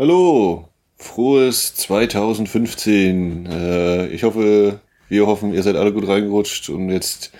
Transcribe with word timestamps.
Hallo, 0.00 0.68
frohes 0.96 1.74
2015. 1.74 3.46
Äh, 3.46 4.06
ich 4.10 4.22
hoffe, 4.22 4.78
wir 5.08 5.26
hoffen, 5.26 5.52
ihr 5.52 5.64
seid 5.64 5.74
alle 5.74 5.92
gut 5.92 6.06
reingerutscht 6.06 6.68
und 6.68 6.88
jetzt 6.88 7.32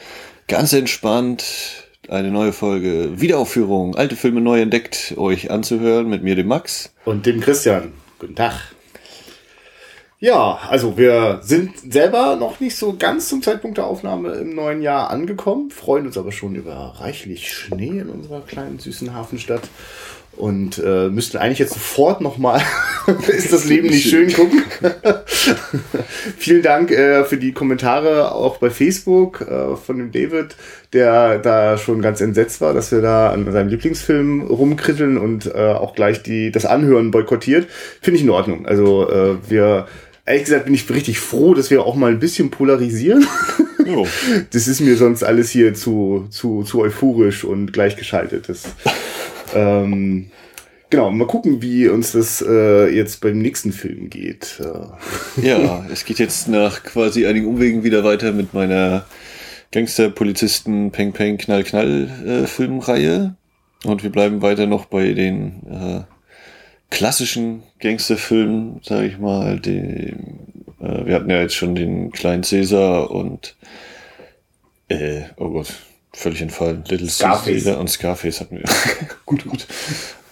ganz 0.48 0.72
entspannt 0.72 1.44
eine 2.08 2.32
neue 2.32 2.52
Folge 2.52 3.20
Wiederaufführung, 3.20 3.94
alte 3.94 4.16
Filme 4.16 4.40
neu 4.40 4.60
entdeckt, 4.60 5.14
euch 5.16 5.52
anzuhören 5.52 6.08
mit 6.08 6.24
mir, 6.24 6.34
dem 6.34 6.48
Max. 6.48 6.92
Und 7.04 7.26
dem 7.26 7.38
Christian. 7.38 7.92
Guten 8.18 8.34
Tag. 8.34 8.54
Ja, 10.18 10.58
also 10.68 10.98
wir 10.98 11.38
sind 11.44 11.92
selber 11.92 12.34
noch 12.34 12.58
nicht 12.58 12.74
so 12.74 12.96
ganz 12.98 13.28
zum 13.28 13.40
Zeitpunkt 13.40 13.78
der 13.78 13.86
Aufnahme 13.86 14.32
im 14.32 14.56
neuen 14.56 14.82
Jahr 14.82 15.10
angekommen, 15.10 15.70
freuen 15.70 16.06
uns 16.06 16.18
aber 16.18 16.32
schon 16.32 16.56
über 16.56 16.96
reichlich 16.98 17.52
Schnee 17.52 18.00
in 18.00 18.08
unserer 18.08 18.40
kleinen 18.40 18.80
süßen 18.80 19.14
Hafenstadt 19.14 19.62
und 20.38 20.78
äh, 20.78 21.08
müssten 21.08 21.36
eigentlich 21.36 21.58
jetzt 21.58 21.74
sofort 21.74 22.20
nochmal 22.20 22.62
ist 23.28 23.52
das 23.52 23.64
Leben 23.64 23.88
nicht 23.88 24.08
schön 24.08 24.32
gucken. 24.32 24.62
Vielen 26.38 26.62
Dank 26.62 26.90
äh, 26.90 27.24
für 27.24 27.36
die 27.36 27.52
Kommentare 27.52 28.32
auch 28.32 28.58
bei 28.58 28.70
Facebook 28.70 29.40
äh, 29.40 29.76
von 29.76 29.98
dem 29.98 30.12
David, 30.12 30.56
der 30.92 31.38
da 31.38 31.76
schon 31.78 32.02
ganz 32.02 32.20
entsetzt 32.20 32.60
war, 32.60 32.74
dass 32.74 32.92
wir 32.92 33.00
da 33.00 33.30
an 33.30 33.50
seinem 33.50 33.68
Lieblingsfilm 33.68 34.42
rumkritteln 34.42 35.18
und 35.18 35.46
äh, 35.46 35.72
auch 35.72 35.94
gleich 35.94 36.22
die 36.22 36.50
das 36.50 36.66
Anhören 36.66 37.10
boykottiert. 37.10 37.66
Finde 38.00 38.18
ich 38.18 38.24
in 38.24 38.30
Ordnung. 38.30 38.66
Also 38.66 39.10
äh, 39.10 39.36
wir 39.48 39.86
ehrlich 40.24 40.44
gesagt 40.44 40.66
bin 40.66 40.74
ich 40.74 40.88
richtig 40.90 41.18
froh, 41.18 41.54
dass 41.54 41.70
wir 41.70 41.84
auch 41.84 41.96
mal 41.96 42.10
ein 42.10 42.20
bisschen 42.20 42.50
polarisieren. 42.50 43.26
Oh. 43.86 44.06
Das 44.50 44.68
ist 44.68 44.80
mir 44.80 44.96
sonst 44.96 45.22
alles 45.22 45.50
hier 45.50 45.72
zu, 45.74 46.26
zu, 46.30 46.62
zu 46.62 46.80
euphorisch 46.80 47.44
und 47.44 47.72
gleichgeschaltet. 47.72 48.48
Das 48.48 48.64
ähm, 49.54 50.30
genau, 50.90 51.10
mal 51.10 51.26
gucken, 51.26 51.62
wie 51.62 51.88
uns 51.88 52.12
das 52.12 52.44
äh, 52.46 52.88
jetzt 52.88 53.20
beim 53.20 53.38
nächsten 53.38 53.72
Film 53.72 54.10
geht. 54.10 54.60
ja, 55.42 55.86
es 55.92 56.04
geht 56.04 56.18
jetzt 56.18 56.48
nach 56.48 56.82
quasi 56.82 57.26
einigen 57.26 57.46
Umwegen 57.46 57.84
wieder 57.84 58.04
weiter 58.04 58.32
mit 58.32 58.54
meiner 58.54 59.06
Gangster-Polizisten 59.72 60.90
Peng 60.92 61.12
Peng 61.12 61.36
Knall 61.38 61.64
Knall 61.64 62.10
äh, 62.26 62.46
Filmreihe. 62.46 63.34
Und 63.84 64.02
wir 64.02 64.10
bleiben 64.10 64.42
weiter 64.42 64.66
noch 64.66 64.86
bei 64.86 65.12
den 65.12 65.62
äh, 65.70 66.00
klassischen 66.90 67.62
Gangsterfilmen, 67.80 68.80
sage 68.82 69.06
ich 69.06 69.18
mal. 69.18 69.60
Dem, 69.60 70.38
äh, 70.80 71.06
wir 71.06 71.14
hatten 71.14 71.30
ja 71.30 71.40
jetzt 71.40 71.54
schon 71.54 71.74
den 71.74 72.10
kleinen 72.10 72.42
Cäsar 72.42 73.10
und 73.10 73.56
äh, 74.88 75.22
oh 75.36 75.50
Gott, 75.50 75.74
völlig 76.18 76.42
entfallen. 76.42 76.84
Little 76.88 77.08
Scarface 77.08 77.66
und 77.66 77.88
Scarface 77.88 78.40
hatten 78.40 78.58
wir. 78.58 78.64
gut, 79.26 79.44
gut. 79.44 79.66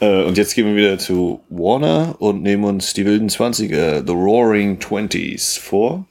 Äh, 0.01 0.25
und 0.25 0.37
jetzt 0.37 0.55
gehen 0.55 0.67
wir 0.67 0.77
wieder 0.77 0.98
zu 0.98 1.41
Warner 1.48 2.17
und 2.19 2.43
nehmen 2.43 2.65
uns 2.65 2.93
die 2.93 3.06
wilden 3.06 3.28
Zwanziger, 3.28 4.05
The 4.05 4.12
Roaring 4.12 4.81
Twenties, 4.81 5.56
vor. 5.56 6.05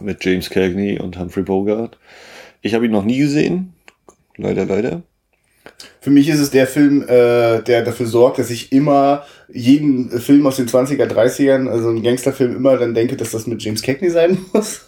Mit 0.00 0.24
James 0.24 0.48
Cagney 0.48 0.98
und 0.98 1.18
Humphrey 1.18 1.42
Bogart. 1.42 1.98
Ich 2.62 2.74
habe 2.74 2.86
ihn 2.86 2.92
noch 2.92 3.04
nie 3.04 3.18
gesehen. 3.18 3.74
Leider, 4.36 4.64
leider. 4.64 5.02
Für 6.00 6.10
mich 6.10 6.28
ist 6.28 6.40
es 6.40 6.50
der 6.50 6.66
Film, 6.66 7.02
äh, 7.02 7.60
der 7.62 7.82
dafür 7.84 8.06
sorgt, 8.06 8.38
dass 8.38 8.50
ich 8.50 8.72
immer 8.72 9.24
jeden 9.52 10.10
Film 10.18 10.46
aus 10.46 10.56
den 10.56 10.66
20er, 10.66 11.06
30ern, 11.06 11.68
also 11.68 11.90
ein 11.90 12.02
Gangsterfilm, 12.02 12.56
immer 12.56 12.78
dann 12.78 12.94
denke, 12.94 13.16
dass 13.16 13.32
das 13.32 13.46
mit 13.46 13.62
James 13.62 13.82
Cagney 13.82 14.10
sein 14.10 14.38
muss. 14.52 14.86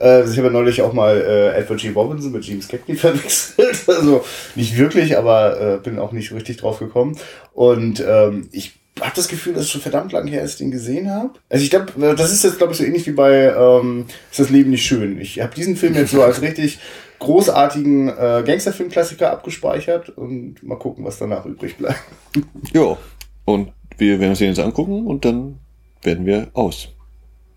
äh, 0.00 0.04
also 0.04 0.32
ich 0.32 0.38
habe 0.38 0.50
neulich 0.50 0.80
auch 0.80 0.94
mal 0.94 1.16
äh, 1.20 1.58
Edward 1.58 1.80
G. 1.80 1.90
Robinson 1.90 2.32
mit 2.32 2.44
James 2.44 2.68
Cagney 2.68 2.94
verwechselt. 2.96 3.82
Also 3.86 4.24
nicht 4.54 4.78
wirklich, 4.78 5.18
aber 5.18 5.60
äh, 5.60 5.76
bin 5.78 5.98
auch 5.98 6.12
nicht 6.12 6.32
richtig 6.32 6.56
drauf 6.56 6.78
gekommen. 6.78 7.18
Und 7.52 8.02
ähm, 8.06 8.48
ich 8.52 8.80
habe 9.00 9.12
das 9.14 9.28
Gefühl, 9.28 9.54
dass 9.54 9.64
es 9.64 9.70
schon 9.70 9.80
verdammt 9.80 10.12
lang 10.12 10.26
her 10.26 10.42
ist, 10.42 10.60
den 10.60 10.70
gesehen 10.70 11.10
habe. 11.10 11.32
Also 11.48 11.64
ich 11.64 11.70
glaube, 11.70 12.14
das 12.16 12.32
ist 12.32 12.44
jetzt, 12.44 12.58
glaube 12.58 12.72
ich, 12.72 12.78
so 12.78 12.84
ähnlich 12.84 13.06
wie 13.06 13.12
bei 13.12 13.54
ähm, 13.54 14.06
Ist 14.30 14.40
das 14.40 14.50
Leben 14.50 14.70
nicht 14.70 14.86
schön. 14.86 15.20
Ich 15.20 15.40
habe 15.40 15.54
diesen 15.54 15.76
Film 15.76 15.94
jetzt 15.94 16.12
so 16.12 16.22
als 16.22 16.42
richtig 16.42 16.78
großartigen 17.20 18.08
äh, 18.08 18.42
Gangsterfilm-Klassiker 18.44 19.30
abgespeichert 19.30 20.08
und 20.10 20.62
mal 20.62 20.78
gucken, 20.78 21.04
was 21.04 21.18
danach 21.18 21.46
übrig 21.46 21.76
bleibt. 21.76 22.00
Ja, 22.72 22.96
und 23.44 23.72
wir 23.98 24.18
werden 24.20 24.30
uns 24.30 24.38
den 24.38 24.48
jetzt 24.48 24.60
angucken 24.60 25.06
und 25.06 25.24
dann 25.24 25.58
werden 26.02 26.26
wir 26.26 26.48
aus. 26.54 26.88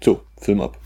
So, 0.04 0.22
Film 0.40 0.62
ab. 0.62 0.78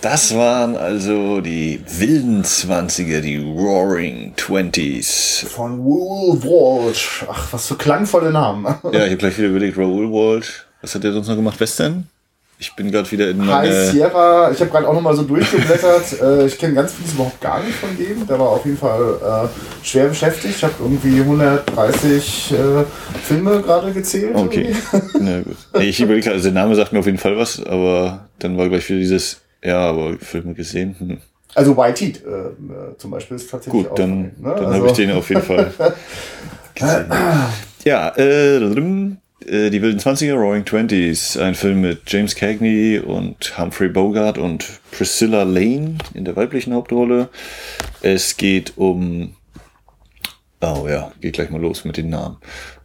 Das 0.00 0.36
waren 0.36 0.76
also 0.76 1.40
die 1.40 1.80
wilden 1.88 2.44
Zwanziger, 2.44 3.20
die 3.20 3.38
Roaring 3.38 4.32
Twenties. 4.36 5.44
Von 5.48 5.80
Raoul 5.80 6.40
Walsh. 6.42 7.24
Ach, 7.28 7.52
was 7.52 7.66
für 7.66 7.74
klangvolle 7.74 8.30
Namen. 8.30 8.64
ja, 8.92 9.04
ich 9.04 9.10
habe 9.10 9.16
gleich 9.16 9.36
wieder 9.38 9.48
überlegt, 9.48 9.76
Raoul 9.76 10.12
Walsh. 10.12 10.66
Was 10.82 10.94
hat 10.94 11.02
der 11.02 11.12
sonst 11.12 11.26
noch 11.26 11.34
gemacht? 11.34 11.58
Western? 11.58 12.08
Ich 12.60 12.74
bin 12.74 12.90
gerade 12.90 13.08
wieder 13.12 13.30
in 13.30 13.38
meine... 13.38 13.52
High 13.52 13.90
Sierra, 13.92 14.50
ich 14.50 14.60
habe 14.60 14.70
gerade 14.70 14.88
auch 14.88 14.92
nochmal 14.92 15.14
so 15.14 15.22
durchgeblättert. 15.22 16.20
äh, 16.20 16.46
ich 16.46 16.58
kenne 16.58 16.74
ganz 16.74 16.92
vieles 16.92 17.12
überhaupt 17.12 17.40
gar 17.40 17.62
nicht 17.62 17.76
von 17.76 17.96
dem. 17.96 18.26
Der 18.26 18.36
war 18.36 18.48
auf 18.48 18.64
jeden 18.64 18.76
Fall 18.76 19.48
äh, 19.48 19.86
schwer 19.86 20.08
beschäftigt. 20.08 20.56
Ich 20.56 20.64
habe 20.64 20.74
irgendwie 20.80 21.20
130 21.20 22.52
äh, 22.52 22.84
Filme 23.22 23.62
gerade 23.62 23.92
gezählt. 23.92 24.34
Okay, 24.34 24.74
na 25.20 25.42
gut. 25.42 25.56
Ich 25.80 26.00
überlege, 26.00 26.32
also 26.32 26.50
der 26.50 26.52
Name 26.52 26.74
sagt 26.74 26.92
mir 26.92 26.98
auf 26.98 27.06
jeden 27.06 27.18
Fall 27.18 27.36
was, 27.36 27.64
aber 27.64 28.26
dann 28.40 28.58
war 28.58 28.68
gleich 28.68 28.88
wieder 28.88 28.98
dieses, 28.98 29.40
ja, 29.62 29.78
aber 29.78 30.18
Filme 30.18 30.54
gesehen. 30.54 30.96
Hm. 30.98 31.18
Also 31.54 31.76
White 31.76 32.04
Heat 32.04 32.16
äh, 32.24 32.98
zum 32.98 33.12
Beispiel 33.12 33.36
ist 33.36 33.50
tatsächlich 33.50 33.86
Gut, 33.86 33.96
dann, 33.96 34.20
ne? 34.20 34.32
dann 34.42 34.66
also. 34.66 34.78
habe 34.78 34.86
ich 34.88 34.92
den 34.94 35.12
auf 35.12 35.28
jeden 35.28 35.42
Fall 35.42 35.72
gesehen. 36.74 37.06
ja, 37.84 38.08
äh, 38.16 38.58
äh, 39.46 39.70
die 39.70 39.82
wilden 39.82 40.00
20er, 40.00 40.34
Roaring 40.34 40.64
Twenties, 40.64 41.36
ein 41.36 41.54
Film 41.54 41.80
mit 41.80 42.02
James 42.06 42.34
Cagney 42.34 42.98
und 42.98 43.58
Humphrey 43.58 43.88
Bogart 43.88 44.38
und 44.38 44.66
Priscilla 44.90 45.42
Lane 45.42 45.98
in 46.14 46.24
der 46.24 46.36
weiblichen 46.36 46.74
Hauptrolle. 46.74 47.28
Es 48.02 48.36
geht 48.36 48.76
um, 48.76 49.36
oh 50.60 50.86
ja, 50.88 51.12
geht 51.20 51.34
gleich 51.34 51.50
mal 51.50 51.60
los 51.60 51.84
mit 51.84 51.96
den 51.96 52.10
Namen. 52.10 52.38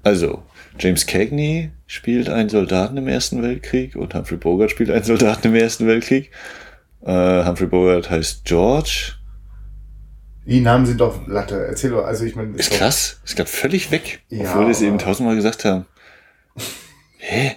Also, 0.03 0.43
James 0.79 1.05
Cagney 1.05 1.71
spielt 1.87 2.29
einen 2.29 2.49
Soldaten 2.49 2.97
im 2.97 3.07
Ersten 3.07 3.41
Weltkrieg 3.41 3.95
und 3.95 4.13
Humphrey 4.13 4.37
Bogart 4.37 4.71
spielt 4.71 4.89
einen 4.89 5.03
Soldaten 5.03 5.47
im 5.47 5.55
Ersten 5.55 5.87
Weltkrieg. 5.87 6.31
Uh, 7.01 7.45
Humphrey 7.45 7.67
Bogart 7.67 8.09
heißt 8.09 8.45
George. 8.45 9.13
Die 10.45 10.61
Namen 10.61 10.85
sind 10.85 10.99
doch 10.99 11.27
Latte. 11.27 11.65
Erzähl 11.67 11.91
doch, 11.91 12.05
also 12.05 12.25
ich 12.25 12.35
meine. 12.35 12.55
Ist, 12.57 12.71
krass, 12.71 13.21
ist 13.25 13.35
gerade 13.35 13.49
völlig 13.49 13.91
weg. 13.91 14.21
Ja, 14.29 14.49
obwohl 14.49 14.65
wir 14.65 14.71
es 14.71 14.81
eben 14.81 14.97
tausendmal 14.97 15.35
gesagt 15.35 15.63
haben. 15.65 15.85
Hä? 17.17 17.55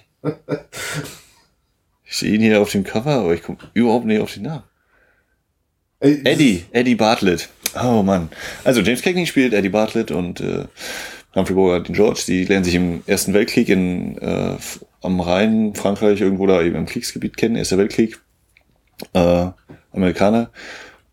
Ich 2.04 2.16
sehe 2.16 2.34
ihn 2.34 2.40
hier 2.40 2.60
auf 2.60 2.70
dem 2.72 2.84
Cover, 2.84 3.12
aber 3.12 3.34
ich 3.34 3.42
komme 3.42 3.58
überhaupt 3.74 4.06
nicht 4.06 4.20
auf 4.20 4.32
den 4.32 4.44
Namen. 4.44 4.62
Eddie, 6.00 6.64
Eddie 6.72 6.94
Bartlett. 6.94 7.48
Oh 7.74 8.02
Mann. 8.02 8.28
Also 8.64 8.80
James 8.80 9.02
Cagney 9.02 9.26
spielt 9.26 9.54
Eddie 9.54 9.70
Bartlett 9.70 10.10
und 10.10 10.40
äh, 10.40 10.64
Humphrey 11.34 11.54
Bogart 11.54 11.88
den 11.88 11.94
George. 11.94 12.22
Die 12.26 12.44
lernen 12.44 12.64
sich 12.64 12.74
im 12.74 13.02
Ersten 13.06 13.34
Weltkrieg 13.34 13.68
in, 13.68 14.18
äh, 14.18 14.56
am 15.02 15.20
Rhein, 15.20 15.74
Frankreich, 15.74 16.20
irgendwo 16.20 16.46
da 16.46 16.62
eben 16.62 16.76
im 16.76 16.86
Kriegsgebiet 16.86 17.36
kennen. 17.36 17.56
Erster 17.56 17.78
Weltkrieg. 17.78 18.18
Äh, 19.12 19.48
Amerikaner. 19.92 20.50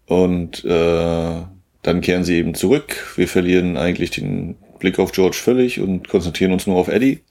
Und 0.05 0.63
äh, 0.65 1.41
dann 1.81 2.01
kehren 2.01 2.23
sie 2.23 2.35
eben 2.35 2.55
zurück. 2.55 3.13
Wir 3.15 3.27
verlieren 3.27 3.77
eigentlich 3.77 4.11
den 4.11 4.55
Blick 4.79 5.00
auf 5.00 5.11
George 5.11 5.38
völlig 5.38 5.79
und 5.79 6.07
konzentrieren 6.07 6.51
uns 6.51 6.67
nur 6.67 6.77
auf 6.77 6.88
Eddie 6.88 7.21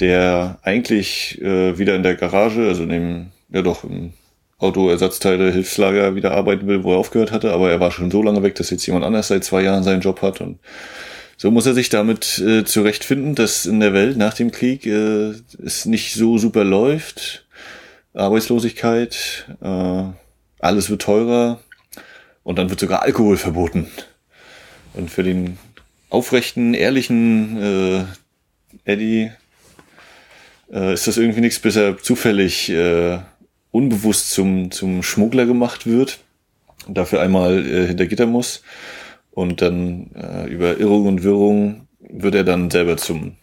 der 0.00 0.58
eigentlich 0.62 1.40
äh, 1.40 1.78
wieder 1.78 1.94
in 1.94 2.02
der 2.02 2.16
Garage, 2.16 2.66
also 2.66 2.82
in 2.82 2.88
dem, 2.88 3.26
ja 3.50 3.62
doch, 3.62 3.84
im 3.84 4.12
Autoersatzteile 4.58 5.50
Hilfslager 5.52 6.14
wieder 6.14 6.32
arbeiten 6.32 6.66
will, 6.66 6.84
wo 6.84 6.92
er 6.92 6.98
aufgehört 6.98 7.32
hatte, 7.32 7.52
aber 7.52 7.70
er 7.70 7.80
war 7.80 7.90
schon 7.90 8.10
so 8.10 8.22
lange 8.22 8.42
weg, 8.42 8.54
dass 8.54 8.70
jetzt 8.70 8.86
jemand 8.86 9.04
anders 9.04 9.28
seit 9.28 9.44
zwei 9.44 9.62
Jahren 9.62 9.82
seinen 9.82 10.00
Job 10.00 10.22
hat 10.22 10.40
und 10.40 10.58
so 11.36 11.50
muss 11.50 11.66
er 11.66 11.74
sich 11.74 11.88
damit 11.88 12.38
äh, 12.38 12.64
zurechtfinden, 12.64 13.34
dass 13.34 13.66
in 13.66 13.80
der 13.80 13.92
Welt 13.92 14.16
nach 14.16 14.34
dem 14.34 14.52
Krieg 14.52 14.86
äh, 14.86 15.32
es 15.64 15.86
nicht 15.86 16.14
so 16.14 16.38
super 16.38 16.62
läuft. 16.62 17.44
Arbeitslosigkeit, 18.14 19.48
äh, 19.60 20.04
alles 20.60 20.90
wird 20.90 21.02
teurer 21.02 21.60
und 22.44 22.58
dann 22.58 22.70
wird 22.70 22.78
sogar 22.78 23.02
Alkohol 23.02 23.36
verboten. 23.36 23.90
Und 24.94 25.10
für 25.10 25.24
den 25.24 25.58
aufrechten, 26.10 26.74
ehrlichen 26.74 27.60
äh, 27.60 28.04
Eddie 28.84 29.32
äh, 30.72 30.94
ist 30.94 31.06
das 31.06 31.16
irgendwie 31.16 31.40
nichts, 31.40 31.58
bis 31.58 31.76
er 31.76 31.98
zufällig 31.98 32.70
äh, 32.70 33.18
unbewusst 33.70 34.30
zum, 34.30 34.70
zum 34.70 35.02
Schmuggler 35.02 35.46
gemacht 35.46 35.86
wird 35.86 36.20
und 36.86 36.96
dafür 36.96 37.20
einmal 37.20 37.66
äh, 37.66 37.86
hinter 37.86 38.06
Gitter 38.06 38.26
muss. 38.26 38.62
Und 39.30 39.62
dann 39.62 40.10
äh, 40.14 40.46
über 40.48 40.78
Irrung 40.78 41.06
und 41.06 41.22
Wirrung 41.22 41.88
wird 42.00 42.34
er 42.34 42.44
dann 42.44 42.70
selber 42.70 42.96
zum 42.96 43.36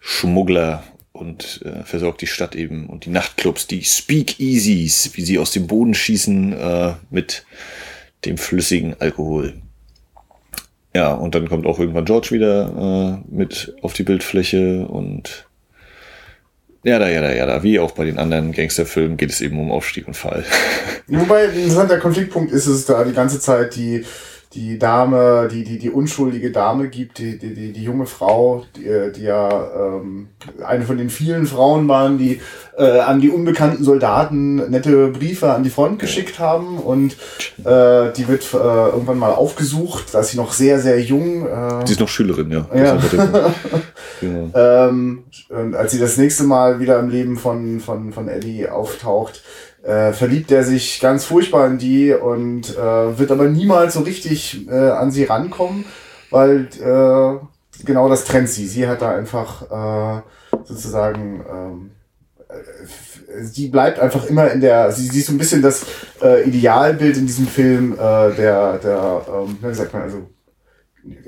Schmuggler 0.00 0.82
und 1.12 1.62
äh, 1.64 1.84
versorgt 1.84 2.20
die 2.22 2.26
Stadt 2.26 2.54
eben 2.54 2.86
und 2.86 3.04
die 3.04 3.10
Nachtclubs, 3.10 3.66
die 3.66 3.84
Speakeasies, 3.84 5.10
wie 5.14 5.22
sie 5.22 5.38
aus 5.38 5.52
dem 5.52 5.66
Boden 5.66 5.94
schießen 5.94 6.52
äh, 6.52 6.94
mit 7.10 7.44
dem 8.24 8.38
flüssigen 8.38 8.96
Alkohol. 8.98 9.54
Ja, 10.94 11.12
und 11.12 11.34
dann 11.34 11.48
kommt 11.48 11.66
auch 11.66 11.78
irgendwann 11.78 12.06
George 12.06 12.30
wieder 12.30 13.22
äh, 13.30 13.34
mit 13.34 13.74
auf 13.82 13.92
die 13.92 14.02
Bildfläche 14.02 14.86
und 14.86 15.47
Ja, 16.88 16.98
da, 16.98 17.06
ja, 17.06 17.20
da, 17.20 17.30
ja, 17.30 17.44
da. 17.44 17.62
Wie 17.62 17.78
auch 17.78 17.90
bei 17.90 18.06
den 18.06 18.18
anderen 18.18 18.52
Gangsterfilmen 18.52 19.18
geht 19.18 19.28
es 19.28 19.42
eben 19.42 19.60
um 19.60 19.70
Aufstieg 19.70 20.08
und 20.08 20.16
Fall. 20.16 20.42
Wobei 21.06 21.44
ein 21.44 21.54
interessanter 21.54 21.98
Konfliktpunkt 21.98 22.50
ist 22.50 22.66
es 22.66 22.86
da 22.86 23.04
die 23.04 23.12
ganze 23.12 23.38
Zeit 23.40 23.76
die 23.76 24.06
die 24.54 24.78
Dame, 24.78 25.46
die, 25.52 25.62
die, 25.62 25.78
die 25.78 25.90
unschuldige 25.90 26.50
Dame 26.50 26.88
gibt, 26.88 27.18
die, 27.18 27.38
die, 27.38 27.52
die, 27.52 27.72
die 27.72 27.82
junge 27.82 28.06
Frau, 28.06 28.64
die, 28.76 29.12
die 29.14 29.24
ja 29.24 29.50
ähm, 29.76 30.28
eine 30.64 30.84
von 30.84 30.96
den 30.96 31.10
vielen 31.10 31.46
Frauen 31.46 31.86
waren, 31.86 32.16
die 32.16 32.40
äh, 32.78 33.00
an 33.00 33.20
die 33.20 33.28
unbekannten 33.28 33.84
Soldaten 33.84 34.70
nette 34.70 35.08
Briefe 35.08 35.52
an 35.52 35.64
die 35.64 35.70
Front 35.70 35.98
geschickt 35.98 36.38
haben 36.38 36.78
und 36.78 37.12
äh, 37.58 38.10
die 38.16 38.26
wird 38.26 38.54
äh, 38.54 38.56
irgendwann 38.56 39.18
mal 39.18 39.32
aufgesucht, 39.32 40.14
da 40.14 40.20
ist 40.20 40.30
sie 40.30 40.38
noch 40.38 40.52
sehr, 40.52 40.80
sehr 40.80 40.98
jung. 40.98 41.46
Äh, 41.46 41.86
sie 41.86 41.92
ist 41.92 42.00
noch 42.00 42.08
Schülerin, 42.08 42.50
ja. 42.50 42.66
ja. 42.74 42.98
genau. 44.20 44.50
ähm, 44.54 45.24
und 45.50 45.74
als 45.74 45.92
sie 45.92 45.98
das 45.98 46.16
nächste 46.16 46.44
Mal 46.44 46.80
wieder 46.80 46.98
im 46.98 47.10
Leben 47.10 47.36
von, 47.36 47.80
von, 47.80 48.14
von 48.14 48.28
Eddie 48.28 48.66
auftaucht, 48.66 49.42
äh, 49.88 50.12
verliebt 50.12 50.50
er 50.50 50.64
sich 50.64 51.00
ganz 51.00 51.24
furchtbar 51.24 51.66
in 51.66 51.78
die 51.78 52.12
und 52.12 52.76
äh, 52.76 53.18
wird 53.18 53.30
aber 53.30 53.48
niemals 53.48 53.94
so 53.94 54.00
richtig 54.00 54.68
äh, 54.68 54.90
an 54.90 55.10
sie 55.10 55.24
rankommen, 55.24 55.86
weil 56.30 56.68
äh, 56.80 57.84
genau 57.84 58.08
das 58.08 58.24
trennt 58.24 58.50
sie. 58.50 58.66
Sie 58.66 58.86
hat 58.86 59.00
da 59.00 59.10
einfach 59.16 59.62
äh, 60.18 60.22
sozusagen 60.64 61.42
ähm, 61.50 61.90
äh, 62.48 63.44
sie 63.44 63.68
bleibt 63.68 63.98
einfach 63.98 64.26
immer 64.26 64.50
in 64.50 64.60
der, 64.60 64.92
sie, 64.92 65.06
sie 65.06 65.20
ist 65.20 65.26
so 65.26 65.32
ein 65.32 65.38
bisschen 65.38 65.62
das 65.62 65.86
äh, 66.22 66.46
Idealbild 66.46 67.16
in 67.16 67.26
diesem 67.26 67.46
Film 67.46 67.94
äh, 67.94 67.96
der, 67.96 68.78
der, 68.78 69.22
ähm, 69.26 69.56
wie 69.62 69.74
sagt 69.74 69.94
man, 69.94 70.02
also 70.02 70.28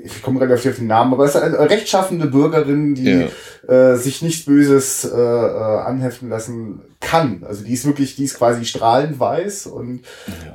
ich 0.03 0.21
komme 0.21 0.39
gerade 0.39 0.53
auf 0.53 0.61
den 0.61 0.87
Namen, 0.87 1.13
aber 1.13 1.25
es 1.25 1.35
ist 1.35 1.41
eine 1.41 1.59
rechtschaffende 1.59 2.27
Bürgerin, 2.27 2.95
die 2.95 3.27
ja. 3.67 3.91
äh, 3.91 3.97
sich 3.97 4.21
nichts 4.21 4.45
Böses 4.45 5.05
äh, 5.05 5.17
äh, 5.17 5.79
anheften 5.81 6.29
lassen 6.29 6.81
kann. 6.99 7.43
Also 7.47 7.63
die 7.63 7.73
ist 7.73 7.85
wirklich, 7.85 8.15
die 8.15 8.25
ist 8.25 8.37
quasi 8.37 8.65
strahlend 8.65 9.19
weiß 9.19 9.67
und 9.67 10.01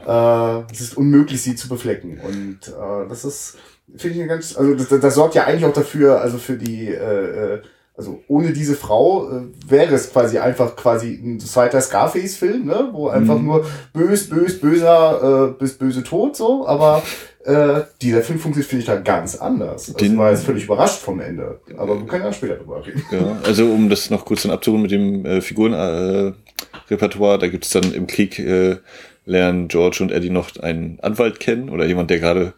ja. 0.07 0.61
äh, 0.61 0.65
es 0.73 0.81
ist 0.81 0.97
unmöglich, 0.97 1.43
sie 1.43 1.57
zu 1.57 1.69
beflecken. 1.69 2.21
Und 2.21 2.69
äh, 2.69 3.09
das 3.09 3.25
ist, 3.25 3.57
finde 3.97 4.17
ich, 4.17 4.23
eine 4.23 4.29
ganz, 4.29 4.57
also 4.57 4.75
das, 4.75 4.89
das 5.01 5.15
sorgt 5.15 5.35
ja 5.35 5.45
eigentlich 5.45 5.65
auch 5.65 5.73
dafür, 5.73 6.21
also 6.21 6.39
für 6.39 6.57
die 6.57 6.89
äh, 6.89 7.55
äh 7.55 7.63
also 7.97 8.23
ohne 8.29 8.53
diese 8.53 8.75
Frau 8.75 9.31
äh, 9.31 9.43
wäre 9.67 9.95
es 9.95 10.13
quasi 10.13 10.39
einfach 10.39 10.77
quasi 10.77 11.15
ein 11.15 11.41
zweiter 11.41 11.81
Scarface-Film, 11.81 12.67
ne? 12.67 12.91
wo 12.93 13.09
einfach 13.09 13.39
mhm. 13.39 13.47
nur 13.47 13.65
bös, 13.93 14.29
bös, 14.29 14.61
böser 14.61 15.49
äh, 15.49 15.59
bis 15.59 15.79
böse 15.79 16.05
Tod 16.05 16.37
so, 16.37 16.67
aber 16.67 17.03
äh, 17.45 17.83
dieser 18.03 18.23
Film 18.23 18.39
funktioniert, 18.39 18.69
finde 18.69 18.81
ich, 18.81 18.87
da 18.87 18.97
ganz 18.97 19.37
anders. 19.37 19.89
Also 19.89 19.99
Den, 19.99 20.19
war 20.19 20.31
jetzt 20.31 20.45
völlig 20.45 20.65
überrascht 20.65 21.01
vom 21.01 21.21
Ende. 21.21 21.61
Aber 21.79 21.99
wir 21.99 22.07
können 22.07 22.25
ja 22.25 22.33
später 22.33 22.57
drüber 22.57 22.85
reden. 22.85 23.03
Ja, 23.11 23.39
also 23.45 23.65
um 23.67 23.89
das 23.89 24.11
noch 24.11 24.25
kurz 24.25 24.43
dann 24.43 24.53
abzuholen 24.53 24.83
mit 24.83 24.91
dem 24.91 25.25
äh, 25.25 25.41
Figurenrepertoire, 25.41 27.37
äh, 27.37 27.39
da 27.39 27.49
gibt's 27.49 27.71
dann 27.71 27.93
im 27.93 28.07
Krieg 28.07 28.39
äh, 28.39 28.77
lernen 29.25 29.69
George 29.69 29.99
und 30.01 30.11
Eddie 30.13 30.31
noch 30.31 30.57
einen 30.57 30.99
Anwalt 31.01 31.41
kennen 31.41 31.71
oder 31.71 31.87
jemand, 31.87 32.11
der 32.11 32.19
gerade 32.19 32.53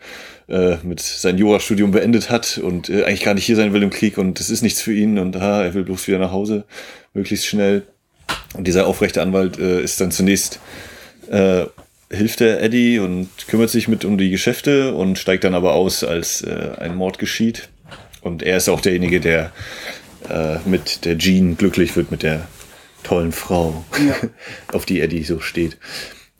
äh, 0.48 0.76
mit 0.82 1.00
seinem 1.00 1.38
Jurastudium 1.38 1.90
beendet 1.90 2.30
hat 2.30 2.58
und 2.58 2.88
äh, 2.88 3.04
eigentlich 3.04 3.24
gar 3.24 3.34
nicht 3.34 3.44
hier 3.44 3.56
sein 3.56 3.72
will 3.72 3.82
im 3.82 3.90
Krieg 3.90 4.18
und 4.18 4.40
das 4.40 4.50
ist 4.50 4.62
nichts 4.62 4.80
für 4.80 4.92
ihn 4.92 5.18
und 5.18 5.36
ah, 5.36 5.62
er 5.62 5.74
will 5.74 5.84
bloß 5.84 6.08
wieder 6.08 6.18
nach 6.18 6.32
Hause, 6.32 6.64
möglichst 7.14 7.46
schnell. 7.46 7.82
Und 8.54 8.66
dieser 8.66 8.86
aufrechte 8.86 9.22
Anwalt 9.22 9.58
äh, 9.58 9.82
ist 9.82 10.00
dann 10.00 10.10
zunächst 10.10 10.60
äh, 11.30 11.66
hilft 12.10 12.40
der 12.40 12.62
Eddie 12.62 12.98
und 12.98 13.28
kümmert 13.48 13.70
sich 13.70 13.88
mit 13.88 14.04
um 14.04 14.16
die 14.16 14.30
Geschäfte 14.30 14.94
und 14.94 15.18
steigt 15.18 15.44
dann 15.44 15.54
aber 15.54 15.74
aus, 15.74 16.04
als 16.04 16.42
äh, 16.42 16.72
ein 16.78 16.96
Mord 16.96 17.18
geschieht. 17.18 17.68
Und 18.22 18.42
er 18.42 18.56
ist 18.56 18.68
auch 18.68 18.80
derjenige, 18.80 19.20
der 19.20 19.52
äh, 20.28 20.56
mit 20.64 21.04
der 21.04 21.18
Jean 21.18 21.56
glücklich 21.56 21.94
wird, 21.96 22.10
mit 22.10 22.22
der 22.22 22.48
tollen 23.02 23.32
Frau, 23.32 23.84
ja. 23.98 24.16
auf 24.72 24.86
die 24.86 25.00
Eddie 25.00 25.24
so 25.24 25.40
steht. 25.40 25.76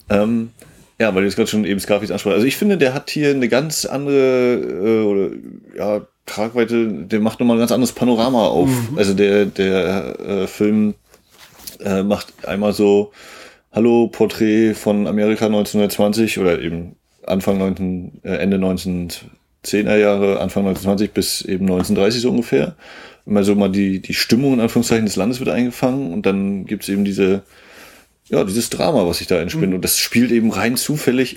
Ähm, 0.09 0.51
ja, 1.01 1.15
weil 1.15 1.23
du 1.23 1.29
jetzt 1.29 1.37
gerade 1.37 1.49
schon 1.49 1.65
eben 1.65 1.79
Scarface 1.79 2.11
ansprachst. 2.11 2.35
Also 2.35 2.47
ich 2.47 2.57
finde, 2.57 2.77
der 2.77 2.93
hat 2.93 3.11
hier 3.11 3.31
eine 3.31 3.49
ganz 3.49 3.85
andere 3.85 4.55
äh, 4.57 5.03
oder 5.05 5.31
ja, 5.77 6.07
Tragweite, 6.27 6.89
der 6.89 7.21
macht 7.21 7.41
nochmal 7.41 7.57
ein 7.57 7.61
ganz 7.61 7.73
anderes 7.73 7.93
Panorama 7.93 8.47
auf. 8.47 8.69
Mhm. 8.69 8.99
Also 8.99 9.15
der, 9.15 9.47
der 9.47 10.21
äh, 10.21 10.47
Film 10.47 10.95
äh, 11.85 12.03
macht 12.03 12.47
einmal 12.47 12.73
so, 12.73 13.13
hallo, 13.73 14.09
Porträt 14.09 14.75
von 14.75 15.07
Amerika 15.07 15.47
1920 15.47 16.39
oder 16.39 16.61
eben 16.61 16.97
Anfang 17.25 17.59
19, 17.59 18.21
äh, 18.25 18.31
Ende 18.37 18.57
1910er 18.57 19.97
Jahre, 19.97 20.41
Anfang 20.41 20.67
1920 20.67 21.13
bis 21.13 21.43
eben 21.43 21.65
1930 21.67 22.23
so 22.23 22.31
ungefähr. 22.31 22.75
Immer 23.25 23.45
so 23.45 23.55
mal 23.55 23.71
die, 23.71 24.01
die 24.01 24.15
Stimmung 24.15 24.55
in 24.55 24.61
Anführungszeichen 24.61 25.07
des 25.07 25.17
Landes 25.17 25.39
wird 25.39 25.51
eingefangen 25.51 26.13
und 26.13 26.27
dann 26.27 26.65
gibt's 26.65 26.89
eben 26.89 27.05
diese 27.05 27.43
ja, 28.31 28.45
dieses 28.45 28.69
Drama, 28.69 29.07
was 29.07 29.19
sich 29.19 29.27
da 29.27 29.41
entspinnt. 29.41 29.69
Mhm. 29.69 29.77
Und 29.77 29.85
das 29.85 29.99
spielt 29.99 30.31
eben 30.33 30.51
rein 30.51 30.77
zufällig, 30.77 31.37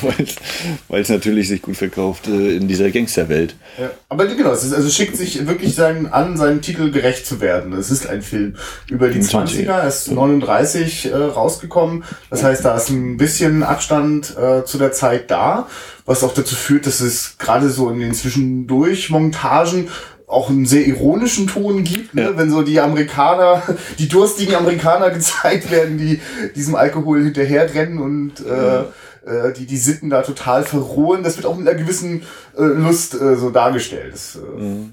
weil 0.88 1.00
es 1.00 1.08
natürlich 1.08 1.48
sich 1.48 1.62
gut 1.62 1.76
verkauft 1.76 2.26
äh, 2.26 2.56
in 2.56 2.66
dieser 2.66 2.90
Gangsterwelt. 2.90 3.54
Ja, 3.80 3.90
aber 4.08 4.26
genau, 4.26 4.50
es 4.50 4.64
ist, 4.64 4.72
also 4.72 4.90
schickt 4.90 5.16
sich 5.16 5.46
wirklich 5.46 5.76
seinen, 5.76 6.06
an, 6.06 6.36
seinen 6.36 6.60
Titel 6.60 6.90
gerecht 6.90 7.26
zu 7.26 7.40
werden. 7.40 7.72
Es 7.74 7.90
ist 7.90 8.08
ein 8.08 8.22
Film 8.22 8.56
über 8.90 9.08
die 9.08 9.20
20er, 9.20 9.70
er 9.70 9.86
ist 9.86 10.10
39 10.10 11.06
äh, 11.06 11.14
rausgekommen. 11.14 12.02
Das 12.28 12.42
heißt, 12.42 12.64
da 12.64 12.76
ist 12.76 12.90
ein 12.90 13.16
bisschen 13.18 13.62
Abstand 13.62 14.36
äh, 14.36 14.64
zu 14.64 14.78
der 14.78 14.90
Zeit 14.90 15.30
da, 15.30 15.68
was 16.06 16.24
auch 16.24 16.34
dazu 16.34 16.56
führt, 16.56 16.86
dass 16.86 17.00
es 17.00 17.38
gerade 17.38 17.70
so 17.70 17.88
in 17.88 18.00
den 18.00 18.14
Zwischendurch-Montagen 18.14 19.88
auch 20.32 20.48
einen 20.48 20.66
sehr 20.66 20.86
ironischen 20.86 21.46
Ton 21.46 21.84
gibt, 21.84 22.14
ne? 22.14 22.22
Ja. 22.22 22.36
wenn 22.36 22.50
so 22.50 22.62
die 22.62 22.80
Amerikaner, 22.80 23.62
die 23.98 24.08
durstigen 24.08 24.54
Amerikaner 24.54 25.10
gezeigt 25.10 25.70
werden, 25.70 25.98
die 25.98 26.20
diesem 26.56 26.74
Alkohol 26.74 27.22
hinterherrennen 27.24 27.98
und 27.98 28.44
äh, 28.46 28.80
äh, 28.80 29.52
die 29.56 29.66
die 29.66 29.76
Sitten 29.76 30.10
da 30.10 30.22
total 30.22 30.64
verrohen. 30.64 31.22
Das 31.22 31.36
wird 31.36 31.46
auch 31.46 31.56
mit 31.56 31.68
einer 31.68 31.78
gewissen 31.78 32.22
äh, 32.56 32.62
Lust 32.62 33.14
äh, 33.14 33.36
so 33.36 33.50
dargestellt. 33.50 34.12
Das, 34.12 34.36
äh, 34.36 34.60
mhm. 34.60 34.92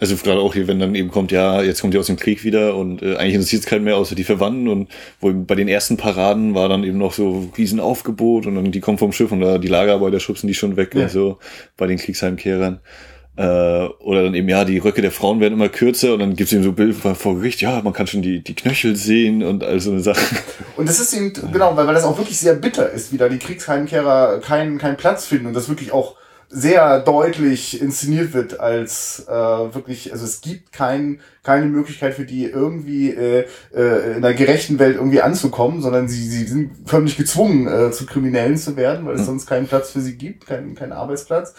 Also 0.00 0.16
gerade 0.16 0.40
auch 0.40 0.54
hier, 0.54 0.66
wenn 0.66 0.78
dann 0.78 0.94
eben 0.94 1.10
kommt, 1.10 1.30
ja, 1.30 1.60
jetzt 1.60 1.82
kommt 1.82 1.92
ihr 1.92 2.00
aus 2.00 2.06
dem 2.06 2.16
Krieg 2.16 2.42
wieder 2.42 2.74
und 2.74 3.02
äh, 3.02 3.16
eigentlich 3.16 3.34
interessiert 3.34 3.62
es 3.64 3.68
keinen 3.68 3.84
mehr 3.84 3.98
außer 3.98 4.14
die 4.14 4.24
Verwandten 4.24 4.68
und 4.68 4.88
wo 5.20 5.30
bei 5.30 5.54
den 5.54 5.68
ersten 5.68 5.98
Paraden 5.98 6.54
war 6.54 6.70
dann 6.70 6.84
eben 6.84 6.96
noch 6.96 7.12
so 7.12 7.50
Riesenaufgebot 7.56 8.46
und 8.46 8.54
dann 8.54 8.72
die 8.72 8.80
kommen 8.80 8.96
vom 8.96 9.12
Schiff 9.12 9.30
und 9.30 9.40
da 9.40 9.58
die 9.58 9.68
Lagerarbeiter 9.68 10.18
schubsen 10.18 10.48
die 10.48 10.54
schon 10.54 10.76
weg 10.76 10.94
ja. 10.94 11.02
und 11.02 11.10
so 11.10 11.38
bei 11.76 11.86
den 11.86 11.98
Kriegsheimkehrern. 11.98 12.80
Äh, 13.40 13.88
oder 14.00 14.24
dann 14.24 14.34
eben, 14.34 14.50
ja, 14.50 14.66
die 14.66 14.76
Röcke 14.76 15.00
der 15.00 15.10
Frauen 15.10 15.40
werden 15.40 15.54
immer 15.54 15.70
kürzer 15.70 16.12
und 16.12 16.18
dann 16.18 16.36
gibt 16.36 16.48
es 16.48 16.52
eben 16.52 16.62
so 16.62 16.72
Bilder 16.72 17.14
vor 17.14 17.36
Gericht, 17.36 17.62
ja, 17.62 17.80
man 17.80 17.94
kann 17.94 18.06
schon 18.06 18.20
die, 18.20 18.44
die 18.44 18.54
Knöchel 18.54 18.96
sehen 18.96 19.42
und 19.42 19.64
all 19.64 19.80
so 19.80 19.92
eine 19.92 20.00
Sache. 20.00 20.36
Und 20.76 20.88
das 20.88 21.00
ist 21.00 21.12
eben, 21.14 21.32
genau, 21.52 21.76
weil, 21.76 21.86
weil 21.86 21.94
das 21.94 22.04
auch 22.04 22.18
wirklich 22.18 22.38
sehr 22.38 22.54
bitter 22.54 22.90
ist, 22.90 23.12
wie 23.12 23.18
da 23.18 23.28
die 23.28 23.38
Kriegsheimkehrer 23.38 24.40
keinen 24.40 24.78
keinen 24.78 24.96
Platz 24.96 25.26
finden 25.26 25.46
und 25.46 25.54
das 25.54 25.68
wirklich 25.68 25.92
auch 25.92 26.16
sehr 26.50 27.00
deutlich 27.00 27.80
inszeniert 27.80 28.32
wird 28.32 28.58
als 28.58 29.24
äh, 29.28 29.32
wirklich, 29.32 30.12
also 30.12 30.24
es 30.24 30.40
gibt 30.40 30.72
kein, 30.72 31.20
keine 31.44 31.66
Möglichkeit 31.66 32.14
für 32.14 32.24
die 32.24 32.44
irgendwie 32.44 33.10
äh, 33.10 33.46
äh, 33.74 34.16
in 34.16 34.24
einer 34.24 34.34
gerechten 34.34 34.78
Welt 34.78 34.96
irgendwie 34.96 35.22
anzukommen, 35.22 35.80
sondern 35.80 36.08
sie, 36.08 36.28
sie 36.28 36.44
sind 36.44 36.72
förmlich 36.86 37.16
gezwungen 37.16 37.68
äh, 37.68 37.92
zu 37.92 38.04
Kriminellen 38.04 38.56
zu 38.56 38.76
werden, 38.76 39.06
weil 39.06 39.14
es 39.14 39.22
mhm. 39.22 39.26
sonst 39.26 39.46
keinen 39.46 39.68
Platz 39.68 39.90
für 39.90 40.00
sie 40.00 40.16
gibt, 40.16 40.46
keinen, 40.46 40.74
keinen 40.74 40.92
Arbeitsplatz. 40.92 41.54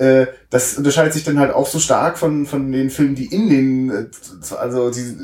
Äh, 0.00 0.28
das 0.48 0.78
unterscheidet 0.78 1.12
sich 1.12 1.24
dann 1.24 1.38
halt 1.38 1.52
auch 1.52 1.66
so 1.66 1.78
stark 1.78 2.16
von, 2.16 2.46
von 2.46 2.72
den 2.72 2.88
Filmen, 2.88 3.14
die 3.14 3.26
in 3.26 3.50
den, 3.50 3.90
äh, 3.90 4.54
also 4.56 4.90
die, 4.90 5.14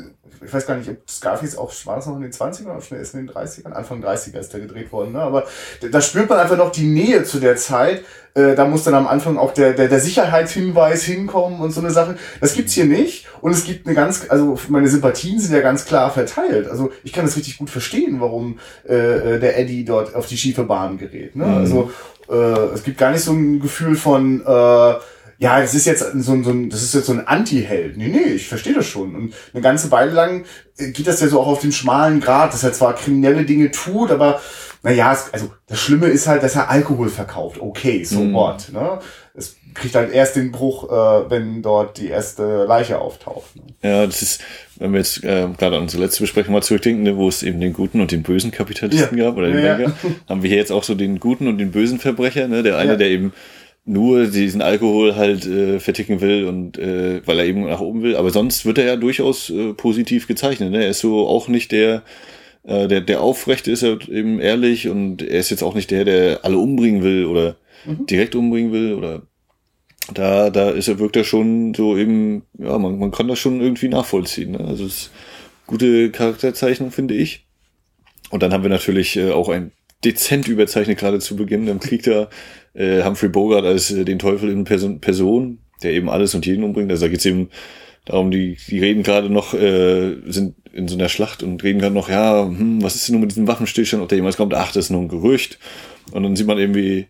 ich 0.45 0.53
weiß 0.53 0.67
gar 0.67 0.77
nicht, 0.77 0.87
ob 0.87 0.97
Scarface 1.09 1.57
auch, 1.57 1.73
war 1.85 1.95
das 1.95 2.05
noch 2.05 2.15
in 2.15 2.21
den 2.21 2.31
20ern 2.31 2.69
oder 2.69 2.81
schon 2.81 2.99
erst 2.99 3.15
in 3.15 3.25
den 3.25 3.35
30ern? 3.35 3.71
Anfang 3.71 4.03
30er 4.03 4.37
ist 4.37 4.53
der 4.53 4.59
gedreht 4.59 4.91
worden, 4.91 5.13
ne? 5.13 5.21
Aber 5.21 5.45
da 5.91 5.99
spürt 5.99 6.29
man 6.29 6.37
einfach 6.37 6.57
noch 6.57 6.71
die 6.71 6.85
Nähe 6.85 7.23
zu 7.23 7.39
der 7.39 7.55
Zeit. 7.55 8.03
Äh, 8.35 8.53
da 8.53 8.65
muss 8.65 8.83
dann 8.83 8.93
am 8.93 9.07
Anfang 9.07 9.37
auch 9.37 9.51
der, 9.51 9.73
der, 9.73 9.87
der 9.87 9.99
Sicherheitshinweis 9.99 11.03
hinkommen 11.03 11.59
und 11.59 11.71
so 11.71 11.81
eine 11.81 11.89
Sache. 11.89 12.15
Das 12.39 12.53
gibt's 12.53 12.73
hier 12.73 12.85
nicht. 12.85 13.25
Und 13.41 13.53
es 13.53 13.63
gibt 13.63 13.87
eine 13.87 13.95
ganz, 13.95 14.27
also 14.29 14.59
meine 14.69 14.89
Sympathien 14.89 15.39
sind 15.39 15.55
ja 15.55 15.61
ganz 15.61 15.85
klar 15.85 16.11
verteilt. 16.11 16.69
Also 16.69 16.91
ich 17.03 17.13
kann 17.13 17.25
das 17.25 17.35
richtig 17.35 17.57
gut 17.57 17.71
verstehen, 17.71 18.17
warum 18.19 18.59
äh, 18.83 19.39
der 19.39 19.57
Eddie 19.57 19.85
dort 19.85 20.13
auf 20.13 20.27
die 20.27 20.37
schiefe 20.37 20.65
Bahn 20.65 20.99
gerät. 20.99 21.35
Ne? 21.35 21.47
Mhm. 21.47 21.55
Also 21.55 21.91
äh, 22.29 22.73
es 22.73 22.83
gibt 22.83 22.97
gar 22.97 23.11
nicht 23.11 23.23
so 23.23 23.31
ein 23.31 23.59
Gefühl 23.59 23.95
von, 23.95 24.41
äh, 24.41 24.93
ja, 25.39 25.61
das 25.61 25.75
ist 25.75 25.85
jetzt 25.85 25.99
so 25.99 26.31
ein, 26.31 26.43
so 26.43 26.49
ein 26.49 26.69
das 26.69 26.81
ist 26.81 26.95
jetzt 26.95 27.05
so 27.05 27.13
ein 27.13 27.27
Anti-Held. 27.27 27.97
Nee, 27.97 28.07
nee, 28.07 28.33
ich 28.33 28.47
verstehe 28.47 28.73
das 28.73 28.87
schon. 28.87 29.15
Und 29.15 29.33
eine 29.53 29.61
ganze 29.61 29.91
Weile 29.91 30.11
lang 30.11 30.45
geht 30.77 31.07
das 31.07 31.21
ja 31.21 31.27
so 31.27 31.39
auch 31.39 31.47
auf 31.47 31.61
den 31.61 31.71
schmalen 31.71 32.19
Grad, 32.21 32.53
dass 32.53 32.63
er 32.63 32.73
zwar 32.73 32.95
kriminelle 32.95 33.45
Dinge 33.45 33.71
tut, 33.71 34.11
aber 34.11 34.41
naja, 34.83 35.17
also 35.31 35.51
das 35.67 35.79
Schlimme 35.79 36.07
ist 36.07 36.27
halt, 36.27 36.43
dass 36.43 36.55
er 36.55 36.69
Alkohol 36.69 37.09
verkauft. 37.09 37.59
Okay, 37.59 38.03
so 38.03 38.19
mm. 38.19 38.33
what. 38.33 38.69
Ne? 38.71 38.99
Es 39.33 39.55
kriegt 39.73 39.95
halt 39.95 40.11
erst 40.11 40.35
den 40.35 40.51
Bruch, 40.51 40.89
äh, 40.89 41.29
wenn 41.29 41.61
dort 41.61 41.97
die 41.97 42.07
erste 42.07 42.65
Leiche 42.65 42.99
auftaucht. 42.99 43.55
Ne? 43.55 43.63
Ja, 43.81 44.05
das 44.05 44.21
ist, 44.21 44.41
wenn 44.77 44.91
wir 44.91 44.99
jetzt 44.99 45.23
äh, 45.23 45.47
gerade 45.57 45.77
an 45.77 45.83
unsere 45.83 46.03
letzte 46.03 46.21
Besprechung 46.21 46.53
mal 46.53 46.63
zurückdenken, 46.63 47.03
ne, 47.03 47.17
wo 47.17 47.27
es 47.27 47.43
eben 47.43 47.59
den 47.59 47.73
guten 47.73 48.01
und 48.01 48.11
den 48.11 48.23
bösen 48.23 48.51
Kapitalisten 48.51 49.17
ja. 49.17 49.25
gab, 49.25 49.37
oder 49.37 49.47
den 49.47 49.63
ja, 49.63 49.75
Banker, 49.75 49.93
ja. 50.03 50.09
haben 50.29 50.43
wir 50.43 50.49
hier 50.49 50.57
jetzt 50.57 50.71
auch 50.71 50.83
so 50.83 50.95
den 50.95 51.19
guten 51.19 51.47
und 51.47 51.57
den 51.57 51.71
bösen 51.71 51.99
Verbrecher. 51.99 52.47
Ne? 52.47 52.63
Der 52.63 52.77
eine, 52.77 52.97
der 52.97 53.09
eben 53.09 53.33
nur 53.87 54.25
diesen 54.25 54.61
Alkohol 54.61 55.15
halt 55.15 55.45
äh, 55.45 55.79
verticken 55.79 56.19
will 56.19 56.45
und 56.45 56.77
äh, 56.77 57.21
weil 57.25 57.39
er 57.39 57.45
eben 57.45 57.65
nach 57.65 57.79
oben 57.79 58.03
will. 58.03 58.17
Aber 58.17 58.31
sonst 58.31 58.65
wird 58.65 58.77
er 58.77 58.85
ja 58.85 58.95
durchaus 58.97 59.49
äh, 59.49 59.73
positiv 59.73 60.27
gezeichnet. 60.27 60.71
Ne? 60.71 60.83
Er 60.83 60.89
ist 60.89 60.99
so 60.99 61.25
auch 61.25 61.47
nicht 61.47 61.71
der, 61.71 62.03
äh, 62.67 62.87
der, 62.87 63.01
der 63.01 63.21
Aufrechte 63.21 63.71
ist 63.71 63.81
er 63.81 64.07
eben 64.09 64.39
ehrlich 64.39 64.89
und 64.89 65.21
er 65.21 65.39
ist 65.39 65.49
jetzt 65.49 65.63
auch 65.63 65.73
nicht 65.73 65.89
der, 65.89 66.05
der 66.05 66.45
alle 66.45 66.57
umbringen 66.57 67.01
will 67.01 67.25
oder 67.25 67.55
mhm. 67.85 68.05
direkt 68.05 68.35
umbringen 68.35 68.71
will 68.73 68.93
oder 68.93 69.23
da, 70.13 70.49
da 70.49 70.69
ist 70.69 70.87
er, 70.87 70.99
wirkt 70.99 71.15
er 71.15 71.23
schon 71.23 71.73
so 71.73 71.97
eben, 71.97 72.43
ja, 72.57 72.77
man, 72.77 72.99
man 72.99 73.11
kann 73.11 73.27
das 73.27 73.39
schon 73.39 73.61
irgendwie 73.61 73.87
nachvollziehen. 73.87 74.51
Ne? 74.51 74.59
Also 74.59 74.85
es 74.85 74.93
ist 74.93 75.11
gute 75.65 76.11
Charakterzeichnung, 76.11 76.91
finde 76.91 77.13
ich. 77.13 77.45
Und 78.29 78.43
dann 78.43 78.53
haben 78.53 78.63
wir 78.63 78.69
natürlich 78.69 79.15
äh, 79.17 79.31
auch 79.31 79.49
ein 79.49 79.71
dezent 80.03 80.47
überzeichnet, 80.47 80.97
gerade 80.97 81.19
zu 81.19 81.35
Beginn. 81.35 81.65
Dann 81.65 81.79
kriegt 81.79 82.07
er 82.07 82.29
äh, 82.73 83.03
Humphrey 83.03 83.29
Bogart 83.29 83.65
als 83.65 83.91
äh, 83.91 84.05
den 84.05 84.19
Teufel 84.19 84.49
in 84.49 84.63
Person, 84.63 84.99
Person, 85.01 85.59
der 85.83 85.91
eben 85.93 86.09
alles 86.09 86.35
und 86.35 86.45
jeden 86.45 86.63
umbringt. 86.63 86.91
Also 86.91 87.05
da 87.05 87.11
geht's 87.11 87.25
eben 87.25 87.49
darum, 88.05 88.31
die, 88.31 88.57
die 88.67 88.79
reden 88.79 89.03
gerade 89.03 89.29
noch, 89.29 89.53
äh, 89.53 90.15
sind 90.25 90.55
in 90.77 90.87
so 90.87 90.95
einer 90.95 91.09
Schlacht 91.09 91.41
und 91.41 91.63
reden 91.63 91.79
gerade 91.79 91.93
noch, 91.93 92.07
ja, 92.07 92.45
hm, 92.45 92.83
was 92.83 92.95
ist 92.95 93.07
denn 93.07 93.13
nun 93.13 93.21
mit 93.21 93.31
diesem 93.31 93.47
Waffenstillstand, 93.47 94.03
ob 94.03 94.09
der 94.09 94.17
jemals 94.17 94.37
kommt? 94.37 94.53
Ach, 94.53 94.71
das 94.71 94.85
ist 94.85 94.89
nur 94.91 95.01
ein 95.01 95.07
Gerücht. 95.07 95.57
Und 96.11 96.23
dann 96.23 96.35
sieht 96.35 96.45
man 96.45 96.59
irgendwie, 96.59 97.07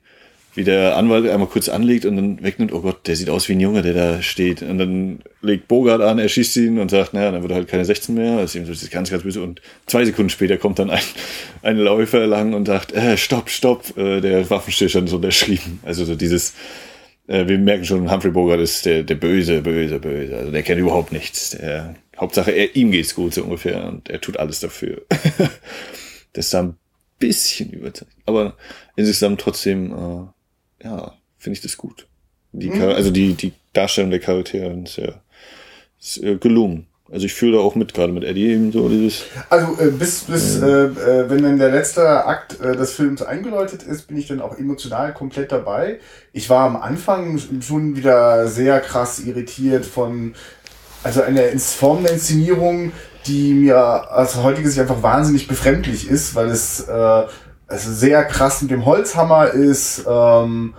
wie 0.55 0.63
der 0.63 0.95
Anwalt 0.95 1.29
einmal 1.29 1.49
kurz 1.49 1.67
anlegt 1.67 2.05
und 2.05 2.15
dann 2.15 2.41
wegnimmt, 2.41 2.73
oh 2.73 2.81
Gott, 2.81 3.05
der 3.07 3.15
sieht 3.17 3.29
aus 3.29 3.47
wie 3.49 3.53
ein 3.53 3.59
Junge, 3.59 3.81
der 3.81 3.93
da 3.93 4.21
steht. 4.21 4.61
Und 4.61 4.77
dann 4.77 5.19
legt 5.41 5.67
Bogart 5.67 6.01
an, 6.01 6.17
er 6.17 6.29
schießt 6.29 6.55
ihn 6.57 6.79
und 6.79 6.89
sagt, 6.89 7.13
naja, 7.13 7.31
dann 7.31 7.41
wird 7.41 7.51
er 7.51 7.57
halt 7.57 7.67
keine 7.67 7.83
16 7.83 8.15
mehr. 8.15 8.37
Das 8.37 8.51
ist 8.51 8.55
eben 8.55 8.73
so 8.73 8.87
ganz, 8.89 9.11
ganz 9.11 9.23
böse. 9.23 9.43
Und 9.43 9.61
zwei 9.85 10.05
Sekunden 10.05 10.29
später 10.29 10.57
kommt 10.57 10.79
dann 10.79 10.89
ein, 10.89 11.03
ein 11.61 11.77
Läufer 11.77 12.25
lang 12.25 12.53
und 12.53 12.67
sagt, 12.67 12.93
äh, 12.93 13.17
stopp, 13.17 13.49
stopp, 13.49 13.97
äh, 13.97 14.21
der 14.21 14.49
Waffenstillstand 14.49 15.09
ist 15.09 15.13
unterschrieben. 15.13 15.81
Also 15.83 16.05
so 16.05 16.15
dieses, 16.15 16.53
äh, 17.27 17.45
wir 17.47 17.57
merken 17.59 17.83
schon, 17.83 18.09
Humphrey 18.09 18.31
Bogart 18.31 18.61
ist 18.61 18.85
der, 18.85 19.03
der 19.03 19.15
böse, 19.15 19.61
böse, 19.61 19.99
böse. 19.99 20.37
Also 20.37 20.51
der 20.51 20.63
kennt 20.63 20.79
überhaupt 20.79 21.11
nichts. 21.11 21.51
Der, 21.51 21.95
Hauptsache, 22.19 22.51
er, 22.51 22.75
ihm 22.75 22.91
geht's 22.91 23.15
gut 23.15 23.33
so 23.33 23.43
ungefähr 23.43 23.87
und 23.87 24.09
er 24.09 24.21
tut 24.21 24.37
alles 24.37 24.59
dafür. 24.59 25.03
das 26.33 26.45
ist 26.45 26.53
da 26.53 26.63
ein 26.63 26.77
bisschen 27.19 27.71
überzeugt. 27.71 28.11
Aber 28.25 28.55
insgesamt 28.95 29.41
trotzdem, 29.41 29.91
äh, 29.91 30.85
ja, 30.85 31.13
finde 31.37 31.57
ich 31.57 31.61
das 31.61 31.77
gut. 31.77 32.07
Die, 32.51 32.69
mhm. 32.69 32.81
Also 32.81 33.11
die, 33.11 33.33
die 33.33 33.53
Darstellung 33.73 34.09
der 34.09 34.19
Charaktere 34.19 34.71
ist 34.83 34.97
ja 34.97 35.21
ist, 35.99 36.23
äh, 36.23 36.37
gelungen. 36.37 36.87
Also 37.09 37.25
ich 37.25 37.33
fühle 37.33 37.53
da 37.53 37.59
auch 37.59 37.75
mit, 37.75 37.93
gerade 37.93 38.11
mit 38.11 38.25
Eddie 38.25 38.47
eben 38.47 38.71
so 38.73 38.89
dieses. 38.89 39.23
Also 39.49 39.79
äh, 39.79 39.91
bis, 39.91 40.25
bis 40.25 40.61
äh, 40.61 40.65
äh, 40.65 41.29
wenn 41.29 41.41
dann 41.41 41.57
der 41.57 41.71
letzte 41.71 42.25
Akt 42.25 42.59
äh, 42.59 42.75
des 42.75 42.93
Films 42.93 43.21
eingeläutet 43.21 43.83
ist, 43.83 44.07
bin 44.07 44.17
ich 44.17 44.27
dann 44.27 44.41
auch 44.41 44.57
emotional 44.57 45.13
komplett 45.13 45.53
dabei. 45.53 45.99
Ich 46.33 46.49
war 46.49 46.65
am 46.65 46.75
Anfang 46.75 47.39
schon 47.61 47.95
wieder 47.95 48.47
sehr 48.47 48.81
krass 48.81 49.19
irritiert 49.19 49.85
von, 49.85 50.35
also 51.03 51.21
einer 51.21 51.43
Form 51.57 52.03
der 52.03 52.13
Inszenierung, 52.13 52.91
die 53.25 53.53
mir 53.53 54.11
aus 54.11 54.35
heutiger 54.37 54.69
Sicht 54.69 54.79
einfach 54.79 55.03
wahnsinnig 55.03 55.47
befremdlich 55.47 56.09
ist, 56.09 56.35
weil 56.35 56.47
es 56.47 56.81
äh, 56.87 57.23
also 57.67 57.91
sehr 57.91 58.23
krass 58.25 58.61
mit 58.61 58.71
dem 58.71 58.85
Holzhammer 58.85 59.49
ist, 59.49 60.05
ähm, 60.09 60.73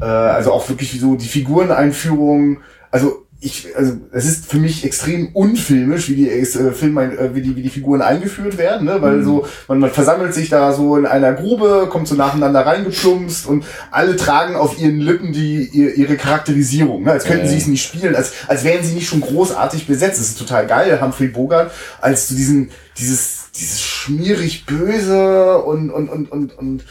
äh, 0.00 0.04
also 0.04 0.52
auch 0.52 0.68
wirklich 0.68 0.98
so 1.00 1.14
die 1.16 1.28
Figureneinführung, 1.28 2.60
also 2.90 3.23
ich, 3.44 3.68
also 3.76 3.92
es 4.10 4.24
ist 4.24 4.46
für 4.46 4.56
mich 4.56 4.84
extrem 4.84 5.28
unfilmisch, 5.34 6.08
wie 6.08 6.14
die 6.14 6.30
äh, 6.30 6.72
Filme, 6.72 7.02
äh, 7.02 7.34
wie 7.34 7.42
die, 7.42 7.54
wie 7.56 7.62
die 7.62 7.68
Figuren 7.68 8.00
eingeführt 8.00 8.56
werden, 8.56 8.86
ne? 8.86 9.02
weil 9.02 9.18
mhm. 9.18 9.24
so 9.24 9.46
man, 9.68 9.80
man 9.80 9.90
versammelt 9.90 10.32
sich 10.32 10.48
da 10.48 10.72
so 10.72 10.96
in 10.96 11.04
einer 11.04 11.34
Grube, 11.34 11.88
kommt 11.90 12.08
so 12.08 12.14
nacheinander 12.14 12.64
reingeplumpst 12.64 13.46
und 13.46 13.64
alle 13.90 14.16
tragen 14.16 14.56
auf 14.56 14.80
ihren 14.80 14.98
Lippen 14.98 15.32
die 15.32 15.64
ihre 15.74 16.16
Charakterisierung, 16.16 17.04
ne? 17.04 17.12
als 17.12 17.24
könnten 17.24 17.44
äh. 17.44 17.48
sie 17.50 17.58
es 17.58 17.66
nicht 17.66 17.84
spielen, 17.84 18.16
als 18.16 18.32
als 18.48 18.64
wären 18.64 18.82
sie 18.82 18.94
nicht 18.94 19.08
schon 19.08 19.20
großartig 19.20 19.86
besetzt. 19.86 20.18
Das 20.18 20.28
ist 20.28 20.38
total 20.38 20.66
geil, 20.66 21.00
Humphrey 21.02 21.28
Bogart, 21.28 21.70
als 22.00 22.28
zu 22.28 22.34
diesen 22.34 22.70
dieses 22.96 23.50
dieses 23.54 23.82
schmierig 23.82 24.64
böse 24.64 25.58
und 25.58 25.90
und 25.90 26.08
und 26.08 26.32
und 26.32 26.58
und 26.58 26.84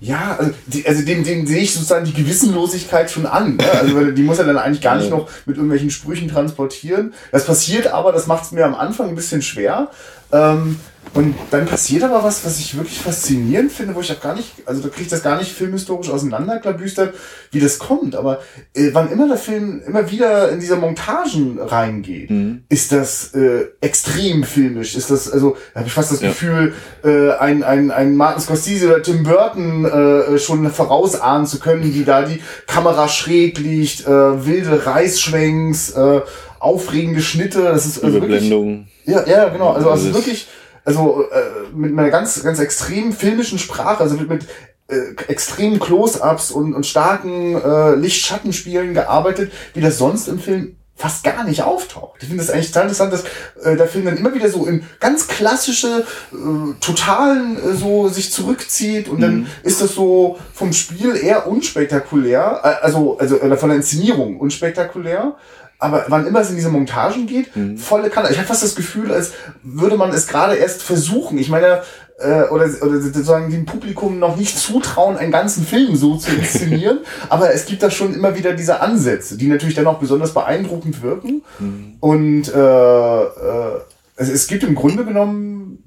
ja, 0.00 0.36
also, 0.38 0.52
die, 0.66 0.86
also 0.86 1.04
dem, 1.04 1.24
dem 1.24 1.46
sehe 1.46 1.58
ich 1.58 1.74
sozusagen 1.74 2.04
die 2.04 2.12
Gewissenlosigkeit 2.12 3.10
schon 3.10 3.26
an. 3.26 3.56
Ne? 3.56 3.70
Also 3.72 4.10
die 4.10 4.22
muss 4.22 4.38
er 4.38 4.44
dann 4.44 4.58
eigentlich 4.58 4.82
gar 4.82 4.96
nicht 4.96 5.10
noch 5.10 5.28
mit 5.46 5.56
irgendwelchen 5.56 5.90
Sprüchen 5.90 6.28
transportieren. 6.28 7.14
Das 7.32 7.46
passiert 7.46 7.88
aber, 7.88 8.12
das 8.12 8.26
macht 8.26 8.44
es 8.44 8.52
mir 8.52 8.64
am 8.64 8.74
Anfang 8.74 9.08
ein 9.08 9.14
bisschen 9.14 9.42
schwer. 9.42 9.90
Ähm, 10.32 10.76
und 11.16 11.34
dann 11.50 11.64
passiert 11.64 12.02
aber 12.02 12.22
was, 12.22 12.44
was 12.44 12.58
ich 12.58 12.76
wirklich 12.76 12.98
faszinierend 12.98 13.72
finde, 13.72 13.94
wo 13.94 14.00
ich 14.00 14.12
auch 14.12 14.20
gar 14.20 14.34
nicht, 14.34 14.50
also 14.66 14.82
da 14.82 14.88
kriege 14.88 15.04
ich 15.04 15.08
das 15.08 15.22
gar 15.22 15.38
nicht 15.38 15.50
filmhistorisch 15.50 16.10
auseinanderklabüstert, 16.10 17.14
wie 17.52 17.60
das 17.60 17.78
kommt. 17.78 18.14
Aber 18.14 18.40
äh, 18.74 18.90
wann 18.92 19.10
immer 19.10 19.26
der 19.26 19.38
Film 19.38 19.80
immer 19.86 20.10
wieder 20.10 20.50
in 20.50 20.60
diese 20.60 20.76
Montagen 20.76 21.58
reingeht, 21.58 22.30
mhm. 22.30 22.64
ist 22.68 22.92
das 22.92 23.32
äh, 23.32 23.66
extrem 23.80 24.44
filmisch. 24.44 24.94
Ist 24.94 25.10
das, 25.10 25.32
also 25.32 25.56
da 25.72 25.80
habe 25.80 25.88
ich 25.88 25.94
fast 25.94 26.12
das 26.12 26.20
ja. 26.20 26.28
Gefühl, 26.28 26.74
äh, 27.02 27.30
ein, 27.32 27.62
ein, 27.62 27.90
ein 27.90 28.14
Martin 28.14 28.42
Scorsese 28.42 28.88
oder 28.88 29.02
Tim 29.02 29.22
Burton 29.22 29.86
äh, 29.86 30.38
schon 30.38 30.70
vorausahnen 30.70 31.46
zu 31.46 31.60
können, 31.60 31.82
wie 31.82 32.04
da 32.04 32.22
die 32.22 32.42
Kamera 32.66 33.08
schräg 33.08 33.58
liegt, 33.58 34.06
äh, 34.06 34.46
wilde 34.46 34.84
Reißschwenks, 34.84 35.92
äh, 35.92 36.20
aufregende 36.58 37.20
Schnitte. 37.20 37.62
Das 37.62 37.86
ist 37.86 38.02
also 38.02 38.18
Überblendung. 38.18 38.88
Wirklich, 39.04 39.26
ja, 39.26 39.44
ja, 39.44 39.48
genau. 39.48 39.72
Also, 39.72 39.90
also 39.90 40.14
wirklich 40.14 40.48
also 40.86 41.24
äh, 41.32 41.74
mit 41.74 41.92
einer 41.98 42.10
ganz, 42.10 42.42
ganz 42.42 42.60
extrem 42.60 43.12
filmischen 43.12 43.58
Sprache, 43.58 44.02
also 44.02 44.16
mit, 44.16 44.28
mit 44.28 44.46
äh, 44.88 45.14
extremen 45.26 45.80
Close-ups 45.80 46.52
und, 46.52 46.74
und 46.74 46.86
starken 46.86 47.60
äh, 47.60 47.96
Licht-Schattenspielen 47.96 48.94
gearbeitet, 48.94 49.52
wie 49.74 49.80
das 49.80 49.98
sonst 49.98 50.28
im 50.28 50.38
Film 50.38 50.76
fast 50.94 51.24
gar 51.24 51.44
nicht 51.44 51.62
auftaucht. 51.62 52.22
Ich 52.22 52.28
finde 52.28 52.42
das 52.42 52.50
eigentlich 52.50 52.68
total 52.68 52.84
interessant, 52.84 53.12
dass 53.12 53.24
äh, 53.64 53.76
der 53.76 53.86
Film 53.86 54.06
dann 54.06 54.16
immer 54.16 54.32
wieder 54.32 54.48
so 54.48 54.64
in 54.64 54.84
ganz 54.98 55.26
klassische 55.26 56.06
äh, 56.32 56.80
Totalen 56.80 57.56
äh, 57.58 57.74
so 57.74 58.08
sich 58.08 58.32
zurückzieht 58.32 59.08
und 59.08 59.18
mhm. 59.18 59.20
dann 59.20 59.46
ist 59.62 59.82
das 59.82 59.92
so 59.94 60.38
vom 60.54 60.72
Spiel 60.72 61.16
eher 61.16 61.48
unspektakulär, 61.48 62.60
äh, 62.62 62.84
also 62.84 63.18
also 63.18 63.38
äh, 63.40 63.56
von 63.58 63.68
der 63.68 63.76
Inszenierung 63.76 64.38
unspektakulär, 64.38 65.36
aber 65.78 66.06
wann 66.08 66.26
immer 66.26 66.40
es 66.40 66.50
in 66.50 66.56
diese 66.56 66.70
Montagen 66.70 67.26
geht, 67.26 67.54
mhm. 67.56 67.76
volle 67.76 68.10
Kanne. 68.10 68.30
Ich 68.30 68.38
habe 68.38 68.46
fast 68.46 68.62
das 68.62 68.74
Gefühl, 68.74 69.12
als 69.12 69.32
würde 69.62 69.96
man 69.96 70.10
es 70.10 70.26
gerade 70.26 70.56
erst 70.56 70.82
versuchen. 70.82 71.38
Ich 71.38 71.48
meine, 71.48 71.82
äh, 72.18 72.44
oder, 72.44 72.66
oder 72.82 73.00
sozusagen 73.00 73.50
dem 73.50 73.66
Publikum 73.66 74.18
noch 74.18 74.36
nicht 74.36 74.58
zutrauen, 74.58 75.16
einen 75.16 75.32
ganzen 75.32 75.66
Film 75.66 75.96
so 75.96 76.16
zu 76.16 76.30
inszenieren. 76.30 77.00
aber 77.28 77.52
es 77.52 77.66
gibt 77.66 77.82
da 77.82 77.90
schon 77.90 78.14
immer 78.14 78.36
wieder 78.36 78.54
diese 78.54 78.80
Ansätze, 78.80 79.36
die 79.36 79.48
natürlich 79.48 79.74
dann 79.74 79.86
auch 79.86 79.98
besonders 79.98 80.32
beeindruckend 80.32 81.02
wirken. 81.02 81.42
Mhm. 81.58 81.96
Und 82.00 82.54
äh, 82.54 83.22
äh, 83.22 83.80
es, 84.16 84.30
es 84.30 84.46
gibt 84.46 84.62
im 84.62 84.74
Grunde 84.74 85.04
genommen 85.04 85.82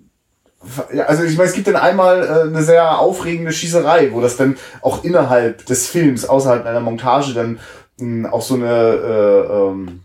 ja, 0.93 1.05
also 1.05 1.23
ich 1.23 1.37
meine, 1.37 1.49
es 1.49 1.55
gibt 1.55 1.67
dann 1.67 1.77
einmal 1.77 2.23
äh, 2.23 2.49
eine 2.49 2.61
sehr 2.63 2.99
aufregende 2.99 3.53
Schießerei, 3.53 4.11
wo 4.11 4.19
das 4.19 4.35
dann 4.35 4.57
auch 4.81 5.05
innerhalb 5.05 5.65
des 5.65 5.87
Films, 5.87 6.25
außerhalb 6.25 6.65
einer 6.65 6.81
Montage, 6.81 7.33
dann 7.33 7.59
auch 8.25 8.41
so 8.41 8.55
eine 8.55 8.67
äh, 8.67 9.53
ähm, 9.53 10.01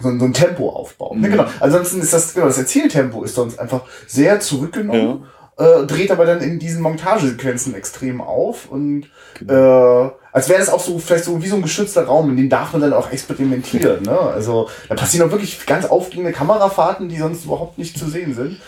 so, 0.00 0.08
ein, 0.08 0.18
so 0.18 0.24
ein 0.24 0.32
Tempo 0.32 0.70
aufbauen. 0.70 1.18
Mhm. 1.18 1.24
Ja, 1.24 1.30
genau. 1.30 1.44
Ansonsten 1.60 2.00
ist 2.00 2.12
das 2.12 2.34
genau 2.34 2.46
das 2.46 2.58
Erzähltempo 2.58 3.22
ist 3.22 3.34
sonst 3.34 3.58
einfach 3.58 3.82
sehr 4.06 4.40
zurückgenommen. 4.40 5.24
Ja. 5.58 5.82
Äh, 5.82 5.86
dreht 5.86 6.10
aber 6.10 6.24
dann 6.24 6.40
in 6.40 6.58
diesen 6.58 6.80
Montagesequenzen 6.80 7.74
extrem 7.74 8.22
auf 8.22 8.70
und 8.70 9.08
genau. 9.38 10.06
äh, 10.06 10.10
als 10.32 10.48
wäre 10.48 10.58
das 10.58 10.70
auch 10.70 10.80
so 10.80 10.98
vielleicht 10.98 11.24
so 11.24 11.42
wie 11.42 11.48
so 11.48 11.56
ein 11.56 11.62
geschützter 11.62 12.04
Raum, 12.04 12.30
in 12.30 12.36
dem 12.38 12.48
darf 12.48 12.72
man 12.72 12.80
dann 12.80 12.94
auch 12.94 13.12
experimentieren. 13.12 14.02
Ne? 14.04 14.18
Also 14.18 14.70
da 14.88 14.94
passieren 14.94 15.28
auch 15.28 15.32
wirklich 15.32 15.66
ganz 15.66 15.84
aufregende 15.84 16.32
Kamerafahrten, 16.32 17.10
die 17.10 17.18
sonst 17.18 17.44
überhaupt 17.44 17.76
nicht 17.76 17.98
zu 17.98 18.08
sehen 18.08 18.34
sind. 18.34 18.58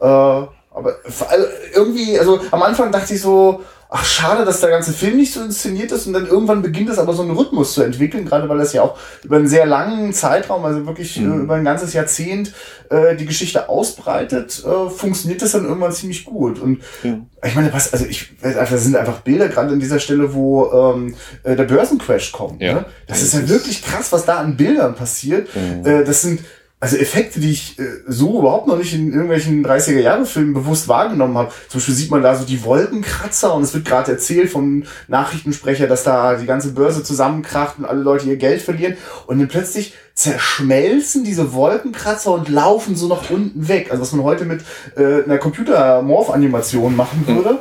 Äh, 0.00 0.04
aber 0.04 0.96
also 1.04 1.46
irgendwie, 1.74 2.18
also 2.18 2.40
am 2.50 2.62
Anfang 2.62 2.92
dachte 2.92 3.14
ich 3.14 3.20
so, 3.20 3.62
ach 3.94 4.06
schade, 4.06 4.46
dass 4.46 4.60
der 4.60 4.70
ganze 4.70 4.92
Film 4.92 5.18
nicht 5.18 5.34
so 5.34 5.42
inszeniert 5.42 5.92
ist 5.92 6.06
und 6.06 6.14
dann 6.14 6.26
irgendwann 6.26 6.62
beginnt 6.62 6.88
es 6.88 6.98
aber 6.98 7.12
so 7.12 7.22
einen 7.22 7.32
Rhythmus 7.32 7.74
zu 7.74 7.82
entwickeln, 7.82 8.24
gerade 8.24 8.48
weil 8.48 8.56
das 8.56 8.72
ja 8.72 8.82
auch 8.82 8.98
über 9.22 9.36
einen 9.36 9.48
sehr 9.48 9.66
langen 9.66 10.14
Zeitraum, 10.14 10.64
also 10.64 10.86
wirklich 10.86 11.18
äh, 11.18 11.20
mhm. 11.20 11.40
äh, 11.40 11.42
über 11.44 11.54
ein 11.56 11.64
ganzes 11.64 11.92
Jahrzehnt 11.92 12.54
äh, 12.88 13.16
die 13.16 13.26
Geschichte 13.26 13.68
ausbreitet, 13.68 14.64
äh, 14.64 14.88
funktioniert 14.88 15.42
das 15.42 15.52
dann 15.52 15.66
irgendwann 15.66 15.92
ziemlich 15.92 16.24
gut. 16.24 16.58
Und 16.58 16.80
ja. 17.02 17.18
ich 17.44 17.54
meine, 17.54 17.70
was, 17.74 17.92
also 17.92 18.06
ich, 18.06 18.30
das 18.40 18.70
sind 18.82 18.96
einfach 18.96 19.20
Bilder 19.20 19.48
gerade 19.48 19.74
an 19.74 19.80
dieser 19.80 19.98
Stelle, 19.98 20.32
wo 20.32 20.72
ähm, 20.72 21.14
äh, 21.42 21.54
der 21.54 21.64
Börsencrash 21.64 22.32
kommt. 22.32 22.62
Ja. 22.62 22.74
Ne? 22.74 22.84
Das, 23.06 23.18
das 23.18 23.28
ist 23.28 23.34
ja 23.34 23.48
wirklich 23.50 23.84
krass, 23.84 24.10
was 24.10 24.24
da 24.24 24.38
an 24.38 24.56
Bildern 24.56 24.94
passiert. 24.94 25.48
Mhm. 25.54 25.84
Das 25.84 26.22
sind 26.22 26.40
also 26.82 26.96
Effekte, 26.96 27.38
die 27.38 27.52
ich 27.52 27.78
äh, 27.78 27.84
so 28.08 28.40
überhaupt 28.40 28.66
noch 28.66 28.76
nicht 28.76 28.92
in 28.92 29.12
irgendwelchen 29.12 29.64
30er-Jahre-Filmen 29.64 30.52
bewusst 30.52 30.88
wahrgenommen 30.88 31.38
habe. 31.38 31.52
Zum 31.68 31.78
Beispiel 31.78 31.94
sieht 31.94 32.10
man 32.10 32.24
da 32.24 32.34
so 32.34 32.44
die 32.44 32.64
Wolkenkratzer 32.64 33.54
und 33.54 33.62
es 33.62 33.72
wird 33.72 33.84
gerade 33.84 34.10
erzählt 34.10 34.50
vom 34.50 34.82
Nachrichtensprecher, 35.06 35.86
dass 35.86 36.02
da 36.02 36.34
die 36.34 36.44
ganze 36.44 36.72
Börse 36.72 37.04
zusammenkracht 37.04 37.78
und 37.78 37.84
alle 37.84 38.02
Leute 38.02 38.26
ihr 38.26 38.36
Geld 38.36 38.62
verlieren. 38.62 38.96
Und 39.28 39.38
dann 39.38 39.46
plötzlich 39.46 39.94
zerschmelzen 40.14 41.22
diese 41.22 41.52
Wolkenkratzer 41.52 42.32
und 42.32 42.48
laufen 42.48 42.96
so 42.96 43.06
nach 43.06 43.30
unten 43.30 43.68
weg. 43.68 43.92
Also 43.92 44.02
was 44.02 44.10
man 44.10 44.24
heute 44.24 44.44
mit 44.44 44.62
äh, 44.96 45.22
einer 45.22 45.38
Computer-Morph-Animation 45.38 46.96
machen 46.96 47.28
würde. 47.28 47.60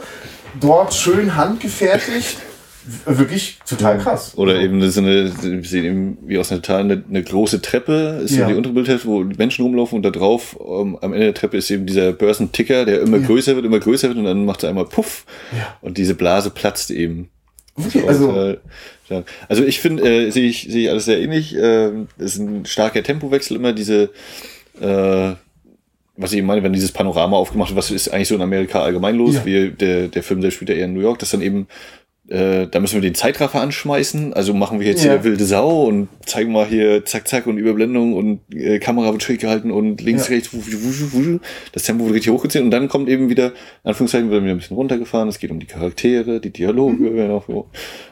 Dort 0.60 0.96
schön 0.96 1.36
handgefertigt 1.36 2.40
wirklich 3.06 3.60
total 3.68 3.98
krass. 3.98 4.34
Oder 4.36 4.60
eben 4.60 4.90
so 4.90 5.02
eine, 5.02 5.30
sieht 5.30 5.84
eben 5.84 6.18
wie 6.26 6.38
aus 6.38 6.52
einer 6.52 6.62
total 6.62 6.82
eine, 6.82 7.04
eine 7.08 7.24
große 7.24 7.62
Treppe, 7.62 8.22
ist 8.24 8.36
ja. 8.36 8.48
die 8.48 8.54
untere 8.54 8.74
Bildhälfte, 8.74 9.08
wo 9.08 9.24
die 9.24 9.38
Menschen 9.38 9.64
rumlaufen 9.64 9.98
und 9.98 10.04
da 10.04 10.10
drauf 10.10 10.56
um, 10.56 10.94
ähm, 10.94 10.98
am 11.02 11.14
Ende 11.14 11.26
der 11.26 11.34
Treppe 11.34 11.58
ist 11.58 11.70
eben 11.72 11.86
dieser 11.86 12.14
Börsenticker, 12.14 12.86
der 12.86 13.02
immer 13.02 13.18
ja. 13.18 13.26
größer 13.26 13.56
wird, 13.56 13.66
immer 13.66 13.80
größer 13.80 14.08
wird 14.08 14.18
und 14.18 14.26
dann 14.26 14.46
macht 14.46 14.64
er 14.64 14.70
einmal 14.70 14.86
Puff 14.86 15.26
ja. 15.52 15.78
und 15.82 15.98
diese 15.98 16.16
Blase 16.16 16.50
platzt 16.50 16.92
eben. 16.92 17.30
Okay, 17.76 18.04
also, 18.08 18.38
äh, 18.38 18.58
also 19.48 19.64
ich 19.64 19.80
finde, 19.80 20.04
äh, 20.04 20.30
sehe 20.32 20.48
ich, 20.48 20.68
sehe 20.70 20.84
ich 20.84 20.90
alles 20.90 21.06
sehr 21.06 21.22
ähnlich. 21.22 21.56
Äh, 21.56 21.92
ist 22.18 22.38
ein 22.38 22.66
starker 22.66 23.02
Tempowechsel 23.02 23.56
immer 23.56 23.74
diese 23.74 24.10
äh, 24.80 25.34
was 26.18 26.34
ich 26.34 26.40
eben 26.40 26.48
meine, 26.48 26.64
wenn 26.64 26.74
dieses 26.74 26.92
Panorama 26.92 27.38
aufgemacht 27.38 27.70
wird, 27.70 27.78
was 27.78 27.92
ist 27.92 28.10
eigentlich 28.10 28.28
so 28.28 28.36
in 28.36 28.42
Amerika 28.42 28.82
allgemein 28.82 29.16
los, 29.16 29.36
ja. 29.36 29.46
wie 29.46 29.70
der, 29.72 30.08
der 30.08 30.24
Film 30.24 30.42
selbst 30.42 30.56
spielt 30.56 30.70
ja 30.70 30.76
eher 30.76 30.86
in 30.86 30.94
New 30.94 31.02
York, 31.02 31.20
dass 31.20 31.32
dann 31.32 31.42
eben 31.42 31.68
äh, 32.32 32.68
da 32.68 32.80
müssen 32.80 32.96
wir 32.96 33.02
den 33.02 33.14
Zeitraffer 33.14 33.60
anschmeißen. 33.60 34.34
Also 34.34 34.54
machen 34.54 34.80
wir 34.80 34.88
jetzt 34.88 35.04
ja. 35.04 35.12
hier 35.12 35.24
wilde 35.26 35.44
Sau 35.44 35.84
und 35.84 36.08
zeigen 36.26 36.54
mal 36.54 36.66
hier 36.66 37.04
zack, 37.04 37.28
zack 37.28 37.46
und 37.46 37.58
Überblendung 37.58 38.14
und 38.14 38.40
äh, 38.56 38.80
Kamera 38.80 39.12
wird 39.12 39.22
schräg 39.22 39.42
gehalten 39.42 39.70
und 39.70 40.00
links, 40.00 40.30
ja. 40.30 40.36
rechts, 40.36 40.54
wusch, 40.54 40.72
wusch, 40.72 41.12
wusch, 41.12 41.40
das 41.74 41.84
Tempo 41.84 42.06
wird 42.06 42.16
richtig 42.16 42.32
hochgezogen 42.32 42.68
und 42.68 42.72
dann 42.72 42.88
kommt 42.88 43.10
eben 43.10 43.30
wieder, 43.30 43.48
in 43.48 43.90
Anführungszeichen, 43.90 44.32
wird 44.32 44.44
wieder 44.44 44.54
ein 44.54 44.60
bisschen 44.60 44.78
runtergefahren. 44.78 45.28
Es 45.28 45.40
geht 45.40 45.52
um 45.52 45.60
die 45.60 45.66
Charaktere, 45.66 46.40
die 46.40 46.52
Dialoge 46.52 47.10
mhm. 47.10 47.64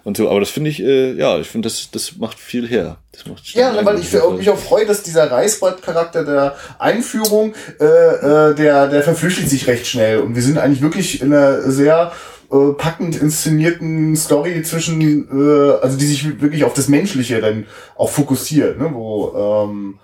und 0.03 0.17
so. 0.17 0.29
Aber 0.29 0.41
das 0.41 0.49
finde 0.49 0.69
ich, 0.69 0.83
äh, 0.83 1.13
ja, 1.13 1.39
ich 1.39 1.47
finde, 1.47 1.69
das, 1.69 1.89
das 1.89 2.17
macht 2.17 2.39
viel 2.39 2.67
her. 2.67 2.97
Das 3.13 3.25
macht 3.25 3.47
ja, 3.53 3.73
weil 3.85 3.99
ich 3.99 4.11
mich 4.11 4.49
auch 4.49 4.57
freue, 4.57 4.85
dass 4.85 5.01
dieser 5.01 5.31
Reißbrett-Charakter 5.31 6.25
der 6.25 6.55
Einführung, 6.77 7.53
äh, 7.79 7.85
äh, 7.85 8.55
der, 8.55 8.87
der 8.87 9.01
verflüchtigt 9.01 9.49
sich 9.49 9.67
recht 9.67 9.87
schnell. 9.87 10.19
Und 10.19 10.35
wir 10.35 10.41
sind 10.41 10.57
eigentlich 10.57 10.81
wirklich 10.81 11.21
in 11.21 11.33
einer 11.33 11.71
sehr 11.71 12.11
äh, 12.51 12.73
packend 12.73 13.21
inszenierten 13.21 14.15
Story 14.15 14.61
zwischen, 14.63 15.01
äh, 15.01 15.71
also 15.81 15.97
die 15.97 16.05
sich 16.05 16.41
wirklich 16.41 16.63
auf 16.63 16.73
das 16.73 16.87
Menschliche 16.87 17.41
dann 17.41 17.65
auch 17.95 18.09
fokussiert, 18.09 18.79
ne? 18.79 18.89
wo 18.93 19.65
ähm, 19.67 19.99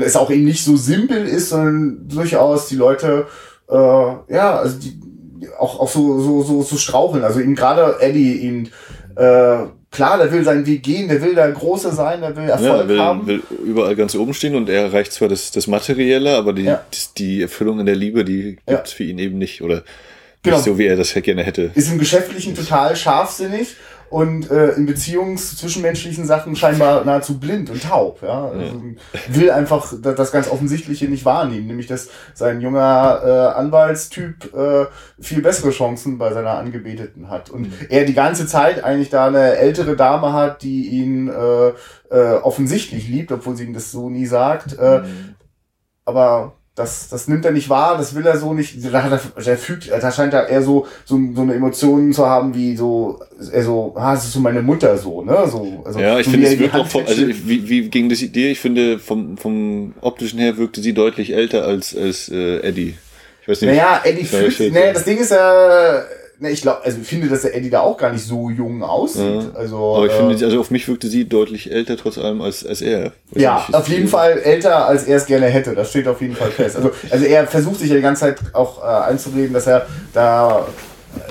es 0.00 0.16
auch 0.16 0.30
eben 0.30 0.44
nicht 0.44 0.64
so 0.64 0.76
simpel 0.76 1.26
ist, 1.26 1.50
sondern 1.50 2.08
durchaus 2.08 2.68
die 2.68 2.76
Leute, 2.76 3.26
äh, 3.70 3.74
ja, 3.74 4.58
also 4.58 4.78
die 4.78 4.98
auch, 5.58 5.80
auch 5.80 5.88
so, 5.88 6.20
so, 6.20 6.42
so, 6.42 6.62
so 6.62 6.76
straucheln. 6.76 7.24
Also 7.24 7.40
eben 7.40 7.54
gerade 7.54 7.96
Eddie, 8.00 8.34
ihn, 8.38 8.70
äh, 9.16 9.58
klar, 9.90 10.18
der 10.18 10.32
will 10.32 10.44
seinen 10.44 10.66
Weg 10.66 10.82
gehen, 10.82 11.08
der 11.08 11.22
will 11.22 11.34
der 11.34 11.50
Große 11.50 11.92
sein, 11.92 12.20
der 12.20 12.36
will 12.36 12.48
Erfolg 12.48 12.82
ja, 12.82 12.88
will, 12.88 13.00
haben. 13.00 13.26
will 13.26 13.42
überall 13.64 13.96
ganz 13.96 14.14
oben 14.14 14.34
stehen 14.34 14.54
und 14.54 14.68
er 14.68 14.84
erreicht 14.84 15.12
zwar 15.12 15.28
das, 15.28 15.50
das 15.50 15.66
Materielle, 15.66 16.36
aber 16.36 16.52
die, 16.52 16.64
ja. 16.64 16.82
die, 16.92 17.14
die 17.16 17.42
Erfüllung 17.42 17.80
in 17.80 17.86
der 17.86 17.96
Liebe, 17.96 18.24
die 18.24 18.58
gibt's 18.66 18.92
ja. 18.92 18.96
für 18.96 19.04
ihn 19.04 19.18
eben 19.18 19.38
nicht. 19.38 19.62
Oder 19.62 19.82
Genau. 20.48 20.56
Nicht 20.58 20.64
so, 20.64 20.78
wie 20.78 20.86
er 20.86 20.96
das 20.96 21.14
gerne 21.14 21.42
hätte. 21.42 21.70
Ist 21.74 21.90
im 21.90 21.98
Geschäftlichen 21.98 22.54
total 22.54 22.96
scharfsinnig 22.96 23.76
und 24.10 24.50
äh, 24.50 24.70
in 24.70 24.86
Beziehungs 24.86 25.56
zwischenmenschlichen 25.56 26.24
Sachen 26.24 26.56
scheinbar 26.56 27.04
nahezu 27.04 27.38
blind 27.38 27.68
und 27.70 27.82
taub. 27.82 28.22
Ja? 28.22 28.48
Also. 28.48 28.82
Will 29.28 29.50
einfach 29.50 29.92
das 30.00 30.32
ganz 30.32 30.48
Offensichtliche 30.48 31.06
nicht 31.06 31.24
wahrnehmen, 31.24 31.66
nämlich 31.66 31.86
dass 31.86 32.08
sein 32.34 32.60
junger 32.60 33.20
äh, 33.24 33.58
Anwaltstyp 33.58 34.54
äh, 34.54 34.86
viel 35.20 35.42
bessere 35.42 35.70
Chancen 35.70 36.18
bei 36.18 36.32
seiner 36.32 36.52
Angebeteten 36.52 37.28
hat. 37.28 37.50
Und 37.50 37.62
mhm. 37.62 37.86
er 37.90 38.04
die 38.04 38.14
ganze 38.14 38.46
Zeit 38.46 38.82
eigentlich 38.82 39.10
da 39.10 39.26
eine 39.26 39.56
ältere 39.56 39.94
Dame 39.94 40.32
hat, 40.32 40.62
die 40.62 40.88
ihn 40.88 41.28
äh, 41.28 41.72
äh, 42.10 42.38
offensichtlich 42.38 43.08
liebt, 43.08 43.30
obwohl 43.30 43.56
sie 43.56 43.64
ihm 43.64 43.74
das 43.74 43.92
so 43.92 44.08
nie 44.08 44.26
sagt. 44.26 44.78
Äh, 44.78 45.00
mhm. 45.00 45.34
Aber 46.06 46.54
das, 46.78 47.08
das 47.08 47.26
nimmt 47.26 47.44
er 47.44 47.50
nicht 47.50 47.68
wahr, 47.68 47.96
das 47.96 48.14
will 48.14 48.24
er 48.24 48.38
so 48.38 48.54
nicht. 48.54 48.76
Da, 48.84 49.00
er, 49.00 49.20
der 49.44 49.58
fügt, 49.58 49.90
da 49.90 50.12
scheint 50.12 50.32
er 50.32 50.48
eher 50.48 50.62
so, 50.62 50.86
so, 51.04 51.18
so 51.34 51.42
eine 51.42 51.54
Emotion 51.54 52.12
zu 52.12 52.26
haben, 52.26 52.54
wie 52.54 52.76
so, 52.76 53.20
er 53.52 53.64
so, 53.64 53.94
ah, 53.96 54.14
das 54.14 54.24
ist 54.24 54.32
so 54.32 54.40
meine 54.40 54.62
Mutter 54.62 54.96
so, 54.96 55.22
ne? 55.22 55.48
So, 55.50 55.82
also, 55.84 55.98
ja, 55.98 56.18
ich 56.18 56.26
so 56.26 56.32
finde, 56.32 56.46
es 56.46 56.58
wirkt 56.58 56.74
auch 56.76 56.86
vom, 56.86 57.04
also 57.04 57.26
wie, 57.26 57.68
wie 57.68 57.88
ging 57.88 58.08
das 58.08 58.20
dir? 58.20 58.50
Ich 58.50 58.60
finde, 58.60 58.98
vom, 58.98 59.36
vom 59.36 59.94
optischen 60.00 60.38
her 60.38 60.56
wirkte 60.56 60.80
sie 60.80 60.94
deutlich 60.94 61.34
älter 61.34 61.64
als, 61.64 61.96
als 61.96 62.28
äh, 62.28 62.60
Eddie. 62.60 62.96
Ich 63.42 63.48
weiß 63.48 63.62
nicht. 63.62 63.70
Naja, 63.70 64.00
Eddie 64.04 64.24
fühlt, 64.24 64.72
nee, 64.72 64.92
das 64.92 65.04
Ding 65.04 65.18
ist 65.18 65.32
ja, 65.32 65.98
äh, 65.98 66.02
Ne, 66.40 66.50
ich 66.50 66.62
glaube, 66.62 66.84
also 66.84 66.98
ich 67.00 67.08
finde, 67.08 67.28
dass 67.28 67.42
der 67.42 67.56
Eddie 67.56 67.68
da 67.68 67.80
auch 67.80 67.96
gar 67.96 68.12
nicht 68.12 68.24
so 68.24 68.48
jung 68.48 68.84
aussieht. 68.84 69.42
Ja. 69.42 69.58
Also, 69.58 69.96
aber 69.96 70.06
ich 70.06 70.12
äh, 70.12 70.16
finde, 70.16 70.44
also 70.44 70.60
auf 70.60 70.70
mich 70.70 70.86
wirkte 70.86 71.08
sie 71.08 71.28
deutlich 71.28 71.72
älter 71.72 71.96
trotz 71.96 72.16
allem 72.16 72.42
als, 72.42 72.64
als 72.64 72.80
er. 72.80 73.06
Weiß 73.32 73.42
ja, 73.42 73.56
nicht, 73.56 73.74
auf 73.74 73.88
jeden 73.88 74.06
Fall 74.06 74.38
älter, 74.38 74.86
als 74.86 75.04
er 75.04 75.16
es 75.16 75.26
gerne 75.26 75.46
hätte. 75.46 75.74
Das 75.74 75.90
steht 75.90 76.06
auf 76.06 76.20
jeden 76.20 76.36
Fall 76.36 76.52
fest. 76.52 76.76
Also, 76.76 76.92
also 77.10 77.24
er 77.24 77.44
versucht 77.48 77.80
sich 77.80 77.90
ja 77.90 77.96
die 77.96 78.02
ganze 78.02 78.20
Zeit 78.20 78.38
auch 78.52 78.80
äh, 78.84 79.10
einzureden, 79.10 79.52
dass 79.52 79.66
er 79.66 79.86
da 80.12 80.68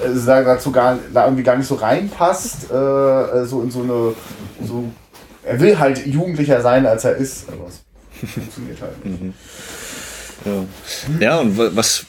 äh, 0.03 0.25
dazu 0.25 0.73
gar, 0.73 0.99
da 1.13 1.23
irgendwie 1.23 1.43
gar 1.43 1.55
nicht 1.55 1.67
so 1.67 1.75
reinpasst, 1.75 2.69
äh, 2.69 3.45
so 3.45 3.61
in 3.61 3.71
so 3.71 3.83
eine, 3.83 4.13
so, 4.65 4.83
er 5.45 5.59
will 5.61 5.79
halt 5.79 6.05
jugendlicher 6.05 6.61
sein, 6.61 6.85
als 6.85 7.05
er 7.05 7.15
ist. 7.15 7.45
Aber 7.47 7.69
es 7.69 8.29
funktioniert 8.33 8.81
halt 8.81 9.05
nicht. 9.05 9.21
Mhm. 9.21 9.33
Ja. 10.45 10.63
ja, 11.19 11.39
und 11.39 11.57
was 11.57 12.05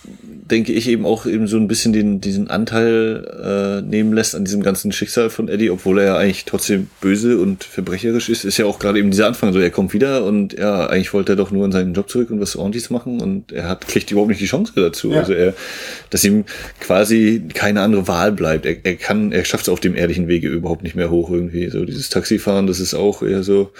denke 0.51 0.73
ich 0.73 0.89
eben 0.89 1.05
auch 1.05 1.27
eben 1.27 1.47
so 1.47 1.57
ein 1.57 1.69
bisschen 1.69 1.93
den, 1.93 2.21
diesen 2.21 2.49
Anteil 2.49 3.81
äh, 3.83 3.83
nehmen 3.83 4.13
lässt 4.13 4.35
an 4.35 4.45
diesem 4.45 4.63
ganzen 4.63 4.93
Schicksal 4.93 5.31
von 5.31 5.49
Eddie, 5.49 5.71
obwohl 5.71 5.99
er 5.99 6.05
ja 6.05 6.17
eigentlich 6.17 6.45
trotzdem 6.45 6.89
böse 7.01 7.39
und 7.39 7.65
verbrecherisch 7.65 8.29
ist, 8.29 8.45
ist 8.45 8.57
ja 8.57 8.67
auch 8.67 8.79
gerade 8.79 8.99
eben 8.99 9.11
dieser 9.11 9.27
Anfang 9.27 9.53
so, 9.53 9.61
er 9.61 9.71
kommt 9.71 9.93
wieder 9.93 10.25
und 10.25 10.55
ja, 10.55 10.87
eigentlich 10.87 11.13
wollte 11.13 11.33
er 11.33 11.37
doch 11.37 11.51
nur 11.51 11.65
in 11.65 11.73
seinen 11.73 11.95
Job 11.95 12.09
zurück 12.09 12.31
und 12.31 12.41
was 12.41 12.57
ordentliches 12.57 12.91
machen 12.91 13.21
und 13.21 13.53
er 13.53 13.69
hat, 13.69 13.87
kriegt 13.87 14.11
überhaupt 14.11 14.31
nicht 14.31 14.41
die 14.41 14.47
Chance 14.47 14.73
dazu. 14.75 15.13
Ja. 15.13 15.21
Also 15.21 15.33
er, 15.35 15.55
dass 16.11 16.25
ihm 16.25 16.45
quasi 16.81 17.43
keine 17.53 17.83
andere 17.83 18.09
Wahl 18.09 18.33
bleibt. 18.33 18.65
Er, 18.67 18.77
er 18.83 18.97
kann, 18.97 19.33
er 19.33 19.45
schafft 19.45 19.65
es 19.65 19.69
auf 19.69 19.81
dem 19.81 19.95
ehrlichen 19.95 20.29
Wege 20.29 20.49
überhaupt 20.49 20.83
nicht 20.83 20.97
mehr 20.97 21.11
hoch 21.11 21.31
irgendwie. 21.31 21.69
So 21.69 21.85
dieses 21.85 22.09
Taxifahren, 22.09 22.67
das 22.67 22.81
ist 22.81 22.95
auch 22.95 23.23
eher 23.23 23.43
so, 23.43 23.73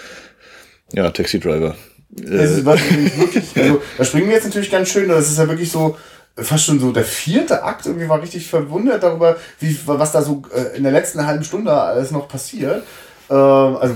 ja, 0.93 1.09
Taxi-Driver. 1.09 1.75
Das 2.11 2.51
ist 2.51 2.65
was 2.65 2.79
wirklich, 2.89 3.43
also 3.55 3.81
da 3.97 4.03
springen 4.03 4.27
wir 4.27 4.35
jetzt 4.35 4.45
natürlich 4.45 4.71
ganz 4.71 4.89
schön, 4.89 5.09
das 5.09 5.29
ist 5.29 5.37
ja 5.37 5.47
wirklich 5.47 5.71
so, 5.71 5.95
fast 6.43 6.65
schon 6.65 6.79
so 6.79 6.91
der 6.91 7.03
vierte 7.03 7.63
Akt 7.63 7.85
irgendwie 7.85 8.09
war 8.09 8.21
richtig 8.21 8.47
verwundert 8.47 9.03
darüber, 9.03 9.37
wie, 9.59 9.77
was 9.85 10.11
da 10.11 10.21
so 10.21 10.43
äh, 10.53 10.77
in 10.77 10.83
der 10.83 10.91
letzten 10.91 11.25
halben 11.25 11.43
Stunde 11.43 11.71
alles 11.71 12.11
noch 12.11 12.27
passiert. 12.27 12.83
Ähm, 13.29 13.77
also, 13.77 13.95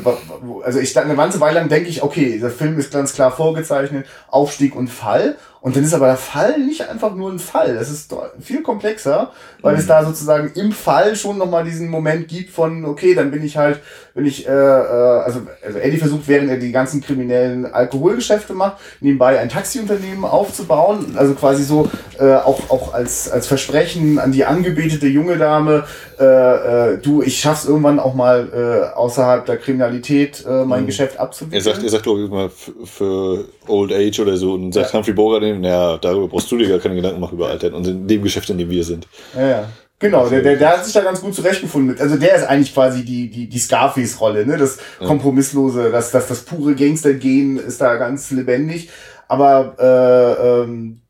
also 0.63 0.79
ich 0.79 0.97
eine 0.97 1.15
ganze 1.15 1.39
Weile 1.39 1.59
lang 1.59 1.69
denke 1.69 1.89
ich, 1.89 2.03
okay, 2.03 2.39
der 2.39 2.51
Film 2.51 2.77
ist 2.77 2.93
ganz 2.93 3.13
klar 3.13 3.31
vorgezeichnet, 3.31 4.05
Aufstieg 4.27 4.75
und 4.75 4.89
Fall. 4.89 5.37
Und 5.63 5.77
dann 5.77 5.85
ist 5.85 5.93
aber 5.93 6.07
der 6.07 6.17
Fall 6.17 6.59
nicht 6.59 6.89
einfach 6.89 7.15
nur 7.15 7.31
ein 7.31 7.39
Fall. 7.39 7.77
Es 7.77 7.89
ist 7.89 8.13
viel 8.41 8.61
komplexer, 8.63 9.31
weil 9.61 9.75
mhm. 9.75 9.79
es 9.79 9.87
da 9.87 10.03
sozusagen 10.03 10.51
im 10.55 10.73
Fall 10.73 11.15
schon 11.15 11.37
nochmal 11.37 11.63
diesen 11.63 11.89
Moment 11.89 12.27
gibt 12.27 12.49
von, 12.49 12.83
okay, 12.83 13.15
dann 13.15 13.31
bin 13.31 13.45
ich 13.45 13.55
halt, 13.55 13.79
wenn 14.13 14.25
ich, 14.25 14.45
äh, 14.45 14.51
äh, 14.51 14.53
also, 14.53 15.43
also 15.65 15.79
Eddie 15.79 15.99
versucht, 15.99 16.27
während 16.27 16.49
er 16.49 16.57
die 16.57 16.73
ganzen 16.73 16.99
kriminellen 16.99 17.65
Alkoholgeschäfte 17.65 18.53
macht, 18.53 18.75
nebenbei 18.99 19.39
ein 19.39 19.47
Taxiunternehmen 19.47 20.25
aufzubauen. 20.25 21.15
Also 21.15 21.33
quasi 21.33 21.63
so 21.63 21.89
äh, 22.19 22.33
auch, 22.33 22.69
auch 22.69 22.93
als, 22.93 23.31
als 23.31 23.47
Versprechen 23.47 24.19
an 24.19 24.33
die 24.33 24.43
angebetete 24.43 25.07
junge 25.07 25.37
Dame, 25.37 25.85
äh, 26.19 26.25
äh, 26.25 26.97
du, 26.97 27.21
ich 27.21 27.39
schaff's 27.39 27.63
irgendwann 27.63 27.99
auch 27.99 28.15
mal 28.15 28.49
äh, 28.93 28.97
außerhalb 28.97 29.45
der 29.45 29.55
Kriminalität 29.55 30.43
äh, 30.45 30.65
mein 30.65 30.81
mhm. 30.81 30.87
Geschäft 30.87 31.19
abzuwickeln. 31.19 31.61
Er 31.61 31.63
sagt, 31.63 31.83
er 31.83 31.89
sagt, 31.89 32.03
glaube 32.03 32.23
ich, 32.23 32.29
mal 32.29 32.49
für 32.49 33.45
Old 33.67 33.93
Age 33.93 34.19
oder 34.19 34.35
so 34.35 34.55
und 34.55 34.73
sagt 34.73 34.91
ja. 34.91 34.97
Humphrey 34.97 35.13
Bogart 35.13 35.52
ja, 35.61 35.97
darüber 35.97 36.29
brauchst 36.29 36.49
du 36.51 36.57
dir 36.57 36.69
gar 36.69 36.79
keine 36.79 36.95
Gedanken 36.95 37.19
machen 37.19 37.37
über 37.37 37.49
Alter 37.49 37.73
und 37.73 37.85
in 37.85 38.07
dem 38.07 38.23
Geschäft, 38.23 38.49
in 38.49 38.57
dem 38.57 38.69
wir 38.69 38.83
sind. 38.83 39.07
Ja, 39.35 39.47
ja. 39.47 39.69
Genau, 39.99 40.27
der, 40.27 40.41
der, 40.41 40.57
der 40.57 40.69
hat 40.69 40.83
sich 40.83 40.93
da 40.93 41.01
ganz 41.01 41.21
gut 41.21 41.33
zurechtgefunden. 41.33 41.97
Also 41.97 42.17
der 42.17 42.35
ist 42.35 42.43
eigentlich 42.43 42.73
quasi 42.73 43.05
die, 43.05 43.29
die, 43.29 43.47
die 43.47 43.59
Scarface-Rolle, 43.59 44.45
ne? 44.45 44.57
Das 44.57 44.77
Kompromisslose, 44.99 45.91
das, 45.91 46.11
das, 46.11 46.27
das 46.27 46.41
pure 46.41 46.75
Gangster-Gehen 46.75 47.57
ist 47.57 47.79
da 47.79 47.95
ganz 47.95 48.29
lebendig. 48.31 48.89
Aber 49.29 49.75
äh, 49.79 50.63
ähm, 50.63 50.99
äh, 50.99 51.02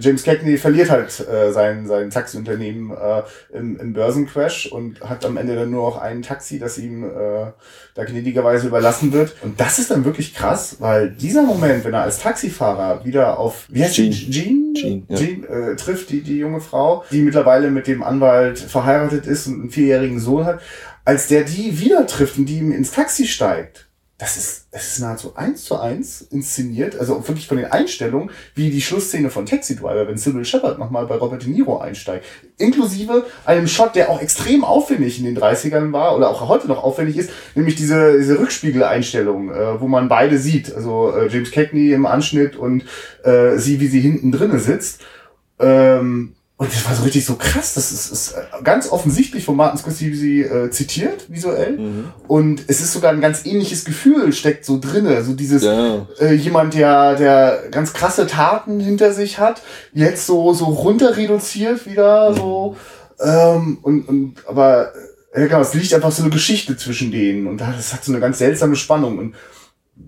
James 0.00 0.24
Cagney 0.24 0.58
verliert 0.58 0.90
halt 0.90 1.20
äh, 1.20 1.52
sein, 1.52 1.86
sein 1.86 2.10
Taxiunternehmen 2.10 2.90
äh, 2.90 3.22
im, 3.56 3.78
im 3.78 3.92
Börsencrash 3.92 4.66
und 4.66 5.00
hat 5.00 5.24
am 5.24 5.36
Ende 5.36 5.54
dann 5.54 5.70
nur 5.70 5.88
noch 5.88 5.98
ein 5.98 6.22
Taxi, 6.22 6.58
das 6.58 6.76
ihm 6.76 7.04
äh, 7.04 7.52
da 7.94 8.04
gnädigerweise 8.04 8.66
überlassen 8.66 9.12
wird. 9.12 9.36
Und 9.42 9.60
das 9.60 9.78
ist 9.78 9.90
dann 9.90 10.04
wirklich 10.04 10.34
krass, 10.34 10.76
weil 10.80 11.10
dieser 11.10 11.42
Moment, 11.42 11.84
wenn 11.84 11.94
er 11.94 12.02
als 12.02 12.18
Taxifahrer 12.18 13.04
wieder 13.04 13.38
auf 13.38 13.66
wie 13.68 13.82
heißt 13.82 13.94
Jean, 13.94 14.10
Jean, 14.10 14.74
Jean, 14.74 15.06
ja. 15.08 15.16
Jean 15.16 15.44
äh, 15.44 15.76
trifft, 15.76 16.10
die, 16.10 16.22
die 16.22 16.38
junge 16.38 16.60
Frau, 16.60 17.04
die 17.10 17.22
mittlerweile 17.22 17.70
mit 17.70 17.86
dem 17.86 18.02
Anwalt 18.02 18.58
verheiratet 18.58 19.26
ist 19.26 19.46
und 19.46 19.60
einen 19.60 19.70
vierjährigen 19.70 20.20
Sohn 20.20 20.44
hat, 20.44 20.60
als 21.04 21.28
der 21.28 21.44
die 21.44 21.80
wieder 21.80 22.06
trifft 22.06 22.38
und 22.38 22.46
die 22.46 22.58
ihm 22.58 22.72
ins 22.72 22.90
Taxi 22.90 23.26
steigt, 23.26 23.89
das 24.20 24.36
ist, 24.36 24.66
das 24.70 24.86
ist 24.86 24.98
nahezu 25.00 25.34
eins 25.34 25.64
zu 25.64 25.80
eins 25.80 26.20
inszeniert, 26.20 26.98
also 26.98 27.26
wirklich 27.26 27.48
von 27.48 27.56
den 27.56 27.72
Einstellungen, 27.72 28.30
wie 28.54 28.70
die 28.70 28.82
Schlussszene 28.82 29.30
von 29.30 29.46
Taxi 29.46 29.76
Driver, 29.76 30.06
wenn 30.06 30.18
Sybil 30.18 30.44
Shepard 30.44 30.78
nochmal 30.78 31.06
bei 31.06 31.16
Robert 31.16 31.42
De 31.42 31.48
Niro 31.48 31.78
einsteigt. 31.78 32.26
Inklusive 32.58 33.24
einem 33.46 33.66
Shot, 33.66 33.96
der 33.96 34.10
auch 34.10 34.20
extrem 34.20 34.62
aufwendig 34.62 35.18
in 35.18 35.24
den 35.24 35.38
30ern 35.38 35.92
war 35.92 36.14
oder 36.14 36.28
auch 36.28 36.46
heute 36.48 36.68
noch 36.68 36.84
aufwendig 36.84 37.16
ist, 37.16 37.30
nämlich 37.54 37.76
diese, 37.76 38.18
diese 38.18 38.38
Rückspiegeleinstellung, 38.38 39.52
äh, 39.52 39.80
wo 39.80 39.88
man 39.88 40.10
beide 40.10 40.36
sieht, 40.36 40.74
also 40.74 41.16
äh, 41.16 41.28
James 41.28 41.50
Cagney 41.50 41.92
im 41.92 42.04
Anschnitt 42.04 42.56
und 42.56 42.84
äh, 43.24 43.56
sie, 43.56 43.80
wie 43.80 43.88
sie 43.88 44.00
hinten 44.00 44.32
drinnen 44.32 44.58
sitzt. 44.58 45.00
Ähm, 45.58 46.34
und 46.60 46.70
das 46.70 46.86
war 46.86 46.94
so 46.94 47.04
richtig 47.04 47.24
so 47.24 47.36
krass. 47.36 47.72
Das 47.72 47.90
ist, 47.90 48.12
ist 48.12 48.34
ganz 48.62 48.92
offensichtlich 48.92 49.46
von 49.46 49.56
Martin 49.56 49.78
Scorsese 49.78 50.44
äh, 50.44 50.70
zitiert, 50.70 51.32
visuell. 51.32 51.78
Mhm. 51.78 52.12
Und 52.28 52.64
es 52.66 52.82
ist 52.82 52.92
sogar 52.92 53.12
ein 53.12 53.22
ganz 53.22 53.46
ähnliches 53.46 53.86
Gefühl, 53.86 54.30
steckt 54.34 54.66
so 54.66 54.78
drinne. 54.78 55.24
So 55.24 55.32
dieses, 55.32 55.62
ja. 55.62 56.06
äh, 56.20 56.34
jemand, 56.34 56.74
der, 56.74 57.14
der 57.14 57.62
ganz 57.70 57.94
krasse 57.94 58.26
Taten 58.26 58.78
hinter 58.78 59.14
sich 59.14 59.38
hat, 59.38 59.62
jetzt 59.94 60.26
so, 60.26 60.52
so 60.52 60.66
runter 60.66 61.16
reduziert 61.16 61.86
wieder, 61.86 62.32
mhm. 62.32 62.36
so. 62.36 62.76
Ähm, 63.20 63.78
und, 63.80 64.06
und, 64.06 64.34
aber, 64.46 64.92
ja, 65.34 65.46
genau, 65.46 65.60
es 65.62 65.72
liegt 65.72 65.94
einfach 65.94 66.12
so 66.12 66.22
eine 66.22 66.30
Geschichte 66.30 66.76
zwischen 66.76 67.10
denen. 67.10 67.46
Und 67.46 67.62
das 67.62 67.94
hat 67.94 68.04
so 68.04 68.12
eine 68.12 68.20
ganz 68.20 68.36
seltsame 68.36 68.76
Spannung. 68.76 69.16
Und 69.16 69.34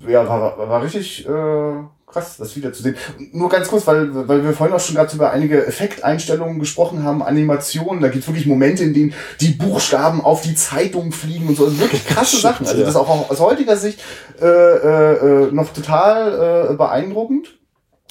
ja, 0.07 0.29
war, 0.29 0.59
war, 0.59 0.69
war 0.69 0.83
richtig, 0.83 1.27
äh, 1.27 1.73
krass, 2.13 2.37
das 2.37 2.55
wiederzusehen. 2.57 2.97
Nur 3.33 3.49
ganz 3.49 3.69
kurz, 3.69 3.87
weil, 3.87 4.29
weil 4.29 4.45
wir 4.45 4.53
vorhin 4.53 4.75
auch 4.75 4.81
schon 4.81 4.97
gerade 4.97 5.15
über 5.15 5.33
einige 5.33 5.67
Effekteinstellungen 5.67 6.59
gesprochen 6.59 7.03
haben, 7.05 7.23
Animationen, 7.23 8.03
da 8.03 8.09
gibt 8.09 8.23
es 8.23 8.29
wirklich 8.29 8.47
Momente, 8.47 8.85
in 8.85 8.95
denen 8.95 9.15
die 9.41 9.51
Buchstaben 9.51 10.21
auf 10.21 10.43
die 10.43 10.55
Zeitung 10.55 11.13
fliegen 11.13 11.49
und 11.49 11.57
so. 11.57 11.65
Also 11.65 11.81
wirklich 11.81 12.07
krasse 12.07 12.39
Sachen. 12.39 12.67
Also 12.67 12.81
das 12.81 12.91
ist 12.91 12.97
auch 12.97 13.31
aus 13.31 13.41
heutiger 13.41 13.77
Sicht 13.77 14.01
äh, 14.41 14.47
äh, 14.47 15.47
äh, 15.47 15.53
noch 15.53 15.73
total 15.73 16.71
äh, 16.71 16.75
beeindruckend. 16.75 17.59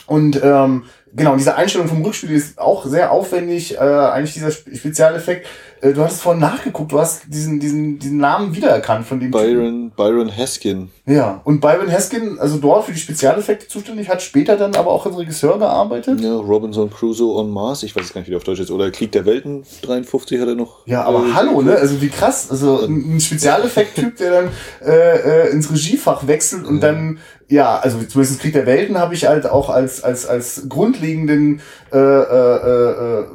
Und 0.07 0.41
ähm, 0.43 0.83
genau, 1.15 1.35
diese 1.35 1.55
Einstellung 1.55 1.87
vom 1.87 2.03
Rückspiel 2.03 2.31
ist 2.31 2.59
auch 2.59 2.85
sehr 2.85 3.11
aufwendig, 3.11 3.75
äh, 3.75 3.79
eigentlich 3.79 4.33
dieser 4.33 4.51
Spezialeffekt. 4.51 5.47
Äh, 5.81 5.93
du 5.93 6.03
hast 6.03 6.21
vorhin 6.21 6.39
nachgeguckt, 6.39 6.91
du 6.91 6.99
hast 6.99 7.23
diesen, 7.27 7.59
diesen, 7.59 7.99
diesen 7.99 8.17
Namen 8.17 8.55
wiedererkannt 8.55 9.05
von 9.05 9.19
dem 9.19 9.31
Byron, 9.31 9.45
Typen. 9.45 9.91
Byron 9.91 10.29
Heskin. 10.29 10.89
Ja, 11.05 11.41
und 11.43 11.59
Byron 11.59 11.87
Heskin, 11.87 12.37
also 12.39 12.57
dort 12.57 12.85
für 12.85 12.93
die 12.93 12.99
Spezialeffekte 12.99 13.67
zuständig, 13.67 14.09
hat 14.09 14.21
später 14.21 14.57
dann 14.57 14.75
aber 14.75 14.91
auch 14.91 15.05
als 15.05 15.17
Regisseur 15.17 15.57
gearbeitet. 15.57 16.21
Ja, 16.21 16.35
Robinson 16.35 16.89
Crusoe 16.89 17.35
on 17.35 17.49
Mars, 17.49 17.83
ich 17.83 17.95
weiß 17.95 18.13
gar 18.13 18.21
nicht, 18.21 18.27
wie 18.27 18.31
der 18.31 18.37
auf 18.37 18.43
Deutsch 18.43 18.59
ist, 18.59 18.71
oder 18.71 18.91
Krieg 18.91 19.11
der 19.11 19.25
Welten 19.25 19.63
53 19.81 20.39
hat 20.39 20.47
er 20.47 20.55
noch. 20.55 20.85
Ja, 20.85 21.03
aber 21.03 21.25
äh, 21.25 21.33
hallo, 21.33 21.61
ne? 21.61 21.75
Also 21.75 22.01
wie 22.01 22.09
krass, 22.09 22.49
also 22.49 22.85
ein 22.85 23.19
Spezialeffekt-Typ, 23.19 24.17
der 24.17 24.31
dann 24.31 24.49
äh, 24.85 25.47
äh, 25.47 25.51
ins 25.51 25.71
Regiefach 25.71 26.27
wechselt 26.27 26.65
und 26.65 26.75
ja. 26.75 26.91
dann 26.91 27.19
ja, 27.51 27.77
also 27.79 28.01
zumindest 28.03 28.39
Krieg 28.39 28.53
der 28.53 28.65
Welten 28.65 28.97
habe 28.97 29.13
ich 29.13 29.25
halt 29.25 29.45
auch 29.45 29.69
als 29.69 30.01
als 30.05 30.25
als 30.25 30.69
grundlegenden 30.69 31.59
äh, 31.91 31.97
äh, 31.97 33.19
äh, 33.19 33.25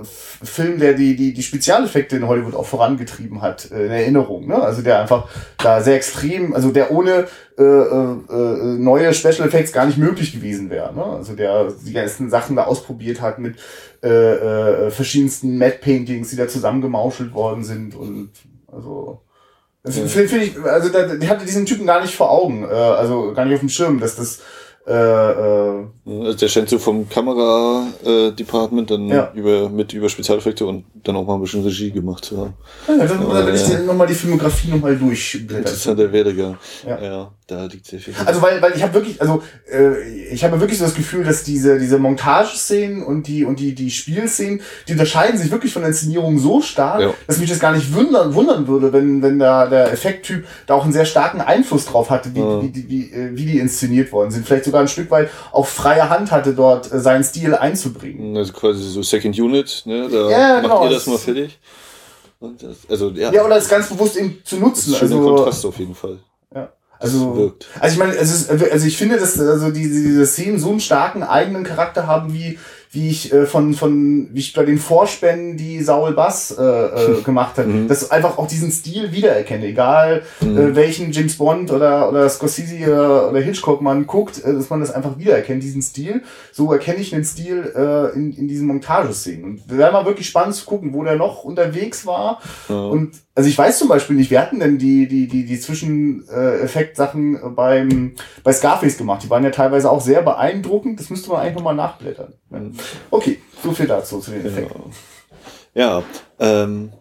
Film, 0.42 0.78
der 0.78 0.94
die 0.94 1.16
die 1.16 1.34
die 1.34 1.42
Spezialeffekte 1.42 2.16
in 2.16 2.26
Hollywood 2.26 2.54
auch 2.54 2.64
vorangetrieben 2.64 3.42
hat, 3.42 3.70
äh, 3.70 3.84
in 3.84 3.92
Erinnerung. 3.92 4.46
Ne? 4.46 4.54
Also 4.54 4.80
der 4.80 5.02
einfach 5.02 5.28
da 5.58 5.82
sehr 5.82 5.96
extrem, 5.96 6.54
also 6.54 6.70
der 6.70 6.92
ohne 6.92 7.26
äh, 7.58 7.62
äh, 7.62 8.16
äh, 8.30 8.78
neue 8.78 9.12
Special 9.12 9.46
Effects 9.46 9.72
gar 9.72 9.84
nicht 9.84 9.98
möglich 9.98 10.32
gewesen 10.32 10.70
wäre. 10.70 10.94
Ne? 10.94 11.04
Also 11.04 11.34
der 11.34 11.68
die 11.84 11.92
ganzen 11.92 12.30
Sachen 12.30 12.56
da 12.56 12.64
ausprobiert 12.64 13.20
hat 13.20 13.38
mit 13.38 13.56
äh, 14.02 14.08
äh, 14.08 14.90
verschiedensten 14.90 15.58
Matte 15.58 15.78
Paintings, 15.82 16.30
die 16.30 16.36
da 16.36 16.48
zusammengemauschelt 16.48 17.34
worden 17.34 17.64
sind 17.64 17.94
und 17.94 18.30
also. 18.72 19.20
Finde 19.86 20.38
ich, 20.38 20.58
also 20.64 20.88
der, 20.88 21.16
der 21.16 21.28
hatte 21.28 21.44
diesen 21.44 21.64
Typen 21.64 21.86
gar 21.86 22.00
nicht 22.00 22.14
vor 22.14 22.30
Augen, 22.30 22.64
äh, 22.64 22.72
also 22.72 23.32
gar 23.34 23.44
nicht 23.44 23.54
auf 23.54 23.60
dem 23.60 23.68
Schirm, 23.68 24.00
dass 24.00 24.16
das 24.16 24.40
also 24.88 26.34
der 26.34 26.48
scheint 26.48 26.68
so 26.68 26.78
vom 26.78 27.08
Kamera-Department 27.08 28.90
dann 28.90 29.08
ja. 29.08 29.32
über, 29.34 29.68
mit 29.68 29.92
über 29.92 30.08
Spezialeffekte 30.08 30.64
und 30.64 30.84
dann 31.02 31.16
auch 31.16 31.26
mal 31.26 31.34
ein 31.34 31.40
bisschen 31.40 31.64
Regie 31.64 31.90
gemacht 31.90 32.24
zu 32.24 32.38
haben. 32.38 32.54
Ja, 32.86 33.04
dann, 33.04 33.46
will 33.46 33.54
ich 33.54 33.64
dir 33.64 33.80
nochmal 33.80 34.06
die 34.06 34.14
Filmografie 34.14 34.68
nochmal 34.68 34.96
durchblättern. 34.96 35.58
Interessanter 35.58 36.12
Werdegang. 36.12 36.56
Ja. 36.86 37.02
ja, 37.02 37.32
da 37.48 37.64
liegt 37.64 37.86
sehr 37.86 37.98
viel. 37.98 38.14
Also 38.24 38.40
weil, 38.40 38.62
weil 38.62 38.74
ich 38.76 38.82
habe 38.84 38.94
wirklich, 38.94 39.20
also 39.20 39.42
äh, 39.68 40.02
ich 40.32 40.44
habe 40.44 40.60
wirklich 40.60 40.78
so 40.78 40.84
das 40.84 40.94
Gefühl, 40.94 41.24
dass 41.24 41.42
diese, 41.42 41.80
diese 41.80 41.98
Montageszenen 41.98 43.02
und 43.02 43.26
die 43.26 43.44
und 43.44 43.58
die, 43.58 43.74
die 43.74 43.90
Spielszenen, 43.90 44.60
die 44.86 44.92
unterscheiden 44.92 45.36
sich 45.36 45.50
wirklich 45.50 45.72
von 45.72 45.82
der 45.82 45.88
Inszenierung 45.88 46.38
so 46.38 46.60
stark, 46.60 47.00
ja. 47.00 47.14
dass 47.26 47.38
mich 47.38 47.50
das 47.50 47.58
gar 47.58 47.72
nicht 47.72 47.92
wundern, 47.92 48.34
wundern 48.34 48.68
würde, 48.68 48.92
wenn, 48.92 49.20
wenn 49.22 49.40
da 49.40 49.66
der 49.66 49.92
Effekttyp 49.92 50.44
da 50.66 50.74
auch 50.74 50.84
einen 50.84 50.92
sehr 50.92 51.06
starken 51.06 51.40
Einfluss 51.40 51.86
drauf 51.86 52.10
hatte, 52.10 52.32
wie, 52.34 52.38
ja. 52.38 52.62
wie, 52.62 52.88
wie, 52.88 53.12
äh, 53.12 53.30
wie 53.34 53.46
die 53.46 53.58
inszeniert 53.58 54.12
worden 54.12 54.30
sind. 54.30 54.46
Vielleicht 54.46 54.64
sogar 54.64 54.75
ein 54.80 54.88
Stück 54.88 55.10
weit 55.10 55.30
auf 55.52 55.68
freie 55.68 56.08
Hand 56.08 56.30
hatte, 56.30 56.54
dort 56.54 56.92
äh, 56.92 56.98
seinen 56.98 57.24
Stil 57.24 57.54
einzubringen. 57.54 58.36
Also 58.36 58.52
quasi 58.52 58.82
so 58.82 59.02
Second 59.02 59.38
Unit, 59.38 59.82
ne? 59.86 60.08
Da 60.08 60.30
ja, 60.30 60.54
macht 60.54 60.62
genau, 60.62 60.84
ihr 60.84 60.90
das 60.90 61.06
mal 61.06 61.18
fertig. 61.18 61.58
Das, 62.40 62.76
also, 62.88 63.10
ja. 63.10 63.32
ja, 63.32 63.44
oder 63.44 63.56
es 63.56 63.68
ganz 63.68 63.88
bewusst 63.88 64.16
eben 64.16 64.42
zu 64.44 64.56
nutzen. 64.56 64.92
Das 64.92 65.02
ist 65.02 65.12
also, 65.12 65.34
Kontrast 65.34 65.64
auf 65.64 65.78
jeden 65.78 65.94
Fall. 65.94 66.18
Ja. 66.54 66.72
Also, 66.98 67.54
also 67.80 67.92
ich 67.92 67.98
meine, 67.98 68.18
also 68.18 68.86
ich 68.86 68.96
finde, 68.96 69.18
dass 69.18 69.38
also 69.38 69.70
diese, 69.70 70.02
diese 70.02 70.26
Szenen 70.26 70.58
so 70.58 70.70
einen 70.70 70.80
starken 70.80 71.22
eigenen 71.22 71.64
Charakter 71.64 72.06
haben 72.06 72.32
wie 72.32 72.58
wie 72.96 73.10
ich 73.10 73.32
äh, 73.32 73.46
von, 73.46 73.74
von, 73.74 74.28
wie 74.32 74.40
ich 74.40 74.52
bei 74.54 74.64
den 74.64 74.78
Vorspänen 74.78 75.56
die 75.56 75.82
Saul 75.82 76.14
Bass 76.14 76.56
äh, 76.58 76.62
äh, 76.62 77.22
gemacht 77.24 77.58
habe, 77.58 77.68
mhm. 77.68 77.88
dass 77.88 78.10
einfach 78.10 78.38
auch 78.38 78.48
diesen 78.48 78.70
Stil 78.70 79.12
wiedererkenne, 79.12 79.66
egal 79.66 80.22
mhm. 80.40 80.56
äh, 80.56 80.74
welchen 80.74 81.12
James 81.12 81.36
Bond 81.36 81.70
oder, 81.70 82.08
oder 82.08 82.28
Scorsese 82.28 82.86
oder, 82.86 83.30
oder 83.30 83.40
Hitchcock 83.40 83.82
man 83.82 84.06
guckt, 84.06 84.42
äh, 84.42 84.52
dass 84.54 84.70
man 84.70 84.80
das 84.80 84.90
einfach 84.90 85.18
wiedererkennt, 85.18 85.62
diesen 85.62 85.82
Stil. 85.82 86.22
So 86.52 86.72
erkenne 86.72 86.98
ich 86.98 87.10
den 87.10 87.24
Stil 87.24 87.72
äh, 87.76 88.16
in, 88.16 88.32
in 88.32 88.48
diesen 88.48 88.66
Montageszenen. 88.66 89.44
Und 89.44 89.62
wäre 89.68 89.92
mal 89.92 90.06
wirklich 90.06 90.26
spannend 90.26 90.54
zu 90.54 90.64
gucken, 90.64 90.94
wo 90.94 91.04
der 91.04 91.16
noch 91.16 91.44
unterwegs 91.44 92.06
war. 92.06 92.40
Ja. 92.68 92.80
Und 92.86 93.12
also 93.36 93.50
ich 93.50 93.58
weiß 93.58 93.78
zum 93.78 93.88
Beispiel 93.88 94.16
nicht, 94.16 94.30
wir 94.30 94.40
hatten 94.40 94.60
denn 94.60 94.78
die, 94.78 95.06
die, 95.06 95.28
die, 95.28 95.44
die 95.44 95.60
Zwischeneffekt-Sachen 95.60 97.54
beim, 97.54 98.14
bei 98.42 98.52
Scarface 98.52 98.96
gemacht. 98.96 99.22
Die 99.24 99.28
waren 99.30 99.44
ja 99.44 99.50
teilweise 99.50 99.90
auch 99.90 100.00
sehr 100.00 100.22
beeindruckend. 100.22 100.98
Das 100.98 101.10
müsste 101.10 101.28
man 101.28 101.42
eigentlich 101.42 101.56
nochmal 101.56 101.74
nachblättern. 101.74 102.32
Mhm. 102.48 102.72
Okay, 103.10 103.40
so 103.62 103.72
viel 103.72 103.86
dazu, 103.86 104.20
zu 104.20 104.30
den 104.30 104.46
Effekten. 104.46 104.92
Ja, 105.74 105.98
ja 105.98 106.04
ähm, 106.38 106.92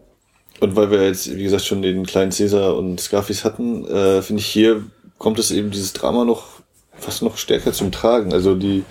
und 0.60 0.76
weil 0.76 0.91
wir 0.91 1.06
jetzt, 1.06 1.36
wie 1.36 1.43
gesagt, 1.43 1.65
schon 1.65 1.82
den 1.82 2.06
kleinen 2.06 2.32
Cäsar 2.32 2.76
und 2.78 3.00
Scarface 3.00 3.43
hatten, 3.43 3.86
äh, 3.86 4.21
finde 4.21 4.41
ich, 4.41 4.48
hier 4.48 4.84
kommt 5.17 5.39
es 5.39 5.52
eben 5.52 5.71
dieses 5.71 5.93
Drama 5.93 6.24
noch 6.26 6.62
fast 6.98 7.21
noch 7.21 7.38
stärker 7.38 7.74
zum 7.74 7.91
Tragen. 7.91 8.34
Also 8.34 8.56
die, 8.56 8.84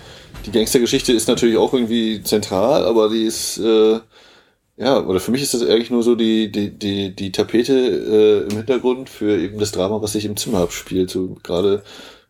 die 0.45 0.51
Gangstergeschichte 0.51 1.11
ist 1.11 1.27
natürlich 1.27 1.57
auch 1.57 1.73
irgendwie 1.73 2.21
zentral, 2.21 2.85
aber 2.85 3.09
die 3.09 3.23
ist, 3.23 3.57
äh, 3.57 3.99
ja, 4.77 4.99
oder 5.01 5.19
für 5.19 5.31
mich 5.31 5.41
ist 5.41 5.53
das 5.53 5.63
eigentlich 5.63 5.89
nur 5.89 6.03
so 6.03 6.15
die, 6.15 6.51
die, 6.51 6.69
die, 6.69 7.15
die 7.15 7.31
Tapete 7.31 7.73
äh, 7.73 8.51
im 8.51 8.57
Hintergrund 8.57 9.09
für 9.09 9.37
eben 9.37 9.57
das 9.57 9.71
Drama, 9.71 10.01
was 10.01 10.11
sich 10.11 10.25
im 10.25 10.37
Zimmer 10.37 10.59
abspielt. 10.59 11.09
So 11.09 11.37
gerade 11.41 11.83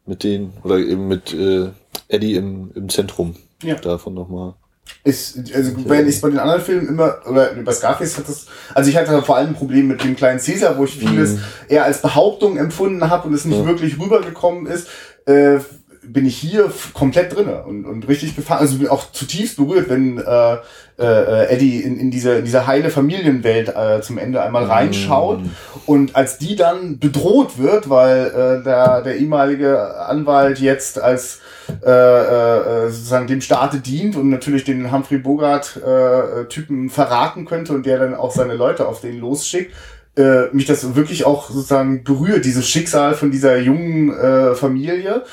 mit 0.05 0.23
den, 0.23 0.53
oder 0.63 0.77
eben 0.77 1.07
mit 1.07 1.33
äh, 1.33 1.69
Eddie 2.07 2.35
im, 2.35 2.71
im 2.75 2.89
Zentrum. 2.89 3.35
Ja. 3.63 3.75
Davon 3.75 4.13
nochmal. 4.13 4.55
Ist, 5.03 5.37
also 5.53 5.71
wenn 5.87 6.07
ich 6.07 6.21
bei 6.21 6.29
den 6.29 6.39
anderen 6.39 6.61
Filmen 6.61 6.87
immer, 6.87 7.17
oder 7.27 7.53
bei 7.55 7.71
Scarface 7.71 8.17
hat 8.17 8.29
das, 8.29 8.45
also 8.73 8.89
ich 8.89 8.95
hatte 8.95 9.19
vor 9.23 9.35
allem 9.35 9.49
ein 9.49 9.55
Problem 9.55 9.87
mit 9.87 10.03
dem 10.03 10.15
kleinen 10.15 10.39
Caesar, 10.39 10.77
wo 10.77 10.85
ich 10.85 10.97
vieles 10.97 11.33
mhm. 11.33 11.41
eher 11.69 11.85
als 11.85 12.01
Behauptung 12.01 12.57
empfunden 12.57 13.09
habe 13.09 13.27
und 13.27 13.33
es 13.33 13.45
nicht 13.45 13.57
ja. 13.57 13.65
wirklich 13.65 13.99
rübergekommen 13.99 14.67
ist. 14.67 14.87
Äh, 15.25 15.59
bin 16.07 16.25
ich 16.25 16.37
hier 16.37 16.71
komplett 16.93 17.35
drinne 17.35 17.63
und, 17.63 17.85
und 17.85 18.07
richtig 18.07 18.35
gefangen, 18.35 18.61
also 18.61 18.77
bin 18.77 18.87
auch 18.87 19.11
zutiefst 19.11 19.57
berührt, 19.57 19.89
wenn 19.89 20.17
äh, 20.17 20.57
äh, 20.97 21.47
Eddie 21.49 21.81
in, 21.81 21.99
in 21.99 22.11
diese, 22.11 22.35
in 22.35 22.45
diese 22.45 22.67
heile 22.67 22.89
Familienwelt 22.89 23.69
äh, 23.75 24.01
zum 24.01 24.17
Ende 24.17 24.41
einmal 24.41 24.65
reinschaut 24.65 25.41
mm. 25.41 25.49
und 25.85 26.15
als 26.15 26.37
die 26.37 26.55
dann 26.55 26.99
bedroht 26.99 27.57
wird, 27.57 27.89
weil 27.89 28.27
äh, 28.27 28.63
der, 28.63 29.01
der 29.01 29.17
ehemalige 29.17 29.97
Anwalt 30.05 30.59
jetzt 30.59 30.99
als 31.01 31.41
äh, 31.83 31.89
äh, 31.89 32.89
sozusagen 32.89 33.27
dem 33.27 33.41
Staate 33.41 33.79
dient 33.79 34.15
und 34.15 34.29
natürlich 34.29 34.63
den 34.63 34.91
Humphrey 34.91 35.17
Bogart 35.17 35.77
äh, 35.77 36.45
Typen 36.45 36.89
verraten 36.89 37.45
könnte 37.45 37.73
und 37.73 37.85
der 37.85 37.99
dann 37.99 38.15
auch 38.15 38.31
seine 38.31 38.53
Leute 38.53 38.87
auf 38.87 39.01
den 39.01 39.19
losschickt, 39.19 39.73
äh, 40.17 40.47
mich 40.53 40.65
das 40.65 40.95
wirklich 40.95 41.25
auch 41.25 41.49
sozusagen 41.49 42.03
berührt, 42.03 42.45
dieses 42.45 42.69
Schicksal 42.69 43.15
von 43.15 43.31
dieser 43.31 43.57
jungen 43.57 44.17
äh, 44.17 44.55
Familie 44.55 45.23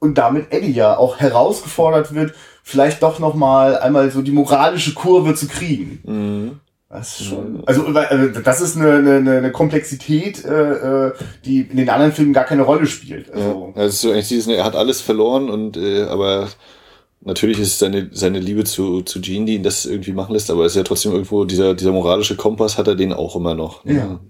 und 0.00 0.18
damit 0.18 0.52
Eddie 0.52 0.72
ja 0.72 0.96
auch 0.96 1.20
herausgefordert 1.20 2.14
wird, 2.14 2.34
vielleicht 2.64 3.02
doch 3.02 3.18
noch 3.18 3.34
mal 3.34 3.78
einmal 3.78 4.10
so 4.10 4.22
die 4.22 4.32
moralische 4.32 4.94
Kurve 4.94 5.34
zu 5.34 5.46
kriegen. 5.46 6.00
Mhm. 6.04 6.60
Das 6.88 7.20
ist 7.20 7.28
schon, 7.28 7.62
also, 7.66 7.84
also 7.86 8.40
das 8.40 8.60
ist 8.60 8.76
eine, 8.76 8.94
eine, 8.94 9.38
eine 9.38 9.52
Komplexität, 9.52 10.44
äh, 10.44 11.06
äh, 11.06 11.12
die 11.44 11.60
in 11.60 11.76
den 11.76 11.88
anderen 11.88 12.10
Filmen 12.10 12.32
gar 12.32 12.42
keine 12.42 12.62
Rolle 12.62 12.86
spielt. 12.86 13.32
Also, 13.32 13.72
ja, 13.76 13.82
also 13.82 14.50
er 14.50 14.64
hat 14.64 14.74
alles 14.74 15.00
verloren 15.00 15.50
und 15.50 15.76
äh, 15.76 16.02
aber 16.02 16.48
natürlich 17.20 17.60
ist 17.60 17.78
seine 17.78 18.10
seine 18.12 18.40
Liebe 18.40 18.64
zu 18.64 19.02
zu 19.02 19.20
Jean, 19.20 19.46
die 19.46 19.54
ihn 19.54 19.62
das 19.62 19.86
irgendwie 19.86 20.12
machen 20.12 20.32
lässt, 20.32 20.50
aber 20.50 20.64
es 20.64 20.72
ist 20.72 20.78
ja 20.78 20.82
trotzdem 20.82 21.12
irgendwo 21.12 21.44
dieser 21.44 21.74
dieser 21.74 21.92
moralische 21.92 22.34
Kompass 22.34 22.76
hat 22.76 22.88
er 22.88 22.96
den 22.96 23.12
auch 23.12 23.36
immer 23.36 23.54
noch. 23.54 23.84
Ne? 23.84 23.94
Ja. 23.94 24.20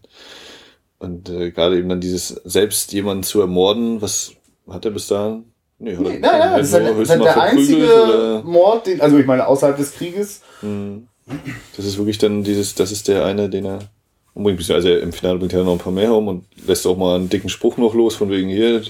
Und 0.98 1.30
äh, 1.30 1.52
gerade 1.52 1.78
eben 1.78 1.88
dann 1.88 2.02
dieses 2.02 2.28
selbst 2.28 2.92
jemanden 2.92 3.22
zu 3.22 3.40
ermorden, 3.40 4.02
was 4.02 4.32
hat 4.68 4.84
er 4.84 4.90
bis 4.90 5.06
dahin? 5.06 5.44
Nee, 5.82 5.96
nee 5.98 6.18
nein, 6.18 6.20
nein, 6.20 6.58
das 6.58 6.68
ist 6.68 6.74
halt, 6.74 6.98
das 7.00 7.08
halt 7.08 7.24
der 7.24 7.40
einzige 7.40 7.84
oder? 7.86 8.42
Mord, 8.42 8.86
den, 8.86 9.00
also 9.00 9.18
ich 9.18 9.26
meine, 9.26 9.46
außerhalb 9.46 9.78
des 9.78 9.94
Krieges. 9.94 10.42
Mhm. 10.60 11.08
Das 11.76 11.86
ist 11.86 11.96
wirklich 11.96 12.18
dann 12.18 12.44
dieses, 12.44 12.74
das 12.74 12.92
ist 12.92 13.08
der 13.08 13.24
eine, 13.24 13.48
den 13.48 13.64
er 13.64 13.78
umbringt. 14.34 14.70
Also 14.70 14.94
im 14.94 15.12
Finale 15.12 15.38
bringt 15.38 15.54
er 15.54 15.64
noch 15.64 15.72
ein 15.72 15.78
paar 15.78 15.92
mehr 15.92 16.12
um 16.12 16.28
und 16.28 16.44
lässt 16.66 16.86
auch 16.86 16.98
mal 16.98 17.16
einen 17.16 17.30
dicken 17.30 17.48
Spruch 17.48 17.78
noch 17.78 17.94
los, 17.94 18.14
von 18.14 18.30
wegen 18.30 18.50
hier, 18.50 18.82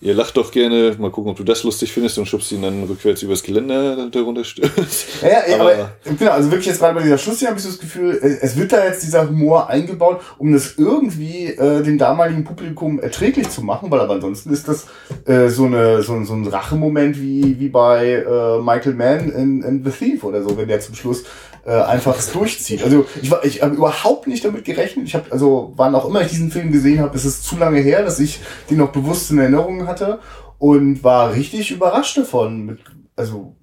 ihr 0.00 0.14
lacht 0.14 0.36
doch 0.36 0.50
gerne, 0.50 0.94
mal 0.98 1.10
gucken, 1.10 1.30
ob 1.30 1.36
du 1.36 1.44
das 1.44 1.62
lustig 1.62 1.92
findest 1.92 2.18
und 2.18 2.26
schubst 2.26 2.52
ihn 2.52 2.62
dann 2.62 2.84
rückwärts 2.84 3.22
übers 3.22 3.42
Geländer 3.42 4.10
darunter 4.10 4.44
stürzt. 4.44 5.22
Ja, 5.22 5.28
ja, 5.48 5.54
aber, 5.54 5.72
aber 5.74 5.90
genau, 6.18 6.32
also 6.32 6.50
wirklich 6.50 6.66
jetzt 6.66 6.80
gerade 6.80 6.94
bei 6.94 7.02
dieser 7.02 7.18
Schlussszene 7.18 7.50
habe 7.50 7.58
ich 7.58 7.64
so 7.64 7.70
das 7.70 7.78
Gefühl, 7.78 8.18
es 8.42 8.56
wird 8.56 8.72
da 8.72 8.84
jetzt 8.84 9.02
dieser 9.02 9.28
Humor 9.28 9.68
eingebaut, 9.68 10.20
um 10.38 10.52
das 10.52 10.74
irgendwie 10.76 11.46
äh, 11.46 11.82
dem 11.82 11.96
damaligen 11.96 12.44
Publikum 12.44 13.00
erträglich 13.00 13.48
zu 13.48 13.62
machen, 13.62 13.90
weil 13.90 14.00
aber 14.00 14.14
ansonsten 14.14 14.52
ist 14.52 14.68
das 14.68 14.86
äh, 15.24 15.48
so, 15.48 15.64
eine, 15.64 16.02
so, 16.02 16.22
so 16.24 16.34
ein 16.34 16.46
Rachemoment 16.46 17.20
wie, 17.20 17.58
wie 17.58 17.68
bei 17.68 18.12
äh, 18.12 18.60
Michael 18.60 18.94
Mann 18.94 19.30
in, 19.30 19.62
in 19.62 19.84
The 19.84 19.90
Thief 19.90 20.24
oder 20.24 20.42
so, 20.42 20.56
wenn 20.56 20.68
der 20.68 20.80
zum 20.80 20.94
Schluss 20.94 21.24
äh, 21.66 21.72
einfach 21.72 22.16
durchzieht. 22.32 22.82
Also 22.82 23.06
ich 23.20 23.30
war, 23.30 23.44
ich 23.44 23.62
habe 23.62 23.74
überhaupt 23.74 24.26
nicht 24.26 24.44
damit 24.44 24.64
gerechnet. 24.64 25.06
Ich 25.06 25.14
habe, 25.14 25.30
also 25.32 25.72
wann 25.76 25.94
auch 25.94 26.08
immer 26.08 26.22
ich 26.22 26.28
diesen 26.28 26.50
Film 26.50 26.72
gesehen 26.72 27.00
habe, 27.00 27.14
ist 27.16 27.24
es 27.24 27.42
zu 27.42 27.56
lange 27.56 27.80
her, 27.80 28.02
dass 28.02 28.20
ich 28.20 28.40
den 28.70 28.78
noch 28.78 28.92
bewusst 28.92 29.30
in 29.30 29.38
Erinnerung 29.38 29.86
hatte 29.86 30.20
und 30.58 31.02
war 31.04 31.34
richtig 31.34 31.70
überrascht 31.70 32.16
davon. 32.16 32.66
Mit, 32.66 32.80
also 33.16 33.56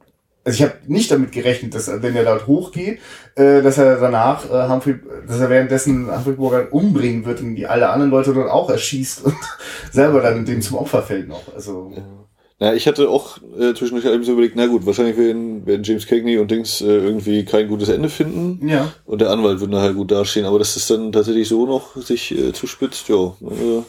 also 0.44 0.56
ich 0.56 0.64
habe 0.64 0.80
nicht 0.88 1.12
damit 1.12 1.32
gerechnet, 1.32 1.76
dass 1.76 1.88
wenn 2.02 2.16
er 2.16 2.24
dort 2.24 2.48
hochgeht, 2.48 3.00
äh, 3.36 3.62
dass 3.62 3.78
er 3.78 4.00
danach 4.00 4.50
äh, 4.50 4.70
Humphrey, 4.70 4.96
dass 5.28 5.40
er 5.40 5.52
währenddessen 5.52 6.12
Humphrey 6.12 6.34
Bogart 6.34 6.72
umbringen 6.72 7.26
wird 7.26 7.42
und 7.42 7.56
die 7.56 7.68
alle 7.68 7.90
anderen 7.90 8.10
Leute 8.10 8.34
dort 8.34 8.50
auch 8.50 8.70
erschießt 8.70 9.26
und 9.26 9.36
selber 9.92 10.22
dann 10.22 10.46
dem 10.46 10.62
zum 10.62 10.78
Opfer 10.78 11.04
fällt 11.04 11.28
noch. 11.28 11.54
Also 11.54 11.92
ja. 11.96 12.21
Na, 12.62 12.76
ich 12.76 12.86
hatte 12.86 13.10
auch 13.10 13.40
äh, 13.60 13.74
zwischendurch 13.74 14.06
eben 14.06 14.24
so 14.24 14.34
überlegt, 14.34 14.56
na 14.56 14.68
gut, 14.68 14.86
wahrscheinlich 14.86 15.18
werden, 15.18 15.66
werden 15.66 15.82
James 15.84 16.06
Cagney 16.06 16.38
und 16.38 16.52
Dings 16.52 16.80
äh, 16.82 16.86
irgendwie 16.86 17.44
kein 17.44 17.68
gutes 17.68 17.90
Ende 17.90 18.08
finden. 18.08 18.68
Ja. 18.68 18.94
Und 19.08 19.20
der 19.20 19.32
Anwalt 19.32 19.60
würde 19.60 19.74
nachher 19.74 19.96
gut 19.96 20.12
dastehen, 20.12 20.46
aber 20.46 20.60
dass 20.60 20.76
das 20.76 20.86
dann 20.86 21.12
tatsächlich 21.12 21.48
so 21.48 21.66
noch 21.66 21.96
sich 21.96 22.32
äh, 22.38 22.54
zuspitzt, 22.54 23.10
ja, 23.10 23.36
äh, 23.42 23.82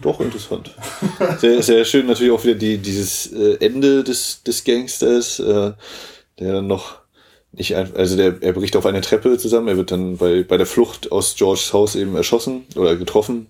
doch 0.00 0.18
interessant. 0.18 0.74
sehr, 1.38 1.62
sehr 1.62 1.84
schön 1.84 2.08
natürlich 2.08 2.32
auch 2.32 2.42
wieder 2.42 2.56
die, 2.56 2.78
dieses 2.78 3.32
äh, 3.32 3.58
Ende 3.60 4.02
des, 4.02 4.42
des 4.42 4.64
Gangsters, 4.64 5.38
äh, 5.38 5.70
der 6.40 6.52
dann 6.54 6.66
noch 6.66 6.96
nicht 7.52 7.76
einfach, 7.76 7.94
also 7.96 8.16
der, 8.16 8.34
er 8.40 8.52
bricht 8.52 8.74
auf 8.74 8.84
eine 8.84 9.00
Treppe 9.00 9.38
zusammen, 9.38 9.68
er 9.68 9.76
wird 9.76 9.92
dann 9.92 10.16
bei, 10.16 10.42
bei 10.42 10.56
der 10.56 10.66
Flucht 10.66 11.12
aus 11.12 11.36
Georges 11.36 11.72
Haus 11.72 11.94
eben 11.94 12.16
erschossen 12.16 12.64
oder 12.74 12.96
getroffen, 12.96 13.46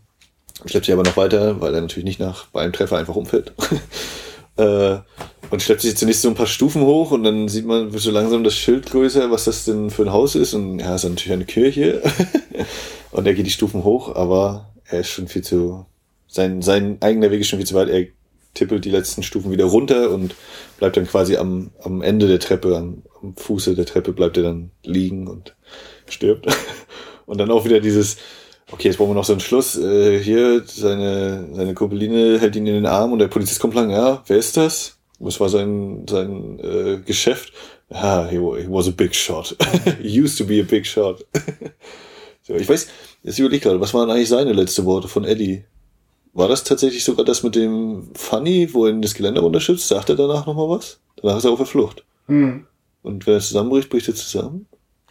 schleppt 0.66 0.84
sich 0.84 0.92
aber 0.92 1.04
noch 1.04 1.16
weiter, 1.16 1.58
weil 1.62 1.74
er 1.74 1.80
natürlich 1.80 2.04
nicht 2.04 2.20
nach 2.20 2.48
bei 2.48 2.60
einem 2.60 2.74
Treffer 2.74 2.98
einfach 2.98 3.16
umfällt. 3.16 3.54
Äh, 4.56 4.98
und 5.50 5.62
schleppt 5.62 5.82
sich 5.82 5.96
zunächst 5.96 6.22
so 6.22 6.28
ein 6.28 6.34
paar 6.34 6.46
Stufen 6.46 6.82
hoch 6.82 7.10
und 7.10 7.24
dann 7.24 7.48
sieht 7.48 7.66
man 7.66 7.90
so 7.90 8.10
langsam 8.10 8.42
das 8.42 8.54
Schild 8.54 8.86
größer, 8.86 9.30
was 9.30 9.44
das 9.44 9.66
denn 9.66 9.90
für 9.90 10.02
ein 10.02 10.12
Haus 10.12 10.34
ist. 10.34 10.54
Und 10.54 10.78
ja, 10.78 10.94
ist 10.94 11.04
natürlich 11.04 11.32
eine 11.32 11.44
Kirche. 11.44 12.02
und 13.10 13.26
er 13.26 13.34
geht 13.34 13.46
die 13.46 13.50
Stufen 13.50 13.84
hoch, 13.84 14.14
aber 14.14 14.72
er 14.86 15.00
ist 15.00 15.10
schon 15.10 15.28
viel 15.28 15.42
zu, 15.42 15.84
sein, 16.26 16.62
sein 16.62 16.96
eigener 17.00 17.30
Weg 17.30 17.42
ist 17.42 17.48
schon 17.48 17.58
viel 17.58 17.66
zu 17.66 17.74
weit. 17.74 17.90
Er 17.90 18.06
tippelt 18.54 18.84
die 18.84 18.90
letzten 18.90 19.22
Stufen 19.22 19.50
wieder 19.50 19.64
runter 19.64 20.10
und 20.10 20.34
bleibt 20.78 20.96
dann 20.96 21.06
quasi 21.06 21.36
am, 21.36 21.70
am 21.82 22.02
Ende 22.02 22.28
der 22.28 22.40
Treppe, 22.40 22.76
am, 22.76 23.02
am 23.22 23.36
Fuße 23.36 23.74
der 23.74 23.86
Treppe 23.86 24.12
bleibt 24.12 24.36
er 24.36 24.44
dann 24.44 24.70
liegen 24.84 25.28
und 25.28 25.54
stirbt. 26.08 26.46
und 27.26 27.38
dann 27.38 27.50
auch 27.50 27.64
wieder 27.64 27.80
dieses, 27.80 28.16
okay, 28.72 28.88
jetzt 28.88 28.96
brauchen 28.96 29.10
wir 29.10 29.14
noch 29.14 29.24
so 29.24 29.32
einen 29.32 29.40
Schluss. 29.40 29.78
Äh, 29.78 30.18
hier, 30.18 30.64
seine, 30.66 31.48
seine 31.52 31.74
Kumpeline 31.74 32.40
hält 32.40 32.56
ihn 32.56 32.66
in 32.66 32.74
den 32.74 32.86
Arm 32.86 33.12
und 33.12 33.18
der 33.18 33.28
Polizist 33.28 33.60
kommt 33.60 33.74
lang, 33.74 33.90
ja, 33.90 34.22
wer 34.26 34.36
ist 34.36 34.56
das? 34.56 34.96
Was 35.18 35.38
war 35.38 35.48
sein, 35.48 36.04
sein 36.08 36.58
äh, 36.58 36.98
Geschäft? 37.04 37.52
Ah, 37.90 38.26
he, 38.28 38.36
he 38.36 38.66
was 38.68 38.88
a 38.88 38.90
big 38.90 39.14
shot. 39.14 39.56
he 40.00 40.20
used 40.20 40.38
to 40.38 40.44
be 40.44 40.60
a 40.60 40.64
big 40.64 40.86
shot. 40.86 41.24
so, 42.42 42.54
ich 42.54 42.68
weiß, 42.68 42.88
jetzt 43.22 43.38
überlege 43.38 43.56
ich 43.56 43.62
gerade, 43.62 43.80
was 43.80 43.94
waren 43.94 44.10
eigentlich 44.10 44.28
seine 44.28 44.52
letzte 44.52 44.84
Worte 44.84 45.08
von 45.08 45.24
Eddie? 45.24 45.64
War 46.32 46.48
das 46.48 46.64
tatsächlich 46.64 47.04
sogar 47.04 47.26
das 47.26 47.42
mit 47.42 47.54
dem 47.54 48.08
Funny, 48.14 48.72
wo 48.72 48.86
er 48.86 48.90
in 48.90 49.02
das 49.02 49.14
Geländer 49.14 49.42
runterschützt? 49.42 49.86
Sagt 49.86 50.08
er 50.08 50.16
danach 50.16 50.46
nochmal 50.46 50.70
was? 50.70 50.98
Danach 51.16 51.36
ist 51.36 51.44
er 51.44 51.50
auf 51.50 51.58
der 51.58 51.66
Flucht. 51.66 52.04
Hm. 52.26 52.66
Und 53.02 53.26
wenn 53.26 53.34
er 53.34 53.40
zusammenbricht, 53.40 53.90
bricht 53.90 54.08
er 54.08 54.14
zusammen? 54.14 54.66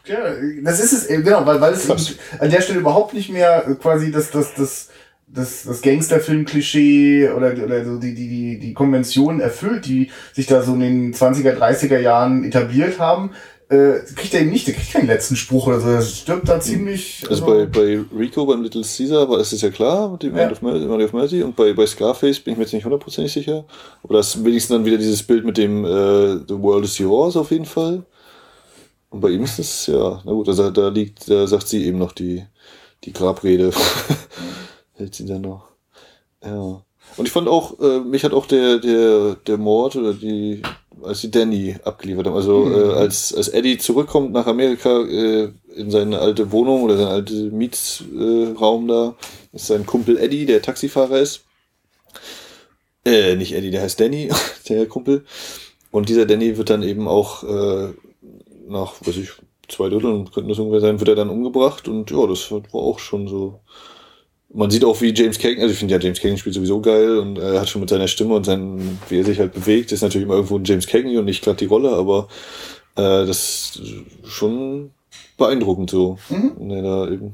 Ja, 0.06 0.18
das 0.64 0.80
ist 0.80 0.94
es, 0.94 1.08
genau, 1.08 1.46
weil, 1.46 1.62
weil 1.62 1.74
es 1.74 2.18
an 2.40 2.50
der 2.50 2.62
Stelle 2.62 2.80
überhaupt 2.80 3.14
nicht 3.14 3.30
mehr 3.30 3.62
quasi 3.80 4.12
das, 4.12 4.32
das, 4.32 4.54
das, 4.56 4.90
das, 5.28 5.64
das 5.64 5.82
Gangsterfilm-Klischee 5.82 7.30
oder, 7.30 7.54
oder 7.64 7.86
so 7.86 7.98
die, 7.98 8.16
die, 8.16 8.28
die, 8.28 8.60
die 8.60 8.74
Konventionen 8.74 9.40
erfüllt, 9.40 9.86
die 9.86 10.10
sich 10.34 10.48
da 10.48 10.64
so 10.64 10.74
in 10.74 10.80
den 10.80 11.14
20er, 11.14 11.56
30er 11.56 12.00
Jahren 12.00 12.44
etabliert 12.44 13.00
haben, 13.00 13.32
äh, 13.72 14.00
kriegt 14.16 14.34
er 14.34 14.42
eben 14.42 14.50
nicht, 14.50 14.68
der 14.68 14.74
kriegt 14.74 14.92
keinen 14.92 15.08
letzten 15.08 15.38
Spruch 15.38 15.68
oder 15.68 15.80
so, 15.80 15.88
er 15.88 16.02
stirbt 16.02 16.50
da 16.50 16.60
ziemlich. 16.60 17.24
Also, 17.30 17.46
also 17.46 17.66
bei, 17.66 17.66
bei 17.66 18.00
Rico, 18.18 18.46
beim 18.46 18.62
Little 18.64 18.82
Caesar, 18.82 19.30
war 19.30 19.40
es 19.40 19.62
ja 19.62 19.70
klar, 19.70 20.12
mit 20.12 20.24
dem 20.24 20.36
ja. 20.36 20.52
Of 20.52 20.62
Mercy, 20.62 20.84
End 20.84 21.04
of 21.04 21.14
Mercy, 21.14 21.44
und 21.44 21.56
bei, 21.56 21.72
bei 21.72 21.86
Scarface 21.86 22.40
bin 22.40 22.54
ich 22.54 22.58
mir 22.58 22.66
jetzt 22.66 22.74
nicht 22.74 22.84
hundertprozentig 22.84 23.32
sicher. 23.32 23.64
Aber 24.04 24.16
das 24.16 24.36
ist 24.36 24.44
wenigstens 24.44 24.76
dann 24.76 24.86
wieder 24.86 24.98
dieses 24.98 25.24
Bild 25.24 25.46
mit 25.46 25.58
dem 25.58 25.86
äh, 25.86 26.40
The 26.48 26.60
World 26.60 26.84
is 26.84 26.98
Yours 26.98 27.38
auf 27.38 27.52
jeden 27.52 27.66
Fall. 27.66 28.04
Und 29.12 29.20
bei 29.20 29.30
ihm 29.30 29.44
ist 29.44 29.60
es, 29.60 29.88
ja, 29.88 30.22
na 30.24 30.32
gut, 30.32 30.48
also 30.48 30.72
da 30.72 30.88
liegt, 30.88 31.30
da 31.30 31.46
sagt 31.46 31.68
sie 31.68 31.86
eben 31.86 31.98
noch 31.98 32.14
die, 32.14 32.46
die 33.04 33.12
Grabrede. 33.12 33.72
Hält 34.94 35.16
sie 35.16 35.26
dann 35.26 35.42
noch. 35.42 35.68
Ja. 36.44 36.82
Und 37.18 37.26
ich 37.26 37.32
fand 37.32 37.50
auch, 37.50 37.78
äh, 37.82 38.00
mich 38.00 38.24
hat 38.24 38.32
auch 38.32 38.46
der, 38.46 38.80
der, 38.80 39.36
der 39.36 39.58
Mord 39.58 39.98
oder 39.98 40.14
die, 40.14 40.62
als 41.04 41.22
die 41.22 41.30
Danny 41.30 41.76
abgeliefert 41.84 42.28
haben. 42.28 42.38
Also 42.38 42.66
mhm. 42.66 42.74
äh, 42.74 42.94
als, 42.94 43.34
als 43.34 43.50
Eddie 43.50 43.78
zurückkommt 43.78 44.32
nach 44.32 44.48
Amerika 44.48 45.02
äh, 45.02 45.52
in 45.76 45.92
seine 45.92 46.20
alte 46.20 46.54
Wohnung 46.54 46.84
oder 46.84 46.96
seinen 46.96 47.10
alten 47.10 47.58
Mietsraum 47.58 48.88
da, 48.88 49.16
ist 49.52 49.68
sein 49.68 49.86
Kumpel 49.86 50.18
Eddie, 50.18 50.46
der 50.46 50.62
Taxifahrer 50.62 51.20
ist. 51.20 51.42
Äh, 53.04 53.36
nicht 53.36 53.54
Eddie, 53.54 53.72
der 53.72 53.82
heißt 53.82 54.00
Danny, 54.00 54.30
der 54.70 54.86
Kumpel. 54.86 55.26
Und 55.92 56.08
dieser 56.08 56.26
Danny 56.26 56.58
wird 56.58 56.70
dann 56.70 56.84
eben 56.84 57.10
auch 57.10 57.44
äh, 57.44 57.94
nach, 58.68 58.94
weiß 59.06 59.18
ich, 59.18 59.30
zwei 59.68 59.90
Dritteln 59.90 60.30
könnten 60.32 60.50
das 60.50 60.60
ungefähr 60.60 60.82
sein, 60.82 61.00
wird 61.00 61.10
er 61.10 61.16
dann 61.16 61.30
umgebracht 61.30 61.88
und 61.88 62.12
ja, 62.12 62.28
das 62.28 62.52
war 62.52 62.62
auch 62.74 63.00
schon 63.00 63.28
so. 63.28 63.60
Man 64.54 64.70
sieht 64.70 64.84
auch, 64.84 65.00
wie 65.00 65.14
James 65.14 65.40
Cagney, 65.40 65.62
also 65.62 65.72
ich 65.72 65.80
finde 65.80 65.94
ja, 65.94 66.00
James 66.00 66.20
Cagney 66.20 66.38
spielt 66.38 66.56
sowieso 66.56 66.82
geil 66.82 67.20
und 67.20 67.38
er 67.38 67.62
hat 67.62 67.70
schon 67.70 67.80
mit 67.80 67.90
seiner 67.90 68.10
Stimme 68.10 68.36
und 68.36 68.46
seinen, 68.46 69.00
wie 69.08 69.20
er 69.20 69.26
sich 69.26 69.40
halt 69.40 69.54
bewegt, 69.54 69.94
ist 69.94 70.02
natürlich 70.02 70.26
immer 70.26 70.36
irgendwo 70.36 70.58
ein 70.58 70.66
James 70.66 70.88
Cagney 70.88 71.18
und 71.18 71.26
nicht 71.26 71.42
gerade 71.42 71.58
die 71.58 71.68
Rolle, 71.68 71.92
aber 71.92 72.28
äh, 72.96 73.26
das 73.26 73.80
ist 73.82 73.82
schon 74.26 74.92
beeindruckend 75.38 75.90
so. 75.90 76.18
Mhm. 76.30 76.72
Er 76.72 76.82
da 76.82 77.08
eben 77.10 77.34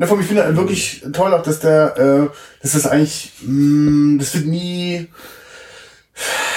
na, 0.00 0.06
von 0.06 0.16
mir 0.16 0.24
finde 0.24 0.48
ich 0.48 0.56
wirklich 0.56 1.04
toll 1.12 1.34
auch, 1.34 1.42
dass 1.42 1.60
der, 1.60 1.98
äh, 1.98 2.34
dass 2.62 2.72
das 2.72 2.86
eigentlich, 2.86 3.32
mh, 3.42 4.18
das 4.18 4.34
wird 4.34 4.46
nie, 4.46 5.08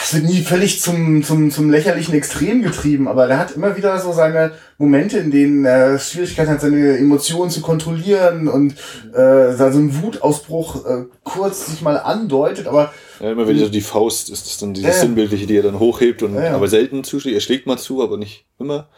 es 0.04 0.14
wird 0.14 0.26
nie 0.26 0.42
völlig 0.42 0.82
zum, 0.82 1.24
zum, 1.24 1.50
zum 1.50 1.70
lächerlichen 1.70 2.14
Extrem 2.14 2.62
getrieben, 2.62 3.08
aber 3.08 3.28
der 3.28 3.40
hat 3.40 3.52
immer 3.52 3.78
wieder 3.78 3.98
so 4.00 4.12
seine 4.12 4.52
Momente, 4.78 5.18
in 5.18 5.32
denen 5.32 5.64
er 5.64 5.98
Schwierigkeiten 5.98 6.52
hat, 6.52 6.62
seine 6.62 6.98
Emotionen 6.98 7.50
zu 7.50 7.62
kontrollieren 7.62 8.50
und 8.50 8.74
äh, 9.14 9.54
so 9.56 9.64
ein 9.64 10.02
Wutausbruch 10.02 10.86
äh, 10.86 11.06
kurz 11.24 11.68
sich 11.68 11.82
mal 11.82 11.98
andeutet, 11.98 12.68
aber 12.68 12.94
ja, 13.22 13.32
immer 13.32 13.48
wenn 13.48 13.58
so 13.58 13.70
die 13.70 13.82
Faust 13.82 14.30
ist, 14.30 14.46
das 14.46 14.58
dann 14.58 14.74
dieses 14.74 14.98
äh, 14.98 15.00
Sinnbildliche, 15.00 15.48
die 15.48 15.56
er 15.56 15.64
dann 15.64 15.80
hochhebt 15.80 16.22
und 16.22 16.36
äh, 16.36 16.48
aber 16.48 16.68
selten 16.68 17.06
zuschlägt. 17.06 17.36
Er 17.36 17.42
schlägt 17.42 17.66
mal 17.66 17.78
zu, 17.78 18.04
aber 18.04 18.18
nicht 18.18 18.46
immer. 18.60 18.90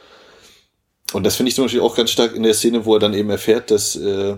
Und 1.14 1.24
das 1.24 1.36
finde 1.36 1.50
ich 1.50 1.56
zum 1.56 1.66
Beispiel 1.66 1.82
auch 1.82 1.96
ganz 1.96 2.10
stark 2.10 2.36
in 2.36 2.42
der 2.42 2.56
Szene, 2.56 2.86
wo 2.86 2.96
er 2.96 3.00
dann 3.00 3.14
eben 3.14 3.30
erfährt, 3.30 3.70
dass 3.70 3.96
äh, 3.96 4.36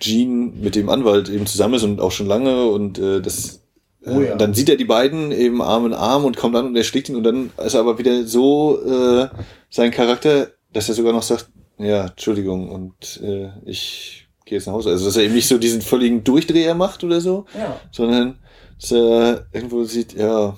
Gene 0.00 0.52
mit 0.60 0.74
dem 0.74 0.88
Anwalt 0.88 1.28
eben 1.28 1.46
zusammen 1.46 1.74
ist 1.74 1.84
und 1.84 2.00
auch 2.00 2.10
schon 2.10 2.26
lange 2.26 2.66
und 2.66 2.98
äh, 2.98 3.20
das 3.20 3.61
Oh 4.04 4.20
ja. 4.20 4.32
Und 4.32 4.40
dann 4.40 4.54
sieht 4.54 4.68
er 4.68 4.76
die 4.76 4.84
beiden 4.84 5.30
eben 5.32 5.62
Arm 5.62 5.86
in 5.86 5.94
Arm 5.94 6.24
und 6.24 6.36
kommt 6.36 6.56
an 6.56 6.66
und 6.66 6.76
er 6.76 6.84
schlägt 6.84 7.08
ihn 7.08 7.16
und 7.16 7.24
dann 7.24 7.50
ist 7.64 7.74
er 7.74 7.80
aber 7.80 7.98
wieder 7.98 8.24
so 8.26 8.80
äh, 8.84 9.28
sein 9.70 9.90
Charakter, 9.90 10.48
dass 10.72 10.88
er 10.88 10.94
sogar 10.94 11.12
noch 11.12 11.22
sagt, 11.22 11.48
ja, 11.78 12.06
Entschuldigung 12.06 12.68
und 12.70 13.20
äh, 13.22 13.50
ich 13.64 14.28
gehe 14.44 14.58
jetzt 14.58 14.66
nach 14.66 14.74
Hause. 14.74 14.90
Also 14.90 15.06
dass 15.06 15.16
er 15.16 15.24
eben 15.24 15.34
nicht 15.34 15.48
so 15.48 15.58
diesen 15.58 15.82
völligen 15.82 16.24
Durchdreher 16.24 16.74
macht 16.74 17.04
oder 17.04 17.20
so, 17.20 17.46
ja. 17.56 17.80
sondern 17.90 18.38
dass 18.80 18.92
er 18.92 19.46
irgendwo 19.52 19.84
sieht, 19.84 20.14
ja, 20.14 20.54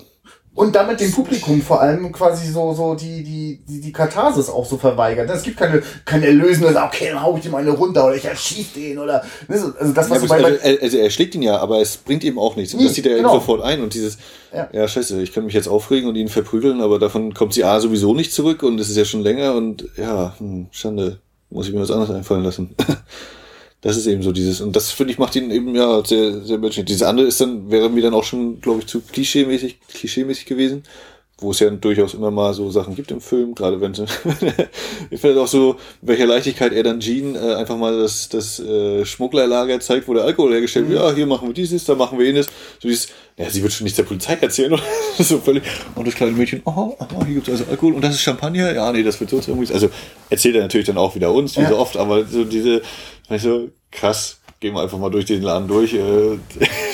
und 0.55 0.73
damit 0.73 1.01
dem 1.01 1.11
Publikum 1.11 1.61
vor 1.61 1.81
allem 1.81 2.11
quasi 2.11 2.51
so 2.51 2.73
so 2.73 2.95
die 2.95 3.23
die 3.23 3.59
die, 3.67 3.81
die 3.81 3.91
Katharsis 3.91 4.49
auch 4.49 4.65
so 4.65 4.77
verweigert. 4.77 5.29
Es 5.29 5.43
gibt 5.43 5.57
keine 5.57 5.83
keine 6.05 6.27
erlösende, 6.27 6.67
okay, 6.81 7.09
dann 7.11 7.21
hau 7.21 7.37
ich 7.37 7.45
ihm 7.45 7.55
eine 7.55 7.71
runter 7.71 8.05
oder 8.05 8.15
ich 8.15 8.25
erschieß 8.25 8.73
den 8.73 8.97
oder 8.97 9.23
ne, 9.49 9.73
also 9.79 9.93
das 9.93 10.09
was 10.09 10.21
ja, 10.21 10.27
bei, 10.27 10.43
also, 10.43 10.81
also 10.81 10.97
er 10.97 11.09
schlägt 11.09 11.35
ihn 11.35 11.41
ja, 11.41 11.57
aber 11.57 11.81
es 11.81 11.97
bringt 11.97 12.23
ihm 12.23 12.39
auch 12.39 12.55
nichts. 12.55 12.73
Und 12.73 12.79
nee, 12.79 12.85
das 12.87 12.95
sieht 12.95 13.05
er 13.05 13.17
genau. 13.17 13.33
eben 13.33 13.39
sofort 13.39 13.61
ein 13.63 13.81
und 13.81 13.93
dieses 13.93 14.17
ja. 14.53 14.69
ja 14.71 14.87
scheiße, 14.87 15.21
ich 15.21 15.33
kann 15.33 15.45
mich 15.45 15.53
jetzt 15.53 15.67
aufregen 15.67 16.07
und 16.07 16.15
ihn 16.15 16.29
verprügeln, 16.29 16.79
aber 16.81 16.99
davon 16.99 17.33
kommt 17.33 17.53
sie 17.53 17.65
A 17.65 17.79
sowieso 17.81 18.13
nicht 18.13 18.33
zurück 18.33 18.63
und 18.63 18.79
es 18.79 18.89
ist 18.89 18.97
ja 18.97 19.05
schon 19.05 19.21
länger 19.21 19.55
und 19.55 19.89
ja, 19.97 20.35
hm, 20.37 20.67
Schande, 20.71 21.19
muss 21.49 21.67
ich 21.67 21.73
mir 21.73 21.81
was 21.81 21.91
anderes 21.91 22.15
einfallen 22.15 22.43
lassen. 22.43 22.75
Das 23.85 23.97
ist 23.97 24.07
eben 24.07 24.23
so 24.23 24.31
dieses, 24.31 24.61
und 24.61 24.75
das 24.75 24.89
finde 24.89 25.13
ich 25.13 25.19
macht 25.19 25.35
ihn 25.35 25.51
eben 25.51 25.75
ja 25.75 26.03
sehr, 26.03 26.41
sehr 26.43 26.57
menschlich. 26.57 26.85
Dieses 26.85 27.03
andere 27.03 27.27
ist 27.27 27.39
dann, 27.39 27.69
wäre 27.69 27.87
mir 27.87 28.01
dann 28.01 28.15
auch 28.15 28.23
schon, 28.23 28.59
glaube 28.59 28.79
ich, 28.79 28.87
zu 28.87 28.99
klischeemäßig, 28.99 29.79
klischeemäßig 29.93 30.47
gewesen, 30.47 30.81
wo 31.45 31.51
es 31.51 31.59
ja 31.59 31.69
durchaus 31.69 32.13
immer 32.13 32.31
mal 32.31 32.53
so 32.53 32.69
Sachen 32.71 32.95
gibt 32.95 33.11
im 33.11 33.21
Film, 33.21 33.55
gerade 33.55 33.79
wenn 33.79 33.93
ich 35.09 35.21
finde 35.21 35.41
auch 35.41 35.47
so, 35.47 35.77
welcher 36.01 36.25
Leichtigkeit 36.25 36.73
er 36.73 36.83
dann 36.83 36.99
Jean 36.99 37.35
äh, 37.35 37.53
einfach 37.53 37.77
mal 37.77 37.97
das, 37.97 38.27
das 38.29 38.59
äh, 38.59 39.05
Schmugglerlager 39.05 39.79
zeigt, 39.79 40.07
wo 40.07 40.13
der 40.13 40.23
Alkohol 40.23 40.53
hergestellt 40.53 40.89
wird. 40.89 40.99
Mhm. 40.99 41.05
Ja, 41.05 41.13
hier 41.13 41.27
machen 41.27 41.47
wir 41.47 41.53
dieses, 41.53 41.85
da 41.85 41.95
machen 41.95 42.19
wir 42.19 42.25
jenes. 42.25 42.47
So 42.79 42.89
dieses, 42.89 43.07
ja, 43.37 43.49
sie 43.49 43.61
wird 43.61 43.71
schon 43.71 43.85
nicht 43.85 43.97
der 43.97 44.03
Polizei 44.03 44.33
erzählen 44.41 44.73
oder 44.73 44.83
so 45.19 45.37
völlig. 45.37 45.63
Und 45.95 46.07
das 46.07 46.15
kleine 46.15 46.33
Mädchen, 46.33 46.61
oh, 46.65 46.95
oh 46.99 47.25
hier 47.25 47.35
gibt's 47.35 47.49
also 47.49 47.65
Alkohol 47.69 47.93
und 47.93 48.03
das 48.03 48.15
ist 48.15 48.21
Champagner. 48.21 48.73
Ja, 48.73 48.91
nee, 48.91 49.03
das 49.03 49.19
wird 49.19 49.29
so 49.29 49.37
irgendwie. 49.37 49.71
Also 49.71 49.89
erzählt 50.29 50.55
er 50.55 50.63
natürlich 50.63 50.87
dann 50.87 50.97
auch 50.97 51.15
wieder 51.15 51.31
uns, 51.31 51.55
wie 51.55 51.61
ja. 51.61 51.69
so 51.69 51.77
oft, 51.77 51.95
aber 51.95 52.25
so 52.25 52.43
diese, 52.43 52.81
weißt 53.29 53.45
du, 53.45 53.71
krass 53.91 54.39
gehen 54.65 54.73
wir 54.73 54.81
einfach 54.81 54.97
mal 54.97 55.11
durch 55.11 55.25
den 55.25 55.43
Laden 55.43 55.67
durch. 55.67 55.93
Äh, 55.93 56.39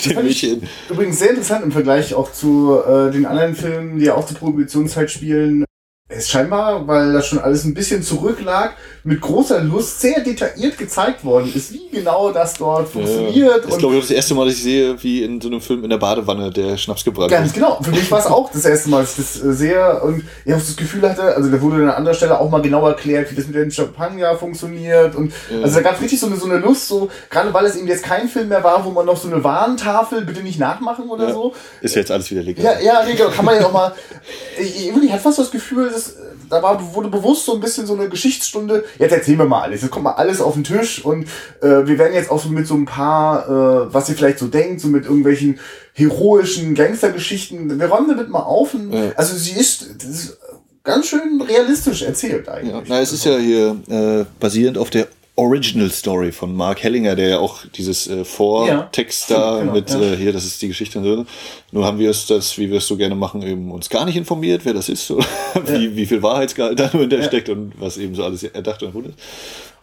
den 0.05 0.25
Mädchen. 0.25 0.63
Übrigens 0.89 1.19
sehr 1.19 1.29
interessant 1.29 1.63
im 1.63 1.71
Vergleich 1.71 2.13
auch 2.13 2.29
zu 2.33 2.77
äh, 2.85 3.11
den 3.11 3.25
anderen 3.25 3.55
Filmen, 3.55 3.97
die 3.97 4.05
ja 4.05 4.15
auch 4.15 4.25
zur 4.25 4.37
Prohibitionszeit 4.37 5.09
spielen 5.09 5.63
es 6.11 6.29
scheinbar, 6.29 6.87
weil 6.87 7.13
das 7.13 7.27
schon 7.27 7.39
alles 7.39 7.63
ein 7.63 7.73
bisschen 7.73 8.03
zurücklag, 8.03 8.75
mit 9.03 9.19
großer 9.19 9.61
Lust 9.61 9.99
sehr 9.99 10.19
detailliert 10.19 10.77
gezeigt 10.77 11.23
worden 11.25 11.51
ist, 11.53 11.73
wie 11.73 11.89
genau 11.91 12.31
das 12.31 12.53
dort 12.53 12.87
funktioniert. 12.87 13.35
Ja, 13.35 13.57
das 13.57 13.71
ist, 13.71 13.79
glaube 13.79 13.95
ich, 13.95 14.01
das 14.01 14.11
erste 14.11 14.35
Mal, 14.35 14.45
dass 14.45 14.55
ich 14.55 14.63
sehe, 14.63 15.01
wie 15.01 15.23
in 15.23 15.41
so 15.41 15.47
einem 15.47 15.61
Film 15.61 15.83
in 15.83 15.89
der 15.89 15.97
Badewanne 15.97 16.51
der 16.51 16.77
Schnaps 16.77 17.03
gebrannt 17.03 17.31
Ganz 17.31 17.53
genau. 17.53 17.81
Für 17.81 17.91
mich 17.91 18.09
war 18.11 18.19
es 18.19 18.27
auch 18.27 18.51
das 18.51 18.65
erste 18.65 18.89
Mal, 18.89 19.01
dass 19.01 19.17
ich 19.17 19.25
das 19.25 19.43
äh, 19.43 19.53
sehe 19.53 20.01
und 20.01 20.23
ich 20.45 20.53
auch 20.53 20.59
das 20.59 20.75
Gefühl 20.75 21.09
hatte, 21.09 21.23
also 21.35 21.49
da 21.49 21.59
wurde 21.61 21.77
an 21.83 21.89
anderer 21.89 22.13
Stelle 22.13 22.39
auch 22.39 22.49
mal 22.49 22.61
genau 22.61 22.87
erklärt, 22.87 23.31
wie 23.31 23.35
das 23.35 23.47
mit 23.47 23.55
dem 23.55 23.71
Champagner 23.71 24.35
funktioniert 24.35 25.15
und 25.15 25.33
ja. 25.49 25.63
also 25.63 25.75
da 25.77 25.81
gab 25.81 25.95
es 25.95 26.01
richtig 26.01 26.19
so 26.19 26.27
eine, 26.27 26.35
so 26.35 26.45
eine 26.45 26.57
Lust, 26.57 26.87
so, 26.87 27.09
gerade 27.29 27.53
weil 27.53 27.65
es 27.65 27.75
eben 27.75 27.87
jetzt 27.87 28.03
kein 28.03 28.27
Film 28.27 28.49
mehr 28.49 28.63
war, 28.63 28.85
wo 28.85 28.91
man 28.91 29.05
noch 29.05 29.17
so 29.17 29.27
eine 29.27 29.43
Warntafel, 29.43 30.25
bitte 30.25 30.41
nicht 30.41 30.59
nachmachen 30.59 31.09
oder 31.09 31.29
ja. 31.29 31.33
so. 31.33 31.53
Ist 31.81 31.95
jetzt 31.95 32.11
alles 32.11 32.29
wieder 32.29 32.43
legal. 32.43 32.63
Ja, 32.63 32.79
ja, 32.79 33.01
legal. 33.01 33.29
Kann 33.31 33.45
man 33.45 33.55
ja 33.55 33.65
auch 33.65 33.71
mal, 33.71 33.93
ich, 34.59 34.89
ich 34.89 35.11
hatte 35.11 35.23
fast 35.23 35.39
das 35.39 35.51
Gefühl, 35.51 35.89
dass 35.89 36.00
das, 36.01 36.15
da 36.49 36.61
war, 36.61 36.93
wurde 36.93 37.09
bewusst 37.09 37.45
so 37.45 37.53
ein 37.53 37.59
bisschen 37.59 37.85
so 37.85 37.93
eine 37.93 38.09
Geschichtsstunde. 38.09 38.83
Jetzt 38.99 39.11
erzählen 39.11 39.39
wir 39.39 39.45
mal 39.45 39.61
alles. 39.61 39.81
Jetzt 39.81 39.91
kommt 39.91 40.05
mal 40.05 40.13
alles 40.13 40.41
auf 40.41 40.53
den 40.53 40.63
Tisch 40.63 41.03
und 41.03 41.23
äh, 41.61 41.85
wir 41.85 41.97
werden 41.97 42.13
jetzt 42.13 42.31
auch 42.31 42.41
so 42.41 42.49
mit 42.49 42.67
so 42.67 42.75
ein 42.75 42.85
paar, 42.85 43.47
äh, 43.47 43.93
was 43.93 44.09
ihr 44.09 44.15
vielleicht 44.15 44.39
so 44.39 44.47
denkt, 44.47 44.81
so 44.81 44.87
mit 44.87 45.05
irgendwelchen 45.05 45.59
heroischen 45.93 46.75
Gangstergeschichten. 46.75 47.79
Wir 47.79 47.87
räumen 47.87 48.09
damit 48.09 48.29
mal 48.29 48.39
auf. 48.39 48.73
Und, 48.73 48.93
ja. 48.93 49.11
Also 49.15 49.35
sie 49.35 49.59
ist, 49.59 49.81
ist 50.03 50.37
ganz 50.83 51.07
schön 51.07 51.41
realistisch 51.41 52.01
erzählt 52.01 52.49
eigentlich. 52.49 52.73
Ja, 52.73 52.83
na, 52.87 53.01
es 53.01 53.11
ist 53.11 53.25
ja 53.25 53.37
hier 53.37 53.77
äh, 53.89 54.25
basierend 54.39 54.77
auf 54.77 54.89
der 54.89 55.07
Original 55.35 55.89
Story 55.89 56.31
von 56.31 56.55
Mark 56.55 56.83
Hellinger, 56.83 57.15
der 57.15 57.29
ja 57.29 57.39
auch 57.39 57.65
dieses 57.75 58.07
äh, 58.07 58.25
Vortext 58.25 59.29
ja, 59.29 59.37
da 59.37 59.59
genau, 59.59 59.73
mit 59.73 59.89
ja. 59.89 60.01
äh, 60.01 60.17
hier, 60.17 60.33
das 60.33 60.45
ist 60.45 60.61
die 60.61 60.67
Geschichte 60.67 60.99
und 60.99 61.05
so. 61.05 61.25
Nur 61.71 61.85
haben 61.85 61.99
wir 61.99 62.09
es 62.09 62.27
das, 62.27 62.57
wie 62.57 62.69
wir 62.69 62.77
es 62.77 62.87
so 62.87 62.97
gerne 62.97 63.15
machen, 63.15 63.41
eben 63.41 63.71
uns 63.71 63.89
gar 63.89 64.05
nicht 64.05 64.17
informiert, 64.17 64.65
wer 64.65 64.73
das 64.73 64.89
ist, 64.89 65.09
oder 65.09 65.25
wie, 65.67 65.95
wie 65.95 66.05
viel 66.05 66.21
Wahrheitsgehalt 66.21 66.79
da 66.79 66.89
nur 66.91 67.01
hinter 67.01 67.23
steckt 67.23 67.49
und 67.49 67.73
was 67.79 67.97
eben 67.97 68.13
so 68.13 68.23
alles 68.23 68.43
erdacht 68.43 68.83
und 68.83 68.89
erfunden 68.89 69.09
ist. 69.11 69.19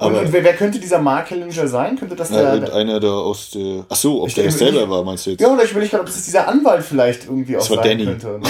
Aber, 0.00 0.20
und, 0.20 0.32
wer, 0.32 0.44
wer, 0.44 0.54
könnte 0.54 0.78
dieser 0.78 1.00
Mark 1.00 1.30
Hellinger 1.30 1.66
sein? 1.66 1.98
Könnte 1.98 2.14
das 2.14 2.30
ja, 2.30 2.56
der, 2.56 2.72
einer 2.72 3.00
der 3.00 3.10
aus 3.10 3.50
der. 3.50 3.84
Ach 3.88 3.96
so, 3.96 4.22
ob 4.22 4.32
der 4.32 4.44
das 4.44 4.58
selber 4.58 4.88
war, 4.88 5.02
meinst 5.02 5.26
du 5.26 5.30
jetzt? 5.30 5.40
Ja, 5.40 5.52
oder 5.52 5.64
ich 5.64 5.74
will 5.74 5.82
nicht 5.82 5.90
gerade, 5.90 6.02
ob 6.02 6.08
es 6.08 6.24
dieser 6.24 6.46
Anwalt 6.46 6.84
vielleicht 6.84 7.24
irgendwie 7.24 7.56
auch 7.56 7.60
das 7.60 7.70
war 7.70 7.82
sein 7.82 7.98
Danny. 7.98 8.04
könnte. 8.04 8.26
Ne? 8.38 8.40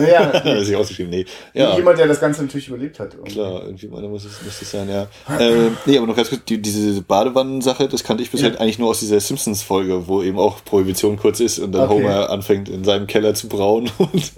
ja, 0.08 0.32
ja. 0.32 0.40
das 0.40 0.68
ist 0.68 0.74
ausgeschrieben, 0.74 1.10
nee. 1.10 1.24
Ja. 1.54 1.76
Jemand, 1.76 2.00
der 2.00 2.08
das 2.08 2.20
Ganze 2.20 2.42
natürlich 2.42 2.66
überlebt 2.66 2.98
hat. 2.98 3.14
Irgendwie. 3.14 3.32
Klar, 3.32 3.62
irgendwie 3.64 3.86
meiner 3.86 4.08
muss 4.08 4.24
es, 4.24 4.42
muss 4.42 4.60
es 4.60 4.70
sein, 4.72 4.88
ja. 4.88 5.02
äh, 5.38 5.70
nee, 5.86 5.98
aber 5.98 6.08
noch 6.08 6.16
ganz 6.16 6.30
kurz, 6.30 6.42
die, 6.48 6.60
diese 6.60 7.00
Badewannensache, 7.02 7.86
das 7.86 8.02
kannte 8.02 8.24
ich 8.24 8.30
bisher 8.32 8.52
ja. 8.52 8.58
eigentlich 8.58 8.80
nur 8.80 8.90
aus 8.90 8.98
dieser 8.98 9.20
Simpsons-Folge, 9.20 10.08
wo 10.08 10.22
eben 10.22 10.38
auch 10.38 10.64
Prohibition 10.64 11.16
kurz 11.16 11.38
ist 11.38 11.60
und 11.60 11.70
dann 11.70 11.88
okay. 11.88 12.02
Homer 12.02 12.30
anfängt 12.30 12.68
in 12.68 12.82
seinem 12.82 13.06
Keller 13.06 13.34
zu 13.34 13.48
brauen 13.48 13.88
und 13.98 14.32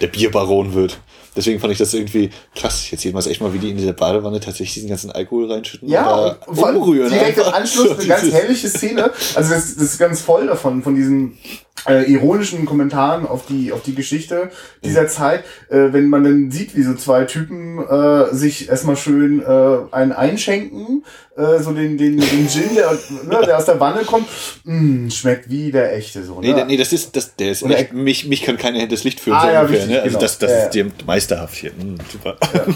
der 0.00 0.08
Bierbaron 0.08 0.74
wird. 0.74 0.98
Deswegen 1.36 1.60
fand 1.60 1.72
ich 1.72 1.78
das 1.78 1.94
irgendwie 1.94 2.30
krass. 2.54 2.90
Jetzt 2.90 3.02
sehen 3.02 3.14
wir 3.14 3.20
es 3.20 3.26
echt 3.26 3.40
mal, 3.40 3.54
wie 3.54 3.58
die 3.58 3.70
in 3.70 3.76
dieser 3.76 3.92
Badewanne 3.92 4.40
tatsächlich 4.40 4.74
diesen 4.74 4.88
ganzen 4.88 5.12
Alkohol 5.12 5.50
reinschütten 5.50 5.88
ja, 5.88 5.99
und 6.46 6.58
da 6.58 6.62
umrühren. 6.62 7.10
Direkt 7.10 7.38
im 7.38 7.44
Anschluss 7.44 7.98
eine 7.98 8.06
ganz 8.06 8.30
herrliche 8.30 8.68
Szene. 8.68 9.10
Also 9.34 9.54
das, 9.54 9.74
das 9.74 9.84
ist 9.84 9.98
ganz 9.98 10.20
voll 10.20 10.46
davon, 10.46 10.82
von 10.82 10.94
diesen 10.94 11.38
äh, 11.88 12.10
ironischen 12.10 12.66
Kommentaren 12.66 13.26
auf 13.26 13.46
die 13.46 13.72
auf 13.72 13.82
die 13.82 13.94
Geschichte 13.94 14.50
dieser 14.84 15.02
mhm. 15.02 15.08
Zeit, 15.08 15.44
äh, 15.68 15.92
wenn 15.92 16.08
man 16.08 16.24
dann 16.24 16.50
sieht, 16.50 16.76
wie 16.76 16.82
so 16.82 16.94
zwei 16.94 17.24
Typen 17.24 17.78
äh, 17.78 18.34
sich 18.34 18.68
erstmal 18.68 18.96
schön 18.96 19.42
äh, 19.42 19.78
einen 19.90 20.12
einschenken, 20.12 21.04
äh, 21.36 21.58
so 21.60 21.72
den 21.72 21.96
den 21.96 22.18
den 22.18 22.48
Gin, 22.48 22.74
der, 22.74 22.90
ne, 22.92 23.46
der 23.46 23.58
aus 23.58 23.64
der 23.64 23.80
Wanne 23.80 24.04
kommt, 24.04 24.28
mh, 24.64 24.74
mm, 24.74 25.10
schmeckt 25.10 25.50
wie 25.50 25.70
der 25.70 25.94
echte 25.96 26.22
so. 26.24 26.40
Ne? 26.40 26.52
Nee, 26.52 26.64
nee, 26.64 26.76
das 26.76 26.92
ist 26.92 27.16
das 27.16 27.36
der 27.36 27.52
ist 27.52 27.64
nicht, 27.64 27.92
mich 27.92 28.26
mich 28.26 28.42
kann 28.42 28.56
keiner 28.56 28.86
das 28.86 29.04
Licht 29.04 29.20
führen 29.20 29.36
ah, 29.36 29.42
so 29.42 29.48
ja, 29.48 29.60
ungefähr, 29.60 29.78
richtig, 29.78 29.96
ne? 29.96 30.02
Also 30.02 30.08
genau. 30.08 30.20
das 30.20 30.38
das 30.38 30.50
ja, 30.50 30.58
ist 30.64 30.70
dir 30.70 30.86
meisterhaft 31.06 31.54
hier. 31.54 31.72
Mh, 31.72 32.04
super. 32.10 32.36
Ja. 32.54 32.66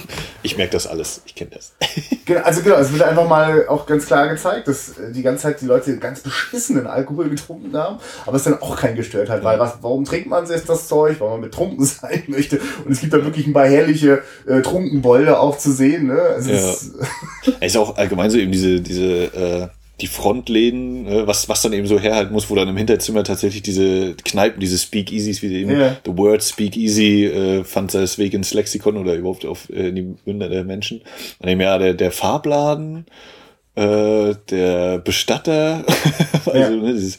Ich 0.42 0.56
merke 0.56 0.72
das 0.72 0.86
alles, 0.86 1.22
ich 1.26 1.34
kenne 1.34 1.50
das. 1.54 1.72
Genau, 2.26 2.40
also 2.40 2.62
genau, 2.62 2.76
es 2.76 2.90
wird 2.90 3.02
einfach 3.02 3.28
mal 3.28 3.68
auch 3.68 3.84
ganz 3.84 4.06
klar 4.06 4.28
gezeigt, 4.28 4.66
dass 4.66 4.98
äh, 4.98 5.12
die 5.12 5.22
ganze 5.22 5.42
Zeit 5.42 5.60
die 5.60 5.66
Leute 5.66 5.98
ganz 5.98 6.20
beschissenen 6.20 6.86
Alkohol 6.86 7.28
getrunken 7.28 7.76
haben, 7.76 7.98
aber 8.24 8.36
es 8.36 8.44
dann 8.44 8.62
auch 8.62 8.76
kein 8.76 8.93
gestört 8.94 9.28
hat, 9.28 9.44
weil 9.44 9.58
was, 9.58 9.78
warum 9.82 10.04
trinkt 10.04 10.28
man 10.28 10.46
jetzt 10.48 10.68
das 10.68 10.88
Zeug? 10.88 11.20
Weil 11.20 11.30
man 11.30 11.40
betrunken 11.42 11.84
sein 11.84 12.24
möchte. 12.26 12.60
Und 12.84 12.92
es 12.92 13.00
gibt 13.00 13.12
da 13.12 13.24
wirklich 13.24 13.46
ein 13.46 13.52
paar 13.52 13.66
herrliche 13.66 14.22
äh, 14.46 14.60
Trunkenbolde 14.60 15.38
auch 15.38 15.58
zu 15.58 15.72
sehen. 15.72 16.06
Ne? 16.08 16.20
Also 16.20 16.50
ja. 16.50 16.56
es 17.60 17.72
ist 17.72 17.76
auch 17.76 17.96
allgemein 17.96 18.30
so 18.30 18.38
eben 18.38 18.52
diese, 18.52 18.80
diese 18.80 19.04
äh, 19.04 19.68
die 20.00 20.08
Frontläden, 20.08 21.06
äh, 21.06 21.26
was, 21.26 21.48
was 21.48 21.62
dann 21.62 21.72
eben 21.72 21.86
so 21.86 22.00
herhalten 22.00 22.32
muss, 22.32 22.50
wo 22.50 22.56
dann 22.56 22.68
im 22.68 22.76
Hinterzimmer 22.76 23.22
tatsächlich 23.22 23.62
diese 23.62 24.14
Kneipen, 24.24 24.60
diese 24.60 24.78
Speakeasies, 24.78 25.40
wie 25.42 25.54
eben 25.54 25.70
yeah. 25.70 25.96
The 26.04 26.16
Word 26.16 26.42
Speakeasy 26.42 27.26
äh, 27.26 27.64
fand 27.64 27.92
seinen 27.92 28.08
Weg 28.18 28.34
ins 28.34 28.52
Lexikon 28.52 28.96
oder 28.96 29.14
überhaupt 29.14 29.46
auf 29.46 29.70
äh, 29.70 29.88
in 29.88 29.94
die 29.94 30.14
Münder 30.24 30.48
der 30.48 30.64
Menschen. 30.64 31.02
Und 31.38 31.48
eben 31.48 31.60
ja, 31.60 31.78
der, 31.78 31.94
der 31.94 32.10
Farbladen, 32.10 33.06
äh, 33.76 34.34
der 34.50 34.98
Bestatter, 34.98 35.84
also, 36.46 36.58
ja. 36.58 36.70
ne, 36.70 36.92
dieses, 36.92 37.18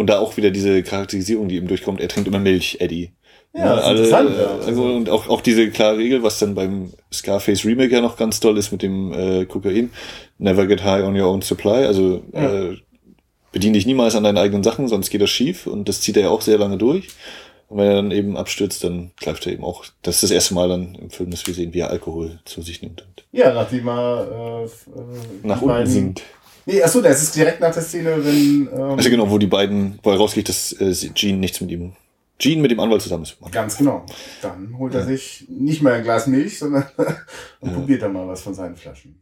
und 0.00 0.06
da 0.06 0.18
auch 0.18 0.38
wieder 0.38 0.50
diese 0.50 0.82
Charakterisierung, 0.82 1.48
die 1.48 1.56
ihm 1.56 1.68
durchkommt, 1.68 2.00
er 2.00 2.08
trinkt 2.08 2.26
immer 2.26 2.38
Milch, 2.38 2.78
Eddie. 2.80 3.10
Ja, 3.52 3.66
ja 3.66 3.74
alle, 3.82 4.08
ja. 4.08 4.58
Also, 4.64 4.82
und 4.82 5.10
auch, 5.10 5.28
auch 5.28 5.42
diese 5.42 5.68
klare 5.68 5.98
Regel, 5.98 6.22
was 6.22 6.38
dann 6.38 6.54
beim 6.54 6.94
Scarface 7.12 7.66
Remake 7.66 7.92
ja 7.92 8.00
noch 8.00 8.16
ganz 8.16 8.40
toll 8.40 8.56
ist 8.56 8.72
mit 8.72 8.80
dem 8.80 9.12
äh, 9.12 9.44
Kokain. 9.44 9.90
Never 10.38 10.66
get 10.66 10.84
high 10.84 11.04
on 11.04 11.20
your 11.20 11.28
own 11.28 11.42
supply. 11.42 11.84
Also 11.84 12.22
ja. 12.32 12.70
äh, 12.70 12.78
bediene 13.52 13.74
dich 13.74 13.84
niemals 13.84 14.14
an 14.14 14.24
deinen 14.24 14.38
eigenen 14.38 14.62
Sachen, 14.62 14.88
sonst 14.88 15.10
geht 15.10 15.20
das 15.20 15.28
schief. 15.28 15.66
Und 15.66 15.86
das 15.90 16.00
zieht 16.00 16.16
er 16.16 16.22
ja 16.22 16.28
auch 16.30 16.40
sehr 16.40 16.56
lange 16.56 16.78
durch. 16.78 17.08
Und 17.68 17.76
wenn 17.76 17.86
er 17.86 17.96
dann 17.96 18.10
eben 18.10 18.38
abstürzt, 18.38 18.82
dann 18.82 19.10
greift 19.20 19.46
er 19.46 19.52
eben 19.52 19.64
auch. 19.64 19.84
Das 20.00 20.14
ist 20.14 20.22
das 20.22 20.30
erste 20.30 20.54
Mal 20.54 20.70
dann 20.70 20.94
im 20.94 21.10
Film, 21.10 21.30
dass 21.30 21.46
wir 21.46 21.52
sehen, 21.52 21.74
wie 21.74 21.80
er 21.80 21.90
Alkohol 21.90 22.40
zu 22.46 22.62
sich 22.62 22.80
nimmt. 22.80 23.04
Ja, 23.32 23.52
nachdem 23.52 23.86
er 23.86 24.62
äh, 24.62 24.64
äh 24.64 24.68
nach 25.42 25.60
unten 25.60 25.86
sinkt. 25.86 26.22
Nee, 26.70 26.82
achso, 26.82 27.00
das 27.00 27.22
ist 27.22 27.34
direkt 27.34 27.60
nach 27.60 27.72
der 27.72 27.82
Szene, 27.82 28.24
wenn. 28.24 28.68
Ähm, 28.72 28.96
also 28.96 29.10
genau, 29.10 29.28
wo 29.28 29.38
die 29.38 29.46
beiden, 29.46 29.98
wo 30.02 30.10
er 30.10 30.18
rausgeht, 30.18 30.48
dass 30.48 30.72
äh, 30.72 30.92
Jean 30.92 31.40
nichts 31.40 31.60
mit 31.60 31.70
ihm. 31.70 31.92
Jean 32.38 32.60
mit 32.60 32.70
dem 32.70 32.80
Anwalt 32.80 33.02
zusammen 33.02 33.24
ist. 33.24 33.36
Ganz 33.50 33.76
genau. 33.76 34.06
Dann 34.40 34.78
holt 34.78 34.94
er 34.94 35.04
sich 35.04 35.46
nicht 35.48 35.82
mehr 35.82 35.94
ein 35.94 36.04
Glas 36.04 36.26
Milch, 36.26 36.58
sondern 36.58 36.84
und 37.60 37.70
ja. 37.70 37.76
probiert 37.76 38.02
dann 38.02 38.12
mal 38.12 38.26
was 38.28 38.42
von 38.42 38.54
seinen 38.54 38.76
Flaschen. 38.76 39.20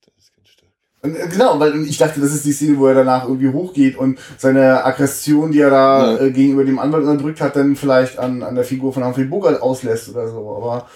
Das 0.00 0.24
ist 0.24 0.34
ganz 0.34 0.48
stark. 0.48 0.70
Und, 1.02 1.16
äh, 1.16 1.28
genau, 1.28 1.58
weil 1.58 1.84
ich 1.86 1.98
dachte, 1.98 2.20
das 2.20 2.32
ist 2.32 2.44
die 2.44 2.52
Szene, 2.52 2.78
wo 2.78 2.86
er 2.86 2.94
danach 2.94 3.24
irgendwie 3.24 3.52
hochgeht 3.52 3.96
und 3.96 4.20
seine 4.38 4.84
Aggression, 4.84 5.50
die 5.50 5.60
er 5.60 5.70
da 5.70 6.12
ja. 6.12 6.20
äh, 6.20 6.30
gegenüber 6.30 6.64
dem 6.64 6.78
Anwalt 6.78 7.04
unterdrückt 7.04 7.40
hat, 7.40 7.56
dann 7.56 7.74
vielleicht 7.74 8.18
an, 8.18 8.44
an 8.44 8.54
der 8.54 8.64
Figur 8.64 8.92
von 8.92 9.04
Humphrey 9.04 9.24
Bogart 9.24 9.60
auslässt 9.60 10.08
oder 10.10 10.28
so. 10.28 10.56
Aber 10.56 10.88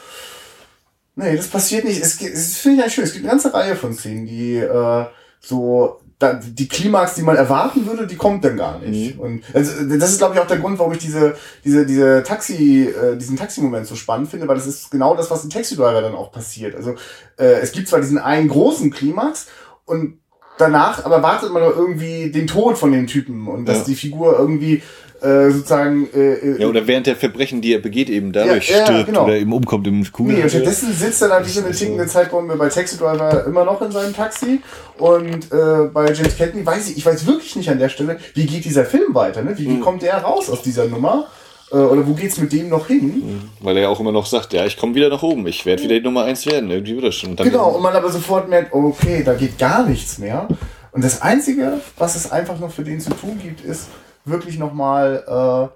Nee, 1.17 1.37
das 1.37 1.49
passiert 1.49 1.85
nicht. 1.85 2.01
Es, 2.01 2.21
es 2.21 2.57
finde 2.57 2.79
ich 2.79 2.83
eigentlich 2.83 2.95
schön. 2.95 3.05
Es 3.05 3.13
gibt 3.13 3.25
eine 3.25 3.33
ganze 3.33 3.53
Reihe 3.53 3.77
von 3.77 3.93
Szenen, 3.95 4.27
die 4.27 4.57
äh, 4.57 5.07
so 5.41 6.01
da, 6.21 6.35
die 6.35 6.69
Klimax, 6.69 7.15
die 7.15 7.23
man 7.23 7.37
erwarten 7.37 7.87
würde, 7.87 8.07
die 8.07 8.17
kommt 8.17 8.45
dann 8.45 8.59
gar 8.59 8.79
nicht. 8.79 9.17
Mhm. 9.17 9.21
Und 9.21 9.45
also, 9.55 9.85
das 9.97 10.11
ist, 10.11 10.19
glaube 10.19 10.35
ich, 10.35 10.41
auch 10.41 10.47
der 10.47 10.59
Grund, 10.59 10.79
warum 10.79 10.93
ich 10.93 10.99
diese, 10.99 11.35
diese, 11.65 11.87
diese 11.87 12.23
Taxi, 12.23 12.89
äh, 12.89 13.17
diesen 13.17 13.39
Taxi-Moment 13.39 13.87
so 13.87 13.97
spannend 13.97 14.29
finde, 14.29 14.47
weil 14.47 14.57
das 14.57 14.67
ist 14.67 14.91
genau 14.91 15.17
das, 15.17 15.31
was 15.31 15.45
im 15.45 15.51
Taxi-Driver 15.51 16.03
dann 16.03 16.15
auch 16.15 16.31
passiert. 16.31 16.77
Also 16.77 16.95
äh, 17.39 17.61
es 17.63 17.73
gibt 17.73 17.89
zwar 17.89 18.01
diesen 18.01 18.19
einen 18.19 18.49
großen 18.49 18.91
Klimax 18.91 19.47
und 19.87 20.19
danach 20.59 21.07
aber 21.07 21.23
wartet 21.23 21.53
man 21.53 21.63
doch 21.63 21.75
irgendwie 21.75 22.31
den 22.31 22.47
Tod 22.47 22.77
von 22.77 22.93
den 22.93 23.07
Typen 23.07 23.49
und 23.49 23.65
dass 23.65 23.79
ja. 23.79 23.85
die 23.85 23.95
Figur 23.95 24.39
irgendwie 24.39 24.83
äh, 25.23 25.51
sozusagen. 25.51 26.09
Äh, 26.15 26.35
äh, 26.35 26.61
ja, 26.63 26.67
oder 26.67 26.87
während 26.87 27.07
der 27.07 27.17
Verbrechen, 27.17 27.61
die 27.61 27.75
er 27.75 27.81
begeht, 27.81 28.09
eben 28.09 28.33
dadurch 28.33 28.71
ja, 28.71 28.79
ja, 28.79 28.85
stirbt 28.87 29.07
genau. 29.07 29.25
oder 29.25 29.37
eben 29.37 29.53
umkommt 29.53 29.87
im 29.87 30.11
Kugel. 30.11 30.37
Nee, 30.37 30.49
stattdessen 30.49 30.93
sitzt 30.93 31.23
er 31.23 31.29
natürlich 31.29 31.59
in 31.59 31.65
der 31.65 31.73
tickenden 31.73 32.09
Zeitbombe 32.09 32.57
bei 32.57 32.69
Taxi 32.69 32.97
Driver 32.97 33.45
immer 33.47 33.65
noch 33.65 33.83
in 33.83 33.93
seinem 33.93 34.15
Taxi 34.15 34.61
und 34.99 35.53
äh, 35.53 35.89
bei 35.93 36.13
James 36.13 36.37
Cagney 36.37 36.65
weiß 36.65 36.91
ich, 36.91 36.99
ich 36.99 37.07
weiß 37.07 37.27
wirklich 37.27 37.57
nicht 37.57 37.71
an 37.71 37.79
der 37.79 37.89
Stelle, 37.89 38.19
wie 38.35 38.47
geht 38.47 38.65
dieser 38.65 38.85
Film 38.85 39.15
weiter, 39.15 39.43
ne? 39.43 39.57
Wie, 39.59 39.65
wie 39.65 39.75
mhm. 39.75 39.81
kommt 39.81 40.03
der 40.03 40.19
raus 40.19 40.49
aus 40.51 40.63
dieser 40.63 40.87
Nummer? 40.87 41.27
Äh, 41.71 41.77
oder 41.77 42.07
wo 42.07 42.15
geht's 42.15 42.39
mit 42.39 42.53
dem 42.53 42.69
noch 42.69 42.87
hin? 42.87 43.07
Mhm. 43.07 43.51
Weil 43.61 43.77
er 43.77 43.85
ja 43.85 43.89
auch 43.89 44.01
immer 44.01 44.13
noch 44.13 44.27
sagt, 44.27 44.53
ja, 44.53 44.67
ich 44.67 44.77
komme 44.77 44.95
wieder 44.95 45.09
nach 45.09 45.23
oben, 45.23 45.47
ich 45.47 45.65
werde 45.67 45.83
wieder 45.83 45.97
die 45.97 46.05
Nummer 46.05 46.25
eins 46.25 46.47
werden, 46.47 46.71
irgendwie 46.71 46.95
wird 46.95 47.07
das 47.07 47.15
schon. 47.15 47.31
Und 47.31 47.43
genau, 47.43 47.71
und 47.71 47.83
man 47.83 47.95
aber 47.95 48.11
sofort 48.11 48.49
merkt, 48.49 48.73
okay, 48.73 49.23
da 49.25 49.35
geht 49.35 49.59
gar 49.59 49.87
nichts 49.87 50.19
mehr. 50.19 50.49
Und 50.93 51.05
das 51.05 51.23
Einzige, 51.23 51.81
was 51.97 52.17
es 52.17 52.33
einfach 52.33 52.59
noch 52.59 52.73
für 52.73 52.83
den 52.83 53.01
zu 53.01 53.11
tun 53.11 53.39
gibt, 53.43 53.65
ist 53.65 53.87
wirklich 54.31 54.59
nochmal 54.59 55.71
äh, 55.71 55.75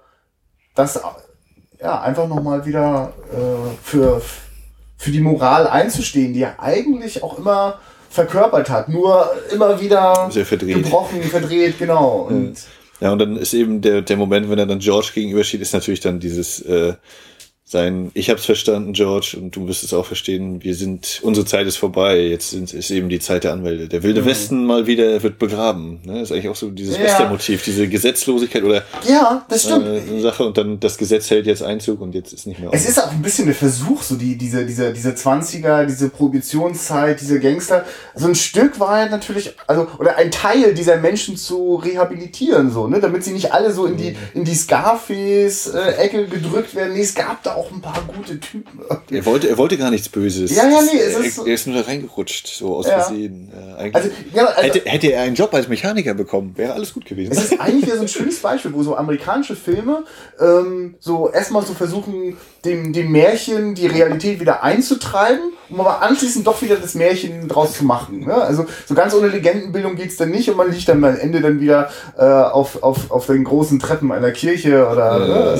das 0.75 0.99
ja, 1.79 2.01
einfach 2.01 2.27
nochmal 2.27 2.65
wieder 2.65 3.13
äh, 3.31 3.75
für, 3.83 4.21
für 4.97 5.11
die 5.11 5.21
Moral 5.21 5.67
einzustehen, 5.67 6.33
die 6.33 6.41
er 6.41 6.59
eigentlich 6.61 7.23
auch 7.23 7.37
immer 7.37 7.79
verkörpert 8.09 8.69
hat, 8.69 8.89
nur 8.89 9.29
immer 9.51 9.79
wieder 9.81 10.29
Sehr 10.31 10.45
verdreht. 10.45 10.83
gebrochen, 10.83 11.21
verdreht, 11.23 11.77
genau. 11.77 12.27
Und 12.29 12.55
Ja, 13.01 13.11
und 13.11 13.19
dann 13.19 13.35
ist 13.35 13.53
eben 13.53 13.81
der, 13.81 14.01
der 14.01 14.15
Moment, 14.17 14.49
wenn 14.49 14.57
er 14.57 14.65
dann 14.65 14.79
George 14.79 15.11
gegenübersteht, 15.13 15.61
ist 15.61 15.73
natürlich 15.73 15.99
dann 15.99 16.19
dieses 16.19 16.61
äh, 16.61 16.93
sein, 17.67 18.11
ich 18.13 18.29
hab's 18.29 18.45
verstanden, 18.45 18.93
George, 18.93 19.37
und 19.41 19.55
du 19.55 19.67
wirst 19.67 19.83
es 19.83 19.91
auch 19.91 20.05
verstehen, 20.05 20.63
wir 20.63 20.75
sind, 20.75 21.19
unsere 21.23 21.47
Zeit 21.47 21.65
ist 21.65 21.77
vorbei, 21.77 22.19
jetzt 22.19 22.51
sind, 22.51 22.71
ist 22.71 22.91
eben 22.91 23.09
die 23.09 23.17
Zeit 23.17 23.43
der 23.43 23.53
Anwälte. 23.53 23.87
Der 23.87 24.03
wilde 24.03 24.23
Westen 24.23 24.65
mal 24.67 24.85
wieder 24.85 25.23
wird 25.23 25.39
begraben. 25.39 25.99
Ne? 26.05 26.21
ist 26.21 26.31
eigentlich 26.31 26.47
auch 26.49 26.55
so 26.55 26.69
dieses 26.69 26.95
Mhm. 26.99 27.03
Ja. 27.05 27.09
Western-Motiv, 27.09 27.63
diese 27.63 27.87
Gesetzlosigkeit 27.87 28.63
oder 28.63 28.83
ja, 29.09 29.43
das 29.49 29.63
stimmt. 29.63 29.83
äh, 29.87 29.99
eine 30.11 30.21
Sache 30.21 30.45
und 30.45 30.55
dann 30.59 30.79
das 30.79 30.95
Gesetz 30.99 31.31
hält 31.31 31.47
jetzt 31.47 31.63
Einzug 31.63 32.01
und 32.01 32.13
jetzt 32.13 32.33
ist 32.33 32.45
nicht 32.45 32.59
mehr. 32.59 32.69
Es 32.71 32.87
ist 32.87 32.99
auch 33.03 33.11
ein 33.11 33.23
bisschen 33.23 33.47
der 33.47 33.55
Versuch, 33.55 34.03
so 34.03 34.15
die, 34.15 34.37
diese, 34.37 34.63
diese, 34.67 34.93
diese 34.93 35.09
20er, 35.13 35.85
diese 35.85 36.09
Prohibitionszeit, 36.09 37.19
diese 37.19 37.39
Gangster, 37.39 37.83
so 38.13 38.27
ein 38.27 38.35
Stück 38.35 38.79
war 38.79 39.09
natürlich, 39.09 39.53
also, 39.65 39.87
oder 39.97 40.17
ein 40.17 40.29
Teil 40.29 40.75
dieser 40.75 40.97
Menschen 40.97 41.35
zu 41.35 41.77
rehabilitieren, 41.77 42.69
so, 42.71 42.85
ne, 42.87 42.99
damit 42.99 43.23
sie 43.23 43.31
nicht 43.31 43.53
alle 43.53 43.73
so 43.73 43.87
in 43.87 43.97
die, 43.97 44.15
in 44.35 44.43
die 44.45 44.53
Scarface-Ecke 44.53 46.27
gedrückt 46.27 46.75
werden. 46.75 46.93
Nee, 46.93 47.01
es 47.01 47.15
gab 47.15 47.41
da 47.43 47.54
auch 47.55 47.71
ein 47.71 47.81
paar 47.81 48.01
gute 48.15 48.39
Typen. 48.39 48.79
er 49.09 49.25
wollte, 49.25 49.49
er 49.49 49.57
wollte 49.57 49.77
gar 49.77 49.91
nichts 49.91 50.09
Böses. 50.09 50.55
Ja, 50.55 50.63
ja, 50.69 50.81
nee, 50.81 50.99
es 50.99 51.17
ist 51.17 51.37
er, 51.39 51.47
er 51.47 51.53
ist 51.53 51.67
nur 51.67 51.75
da 51.75 51.81
reingerutscht, 51.87 52.47
so 52.47 52.75
aus 52.75 52.87
Ja. 52.87 52.99
Versehen. 52.99 53.51
Äh. 53.77 53.91
Also, 53.93 54.09
ja, 54.33 54.45
also, 54.45 54.61
hätte, 54.61 54.89
hätte 54.89 55.11
er 55.11 55.23
einen 55.23 55.35
Job 55.35 55.53
als 55.53 55.67
Mechaniker 55.67 56.13
bekommen, 56.13 56.53
wäre 56.55 56.73
alles 56.73 56.93
gut 56.93 57.05
gewesen. 57.05 57.31
Es 57.31 57.51
ist 57.51 57.59
eigentlich 57.59 57.87
wieder 57.87 57.95
so 57.95 58.03
ein 58.03 58.07
schönes 58.07 58.39
Beispiel, 58.39 58.73
wo 58.73 58.83
so 58.83 58.95
amerikanische 58.95 59.55
Filme 59.55 60.03
ähm, 60.39 60.95
so 60.99 61.29
erstmal 61.29 61.65
so 61.65 61.73
versuchen, 61.73 62.37
dem, 62.65 62.93
dem 62.93 63.11
Märchen 63.11 63.75
die 63.75 63.87
Realität 63.87 64.39
wieder 64.39 64.63
einzutreiben, 64.63 65.53
um 65.69 65.79
aber 65.79 66.01
anschließend 66.01 66.45
doch 66.47 66.61
wieder 66.61 66.75
das 66.75 66.95
Märchen 66.95 67.47
draus 67.47 67.73
zu 67.77 67.85
machen. 67.85 68.25
Ne? 68.25 68.33
Also 68.33 68.65
so 68.87 68.95
ganz 68.95 69.13
ohne 69.13 69.27
Legendenbildung 69.27 69.95
geht's 69.95 70.17
dann 70.17 70.31
nicht 70.31 70.49
und 70.49 70.57
man 70.57 70.71
liegt 70.71 70.87
dann 70.89 71.03
am 71.03 71.15
Ende 71.15 71.41
dann 71.41 71.59
wieder 71.59 71.89
äh, 72.17 72.23
auf, 72.23 72.81
auf, 72.83 73.11
auf 73.11 73.27
den 73.27 73.43
großen 73.43 73.79
Treppen 73.79 74.11
einer 74.11 74.31
Kirche 74.31 74.87
oder 74.87 75.19
ne? 75.19 75.57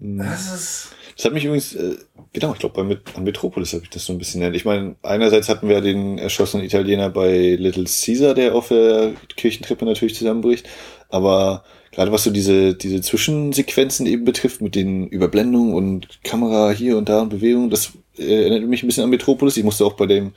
Ist, 0.00 0.18
das 0.18 0.54
ist 0.54 0.88
Das 1.16 1.24
hat 1.26 1.32
mich 1.32 1.44
übrigens, 1.44 1.74
äh, 1.74 1.96
genau, 2.32 2.52
ich 2.52 2.58
glaube, 2.58 2.74
bei 2.74 2.82
Met 2.82 3.00
an 3.16 3.24
Metropolis 3.24 3.72
habe 3.72 3.84
ich 3.84 3.90
das 3.90 4.04
so 4.04 4.12
ein 4.12 4.18
bisschen 4.18 4.40
nennt. 4.40 4.56
Ich 4.56 4.64
meine, 4.64 4.96
einerseits 5.02 5.48
hatten 5.48 5.68
wir 5.68 5.80
den 5.80 6.18
erschossenen 6.18 6.66
Italiener 6.66 7.10
bei 7.10 7.56
Little 7.58 7.84
Caesar, 7.84 8.34
der 8.34 8.54
auf 8.54 8.68
der 8.68 9.12
Kirchentreppe 9.36 9.84
natürlich 9.84 10.14
zusammenbricht. 10.16 10.66
Aber 11.08 11.64
gerade 11.92 12.10
was 12.10 12.24
so 12.24 12.30
diese, 12.30 12.74
diese 12.74 13.00
Zwischensequenzen 13.00 14.06
eben 14.06 14.24
betrifft, 14.24 14.60
mit 14.60 14.74
den 14.74 15.06
Überblendungen 15.06 15.74
und 15.74 16.22
Kamera 16.24 16.70
hier 16.70 16.98
und 16.98 17.08
da 17.08 17.22
und 17.22 17.28
Bewegungen, 17.28 17.70
das 17.70 17.92
äh, 18.18 18.42
erinnert 18.42 18.68
mich 18.68 18.82
ein 18.82 18.86
bisschen 18.86 19.04
an 19.04 19.10
Metropolis. 19.10 19.56
Ich 19.56 19.64
musste 19.64 19.84
auch 19.84 19.94
bei 19.94 20.06
dem 20.06 20.32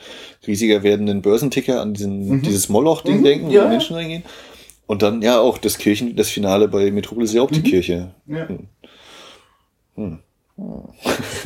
riesiger 0.46 0.84
werdenden 0.84 1.22
Börsenticker 1.22 1.82
an 1.82 1.94
diesen, 1.94 2.42
dieses 2.44 2.70
Moloch-Ding 2.70 3.20
Mhm, 3.20 3.24
denken, 3.24 3.50
ja. 3.50 3.62
wo 3.62 3.66
die 3.66 3.72
Menschen 3.72 3.96
reingehen. 3.96 4.24
Und 4.86 5.02
dann 5.02 5.22
ja 5.22 5.40
auch 5.40 5.58
das 5.58 5.78
Kirchen, 5.78 6.16
das 6.16 6.30
Finale 6.30 6.70
bei 6.70 6.92
Metropolis 6.92 7.32
ist 7.32 7.36
ja 7.36 7.42
auch 7.42 7.52
die 7.52 7.62
Kirche. 7.62 8.12
ja. 8.28 8.48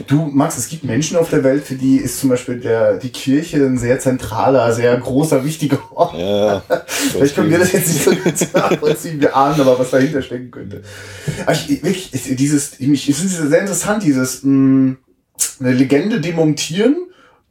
Du, 0.08 0.30
Max, 0.32 0.58
es 0.58 0.70
gibt 0.70 0.86
Menschen 0.86 1.18
auf 1.18 1.30
der 1.30 1.44
Welt, 1.44 1.66
für 1.66 1.76
die 1.76 1.98
ist 1.98 2.18
zum 2.20 2.30
Beispiel 2.30 2.62
der, 2.62 2.98
die 2.98 3.10
Kirche 3.10 3.58
ein 3.58 3.78
sehr 3.78 4.00
zentraler, 4.00 4.72
sehr 4.72 4.96
großer, 4.98 5.44
wichtiger 5.44 5.80
Ort. 5.94 6.18
Ja, 6.18 6.64
Vielleicht 6.88 7.36
können 7.36 7.50
wir 7.50 7.60
das 7.60 7.74
jetzt 7.74 7.90
nicht 7.90 8.04
so 8.04 8.16
ganz 8.16 8.54
nachvollziehen. 8.54 9.20
Wir 9.20 9.36
ahnen 9.36 9.60
aber, 9.60 9.78
was 9.78 9.92
dahinter 9.92 10.22
stecken 10.22 10.50
könnte. 10.50 10.84
Aber 11.42 11.52
ich, 11.52 11.70
wirklich, 11.84 12.14
ich, 12.14 12.36
dieses, 12.38 12.80
ich, 12.80 13.10
es 13.10 13.20
sehr 13.20 13.60
interessant, 13.60 14.04
dieses 14.04 14.44
mh, 14.44 14.96
eine 15.60 15.74
Legende 15.74 16.22
demontieren, 16.22 16.96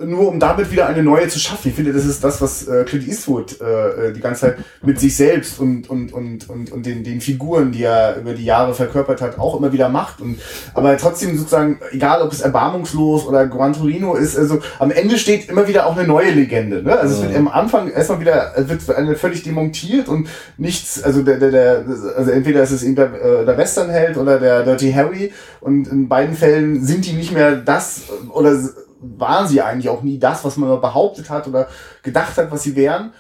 nur 0.05 0.29
um 0.29 0.41
damit 0.41 0.71
wieder 0.71 0.87
eine 0.87 1.03
neue 1.03 1.29
zu 1.29 1.39
schaffen. 1.39 1.69
Ich 1.69 1.75
finde, 1.75 1.93
das 1.93 2.07
ist 2.07 2.25
das, 2.25 2.41
was 2.41 2.67
äh, 2.67 2.85
Clint 2.85 3.07
Eastwood 3.07 3.61
äh, 3.61 4.13
die 4.13 4.21
ganze 4.21 4.43
Zeit 4.43 4.59
mit 4.83 4.99
sich 4.99 5.17
selbst 5.17 5.61
und, 5.61 5.91
und, 5.91 6.13
und, 6.13 6.49
und, 6.49 6.73
und 6.73 6.87
den, 6.87 7.05
den 7.05 7.21
Figuren, 7.21 7.73
die 7.73 7.83
er 7.83 8.17
über 8.17 8.33
die 8.33 8.45
Jahre 8.45 8.75
verkörpert 8.75 9.21
hat, 9.21 9.39
auch 9.39 9.59
immer 9.59 9.73
wieder 9.73 9.89
macht. 9.89 10.21
Und, 10.21 10.41
aber 10.75 10.97
trotzdem 10.97 11.37
sozusagen, 11.37 11.81
egal 11.93 12.23
ob 12.23 12.33
es 12.33 12.41
erbarmungslos 12.41 13.27
oder 13.27 13.47
Gran 13.47 13.75
Torino 13.75 14.15
ist, 14.15 14.39
also 14.39 14.61
am 14.79 14.91
Ende 14.91 15.19
steht 15.19 15.49
immer 15.49 15.69
wieder 15.69 15.87
auch 15.87 15.97
eine 15.97 16.07
neue 16.07 16.31
Legende. 16.31 16.83
Ne? 16.83 16.99
Also 16.99 17.17
es 17.17 17.23
wird 17.23 17.37
am 17.37 17.49
Anfang 17.49 17.91
erstmal 17.91 18.21
wieder, 18.21 18.53
es 18.57 18.69
wird 18.69 18.97
eine 18.97 19.17
völlig 19.17 19.43
demontiert 19.43 20.09
und 20.09 20.29
nichts, 20.57 21.03
also 21.03 21.23
der, 21.23 21.39
der, 21.39 21.51
der 21.51 21.85
also 22.17 22.31
entweder 22.31 22.63
ist 22.63 22.71
es 22.71 22.83
eben 22.83 22.97
der, 22.97 23.13
äh, 23.15 23.45
der 23.45 23.59
Westernheld 23.59 24.17
oder 24.17 24.39
der 24.39 24.63
Dirty 24.63 24.93
Harry 24.93 25.33
und 25.61 25.89
in 25.89 26.09
beiden 26.09 26.35
Fällen 26.35 26.85
sind 26.85 27.07
die 27.07 27.13
nicht 27.13 27.33
mehr 27.33 27.57
das 27.57 28.03
oder 28.33 28.59
waren 29.01 29.49
sie 29.49 29.63
eigentlich 29.63 29.89
auch 29.89 30.03
nie 30.03 30.19
das, 30.19 30.45
was 30.45 30.57
man 30.57 30.69
mal 30.69 30.77
behauptet 30.77 31.31
hat 31.31 31.49
oder 31.49 31.69
gedacht 32.03 32.37
hat, 32.37 32.51
was 32.51 32.63
sie 32.63 32.77
wären, 32.77 33.13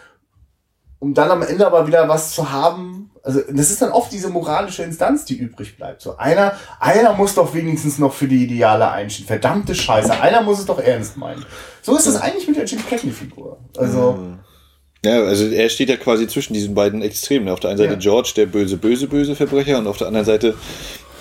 um 0.99 1.15
dann 1.15 1.31
am 1.31 1.43
Ende 1.43 1.67
aber 1.67 1.87
wieder 1.87 2.09
was 2.09 2.35
zu 2.35 2.51
haben. 2.51 3.11
Also 3.23 3.41
das 3.51 3.71
ist 3.71 3.83
dann 3.83 3.91
oft 3.91 4.13
diese 4.13 4.29
moralische 4.29 4.83
Instanz, 4.83 5.25
die 5.25 5.37
übrig 5.37 5.77
bleibt. 5.77 6.01
So 6.01 6.17
einer, 6.17 6.55
einer 6.79 7.15
muss 7.15 7.35
doch 7.35 7.53
wenigstens 7.55 7.99
noch 7.99 8.13
für 8.13 8.29
die 8.29 8.45
Ideale 8.45 8.91
einstehen. 8.91 9.27
Verdammte 9.27 9.75
Scheiße, 9.75 10.21
einer 10.21 10.43
muss 10.43 10.61
es 10.61 10.67
doch 10.67 10.79
ernst 10.79 11.17
meinen. 11.17 11.45
So 11.83 11.97
ist 11.97 12.07
das 12.07 12.21
eigentlich 12.21 12.47
mit 12.47 12.57
der 12.57 12.65
Jim 12.65 12.81
Cagney-Figur. 12.87 13.59
Also 13.77 14.19
Ja, 15.05 15.23
also 15.23 15.47
er 15.47 15.69
steht 15.71 15.89
ja 15.89 15.97
quasi 15.97 16.29
zwischen 16.29 16.53
diesen 16.55 16.75
beiden 16.75 17.03
Extremen. 17.03 17.49
Auf 17.49 17.61
der 17.61 17.71
einen 17.71 17.79
Seite 17.79 17.93
Ja. 17.95 17.99
George, 17.99 18.33
der 18.37 18.47
böse, 18.47 18.77
böse, 18.77 19.07
böse 19.07 19.35
Verbrecher, 19.35 19.79
und 19.79 19.87
auf 19.87 19.97
der 19.97 20.07
anderen 20.09 20.27
Seite 20.27 20.55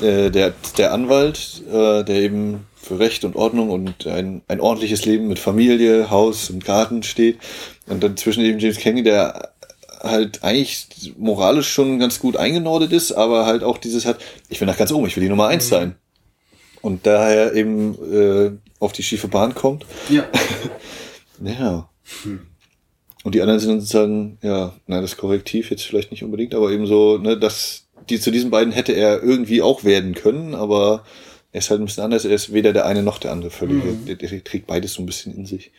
äh, 0.01 0.29
der, 0.29 0.53
der 0.77 0.93
Anwalt, 0.93 1.61
äh, 1.69 2.03
der 2.03 2.15
eben 2.15 2.65
für 2.81 2.99
Recht 2.99 3.25
und 3.25 3.35
Ordnung 3.35 3.69
und 3.69 4.07
ein, 4.07 4.41
ein 4.47 4.59
ordentliches 4.59 5.05
Leben 5.05 5.27
mit 5.27 5.39
Familie, 5.39 6.09
Haus 6.09 6.49
und 6.49 6.65
Garten 6.65 7.03
steht. 7.03 7.39
Und 7.87 8.03
dann 8.03 8.17
zwischen 8.17 8.43
eben 8.43 8.59
James 8.59 8.77
Cagney, 8.77 9.03
der 9.03 9.51
halt 10.01 10.43
eigentlich 10.43 11.13
moralisch 11.17 11.69
schon 11.69 11.99
ganz 11.99 12.19
gut 12.19 12.37
eingenordet 12.37 12.93
ist, 12.93 13.11
aber 13.11 13.45
halt 13.45 13.63
auch 13.63 13.77
dieses 13.77 14.05
hat, 14.05 14.19
ich 14.47 14.59
will 14.61 14.67
nach 14.67 14.77
ganz 14.77 14.91
oben, 14.91 15.07
ich 15.07 15.15
will 15.15 15.23
die 15.23 15.29
Nummer 15.29 15.47
eins 15.47 15.67
sein. 15.67 15.95
Und 16.81 17.05
daher 17.05 17.53
eben 17.53 17.95
äh, 18.13 18.51
auf 18.79 18.93
die 18.93 19.03
schiefe 19.03 19.27
Bahn 19.27 19.55
kommt. 19.55 19.85
ja. 20.09 20.25
Ja. 21.41 21.89
Und 23.23 23.35
die 23.35 23.41
anderen 23.41 23.59
sind 23.59 23.69
dann 23.69 23.79
sozusagen, 23.79 24.37
ja, 24.41 24.73
na, 24.87 25.01
das 25.01 25.17
Korrektiv 25.17 25.71
jetzt 25.71 25.83
vielleicht 25.83 26.11
nicht 26.11 26.23
unbedingt, 26.23 26.53
aber 26.53 26.71
eben 26.71 26.85
so, 26.85 27.17
ne, 27.17 27.37
dass 27.37 27.87
die 28.09 28.19
zu 28.19 28.31
diesen 28.31 28.49
beiden 28.49 28.73
hätte 28.73 28.93
er 28.93 29.21
irgendwie 29.21 29.61
auch 29.61 29.83
werden 29.83 30.15
können, 30.15 30.55
aber 30.55 31.03
er 31.51 31.59
ist 31.59 31.69
halt 31.69 31.81
ein 31.81 31.85
bisschen 31.85 32.03
anders. 32.03 32.25
Er 32.25 32.31
ist 32.31 32.53
weder 32.53 32.73
der 32.73 32.85
eine 32.85 33.03
noch 33.03 33.17
der 33.17 33.31
andere 33.31 33.51
völlig. 33.51 33.81
Der, 34.05 34.15
der 34.15 34.43
trägt 34.43 34.67
beides 34.67 34.93
so 34.93 35.01
ein 35.01 35.05
bisschen 35.05 35.35
in 35.35 35.45
sich. 35.45 35.71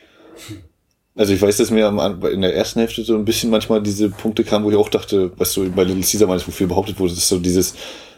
Also 1.17 1.33
ich 1.33 1.43
weiß, 1.43 1.57
dass 1.57 1.71
mir 1.71 1.87
am, 1.87 2.25
in 2.25 2.41
der 2.41 2.55
ersten 2.55 2.81
Hälfte 2.81 3.03
so 3.05 3.15
ein 3.15 3.25
bisschen 3.25 3.51
manchmal 3.51 3.83
diese 3.83 4.11
Punkte 4.11 4.45
kamen, 4.45 4.65
wo 4.65 4.71
ich 4.71 4.77
auch 4.77 4.89
dachte, 4.89 5.33
was 5.37 5.53
so 5.53 5.69
bei 5.71 5.85
Little 5.85 6.03
Caesar 6.03 6.29
meines 6.29 6.47
wofür 6.47 6.69
behauptet 6.69 6.99
wurde, 6.99 7.15
dass 7.15 7.29
so 7.29 7.39
dieses, 7.39 7.75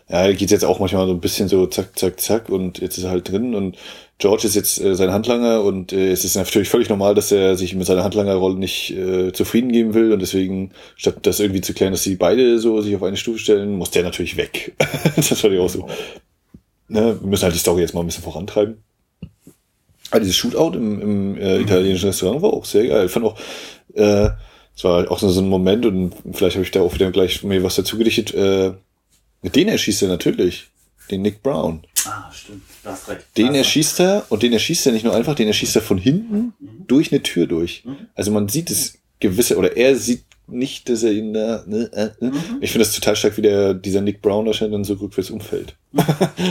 ja, 0.09 0.31
geht 0.33 0.51
jetzt 0.51 0.65
auch 0.65 0.79
manchmal 0.79 1.07
so 1.07 1.13
ein 1.13 1.21
bisschen 1.21 1.49
so 1.49 1.67
zack, 1.67 1.99
zack, 1.99 2.21
zack 2.21 2.49
und 2.49 2.79
jetzt 2.79 2.99
ist 2.99 3.05
er 3.05 3.11
halt 3.11 3.31
drin 3.31 3.55
und 3.55 3.77
George 4.19 4.47
ist 4.47 4.55
jetzt 4.55 4.81
äh, 4.81 4.95
sein 4.95 5.11
Handlanger 5.11 5.65
und 5.65 5.93
äh, 5.93 6.13
es 6.13 6.25
ist 6.25 6.37
natürlich 6.37 6.69
völlig 6.69 6.89
normal, 6.89 7.15
dass 7.15 7.33
er 7.33 7.57
sich 7.57 7.75
mit 7.75 7.87
seiner 7.87 8.05
Handlangerrolle 8.05 8.57
nicht 8.57 8.91
äh, 8.91 9.33
zufrieden 9.33 9.73
geben 9.73 9.95
will 9.95 10.13
und 10.13 10.21
deswegen, 10.21 10.71
statt 10.97 11.17
das 11.23 11.41
irgendwie 11.41 11.61
zu 11.61 11.75
klären, 11.75 11.93
dass 11.93 12.05
sie 12.05 12.15
beide 12.15 12.59
so 12.59 12.81
sich 12.83 12.95
auf 12.95 13.03
eine 13.03 13.17
Stufe 13.17 13.39
stellen, 13.39 13.77
muss 13.79 13.91
der 13.91 14.05
natürlich 14.05 14.37
weg. 14.37 14.75
das 15.17 15.29
fand 15.29 15.55
ich 15.55 15.61
auch 15.61 15.69
so. 15.69 15.89
Ne, 16.93 17.19
wir 17.19 17.27
müssen 17.27 17.45
halt 17.45 17.55
die 17.55 17.59
Story 17.59 17.81
jetzt 17.81 17.95
mal 17.95 18.01
ein 18.01 18.07
bisschen 18.07 18.23
vorantreiben. 18.23 18.85
Ah, 20.11 20.19
dieses 20.19 20.37
Shootout 20.37 20.77
im, 20.77 21.01
im 21.01 21.39
äh, 21.39 21.59
italienischen 21.59 22.05
Restaurant 22.07 22.43
war 22.43 22.53
auch 22.53 22.67
sehr 22.67 22.87
geil. 22.87 23.07
Ich 23.07 23.13
fand 23.13 23.25
auch, 23.25 23.39
äh, 23.95 24.29
es 24.77 24.85
war 24.85 25.11
auch 25.11 25.19
so 25.19 25.31
so 25.31 25.41
ein 25.41 25.49
Moment 25.49 25.87
und 25.87 26.13
vielleicht 26.33 26.57
habe 26.57 26.65
ich 26.67 26.71
da 26.71 26.83
auch 26.83 26.93
wieder 26.93 27.11
gleich 27.11 27.43
mir 27.45 27.63
was 27.63 27.77
dazu 27.77 27.97
gedichtet. 27.97 28.35
Äh, 28.35 28.75
den 29.43 29.69
erschießt 29.69 30.03
er 30.03 30.09
natürlich. 30.09 30.67
Den 31.11 31.23
Nick 31.23 31.43
Brown. 31.43 31.83
Ah, 32.05 32.31
stimmt. 32.31 32.63
Du 32.85 32.91
hast 32.91 33.09
recht. 33.09 33.27
Den 33.39 33.55
erschießt 33.55 34.01
er 34.01 34.27
und 34.29 34.43
den 34.43 34.53
erschießt 34.53 34.85
er 34.85 34.93
nicht 34.93 35.05
nur 35.05 35.15
einfach, 35.15 35.35
den 35.35 35.49
erschießt 35.49 35.77
er 35.77 35.83
von 35.83 35.97
hinten 35.97 36.53
durch 36.87 37.11
eine 37.11 37.23
Tür 37.23 37.47
durch. 37.47 37.85
Also 38.15 38.33
man 38.33 38.49
sieht 38.49 38.71
es 38.71 38.99
gewisse, 39.19 39.57
oder 39.57 39.79
er 39.79 39.97
sieht 39.97 40.25
nicht, 40.47 40.89
dass 40.89 41.03
er 41.03 41.13
ihn 41.13 41.33
da. 41.33 41.63
Ne, 41.67 41.89
äh, 41.93 42.25
äh. 42.25 42.31
Ich 42.61 42.73
finde 42.73 42.85
das 42.85 42.95
total 42.95 43.17
stark, 43.17 43.37
wie 43.37 43.43
der, 43.43 43.75
dieser 43.75 44.01
Nick 44.01 44.21
Brown 44.23 44.45
wahrscheinlich 44.47 44.75
dann 44.75 44.85
so 44.85 44.95
rückwärts 44.95 45.31
umfällt. 45.31 45.77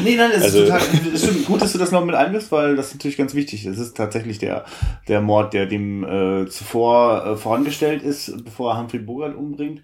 Nee, 0.03 0.15
nein, 0.15 0.31
es 0.35 0.43
Also- 0.43 0.63
ist 0.63 0.69
total, 0.69 0.81
es 1.13 1.23
stimmt 1.23 1.45
gut, 1.45 1.61
dass 1.61 1.71
du 1.73 1.77
das 1.77 1.91
noch 1.91 2.03
mit 2.05 2.15
einbindest, 2.15 2.51
weil 2.51 2.75
das 2.75 2.87
ist 2.87 2.93
natürlich 2.95 3.17
ganz 3.17 3.33
wichtig. 3.35 3.65
Es 3.65 3.77
ist 3.77 3.97
tatsächlich 3.97 4.37
der, 4.39 4.65
der 5.07 5.21
Mord, 5.21 5.53
der 5.53 5.65
dem 5.65 6.03
äh, 6.03 6.47
zuvor 6.47 7.25
äh, 7.25 7.35
vorangestellt 7.37 8.01
ist, 8.03 8.43
bevor 8.45 8.73
er 8.73 8.79
Humphrey 8.79 8.99
Bogart 8.99 9.35
umbringt. 9.35 9.81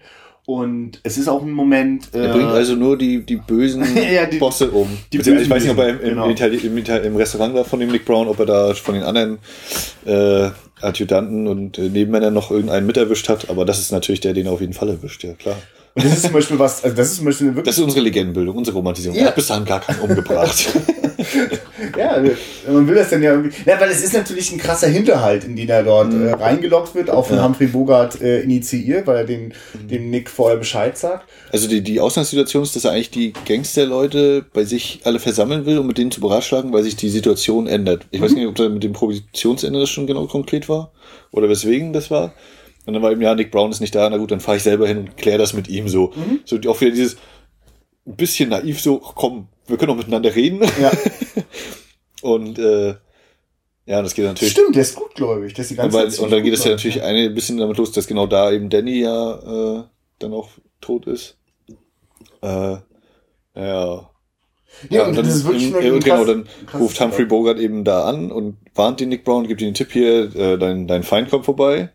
Und 0.48 1.00
es 1.02 1.18
ist 1.18 1.28
auch 1.28 1.42
ein 1.42 1.50
Moment. 1.50 2.08
Äh, 2.14 2.20
Er 2.20 2.32
bringt 2.32 2.48
also 2.48 2.74
nur 2.74 2.96
die, 2.96 3.20
die 3.20 3.36
bösen 3.36 3.84
Ja, 4.10 4.24
die- 4.24 4.38
Bosse 4.38 4.70
um. 4.70 4.88
die 5.12 5.18
Beziehungsweise 5.18 5.44
ich 5.44 5.50
weiß 5.50 5.62
nicht, 5.64 5.72
ob 5.72 5.78
er 5.78 5.88
im, 5.90 5.96
bösen, 5.98 6.08
im, 6.08 6.14
genau. 6.14 6.30
Itali 6.30 6.56
im, 6.56 6.78
Itali 6.78 7.06
im 7.06 7.16
Restaurant 7.16 7.52
war 7.54 7.66
von 7.66 7.80
dem 7.80 7.90
Nick 7.90 8.06
Brown, 8.06 8.28
ob 8.28 8.38
er 8.40 8.46
da 8.46 8.72
von 8.72 8.94
den 8.94 9.02
anderen 9.02 9.40
äh, 10.06 10.48
Adjutanten 10.80 11.48
und 11.48 11.76
äh, 11.76 11.90
Nebenmännern 11.90 12.32
noch 12.32 12.50
irgendeinen 12.50 12.86
mit 12.86 12.96
erwischt 12.96 13.28
hat, 13.28 13.50
aber 13.50 13.66
das 13.66 13.78
ist 13.78 13.92
natürlich 13.92 14.20
der, 14.22 14.32
den 14.32 14.46
er 14.46 14.52
auf 14.52 14.62
jeden 14.62 14.72
Fall 14.72 14.88
erwischt, 14.88 15.22
ja 15.22 15.34
klar. 15.34 15.56
Und 15.94 16.04
das 16.06 16.14
ist 16.14 16.22
zum 16.22 16.32
Beispiel 16.32 16.58
was, 16.58 16.82
also 16.82 16.96
das 16.96 17.08
ist 17.10 17.16
zum 17.16 17.26
Beispiel 17.26 17.48
wirklich. 17.48 17.64
Das 17.66 17.76
ist 17.76 17.84
unsere 17.84 18.00
Legendenbildung, 18.00 18.56
unsere 18.56 18.76
Romantisierung. 18.78 19.16
Ja. 19.18 19.24
Er 19.24 19.28
hat 19.28 19.34
bis 19.34 19.48
dahin 19.48 19.66
gar 19.66 19.80
keinen 19.80 20.00
umgebracht. 20.00 20.68
ja, 21.98 22.22
man 22.70 22.86
will 22.86 22.94
das 22.94 23.10
dann 23.10 23.22
ja 23.22 23.32
irgendwie. 23.32 23.56
Ja, 23.66 23.80
weil 23.80 23.90
es 23.90 24.02
ist 24.02 24.14
natürlich 24.14 24.52
ein 24.52 24.58
krasser 24.58 24.86
Hinterhalt, 24.86 25.44
in 25.44 25.56
den 25.56 25.68
er 25.68 25.82
dort 25.82 26.12
mhm. 26.12 26.28
äh, 26.28 26.32
reingelockt 26.32 26.94
wird, 26.94 27.10
auch 27.10 27.26
von 27.26 27.36
ja. 27.36 27.44
Humphrey 27.44 27.66
Bogart 27.66 28.20
äh, 28.20 28.40
initiiert, 28.40 29.06
weil 29.06 29.16
er 29.16 29.24
den, 29.24 29.48
mhm. 29.48 29.88
dem 29.88 30.10
Nick 30.10 30.30
vorher 30.30 30.56
Bescheid 30.56 30.96
sagt. 30.96 31.28
Also 31.52 31.68
die, 31.68 31.82
die 31.82 32.00
Ausgangssituation 32.00 32.62
ist, 32.62 32.76
dass 32.76 32.84
er 32.84 32.92
eigentlich 32.92 33.10
die 33.10 33.32
Gangsterleute 33.46 34.44
bei 34.52 34.64
sich 34.64 35.00
alle 35.04 35.18
versammeln 35.18 35.66
will, 35.66 35.78
um 35.78 35.86
mit 35.86 35.98
denen 35.98 36.10
zu 36.10 36.20
beratschlagen, 36.20 36.72
weil 36.72 36.84
sich 36.84 36.96
die 36.96 37.08
Situation 37.08 37.66
ändert. 37.66 38.06
Ich 38.10 38.20
mhm. 38.20 38.24
weiß 38.24 38.32
nicht, 38.32 38.46
ob 38.46 38.54
da 38.54 38.68
mit 38.68 38.84
dem 38.84 38.92
Produktionsende 38.92 39.80
das 39.80 39.90
schon 39.90 40.06
genau 40.06 40.26
konkret 40.26 40.68
war 40.68 40.92
oder 41.32 41.48
weswegen 41.48 41.92
das 41.92 42.10
war. 42.10 42.32
Und 42.86 42.94
dann 42.94 43.02
war 43.02 43.12
eben, 43.12 43.20
ja, 43.20 43.34
Nick 43.34 43.50
Brown 43.50 43.70
ist 43.70 43.80
nicht 43.80 43.94
da, 43.94 44.08
na 44.08 44.16
gut, 44.16 44.30
dann 44.30 44.40
fahre 44.40 44.56
ich 44.56 44.62
selber 44.62 44.88
hin 44.88 44.98
und 44.98 45.16
kläre 45.16 45.38
das 45.38 45.52
mit 45.52 45.68
ihm 45.68 45.88
so. 45.88 46.12
Mhm. 46.16 46.40
So 46.44 46.56
auch 46.70 46.80
wieder 46.80 46.92
dieses 46.92 47.16
ein 48.06 48.16
bisschen 48.16 48.48
naiv 48.48 48.80
so, 48.80 48.98
komm, 48.98 49.48
wir 49.66 49.76
können 49.76 49.92
auch 49.92 49.96
miteinander 49.96 50.34
reden. 50.34 50.62
Ja. 50.80 50.90
und 52.22 52.58
äh, 52.58 52.94
ja, 53.86 54.02
das 54.02 54.14
geht 54.14 54.26
natürlich. 54.26 54.52
Stimmt, 54.52 54.74
der 54.74 54.82
ist 54.82 54.96
gutgläubig. 54.96 55.54
Der 55.54 55.62
ist 55.62 55.70
die 55.70 55.76
ganze 55.76 55.96
Zeit 55.96 56.18
und 56.18 56.30
dann 56.30 56.42
geht 56.42 56.52
es 56.52 56.64
ja 56.64 56.72
natürlich 56.72 57.02
eine 57.02 57.30
bisschen 57.30 57.56
damit 57.56 57.78
los, 57.78 57.90
dass 57.90 58.06
genau 58.06 58.26
da 58.26 58.52
eben 58.52 58.68
Danny 58.68 59.00
ja 59.00 59.78
äh, 59.78 59.84
dann 60.18 60.34
auch 60.34 60.50
tot 60.80 61.06
ist. 61.06 61.38
Äh, 62.42 62.46
ja. 62.46 62.82
Ja, 63.54 64.10
ja 64.90 65.02
und, 65.02 65.08
und 65.08 65.16
dann, 65.16 65.24
das 65.24 65.36
ist 65.36 65.44
wirklich 65.46 65.72
im, 65.72 65.94
und 65.94 66.04
genau, 66.04 66.24
dann 66.24 66.46
ruft 66.74 67.00
Humphrey 67.00 67.24
Bogart 67.24 67.58
eben 67.58 67.84
da 67.84 68.04
an 68.04 68.30
und 68.30 68.58
warnt 68.74 69.00
den 69.00 69.08
Nick 69.08 69.24
Brown, 69.24 69.48
gibt 69.48 69.62
ihm 69.62 69.68
den 69.68 69.74
Tipp 69.74 69.90
hier, 69.90 70.36
äh, 70.36 70.58
dein, 70.58 70.86
dein 70.86 71.02
Feind 71.02 71.30
kommt 71.30 71.46
vorbei. 71.46 71.90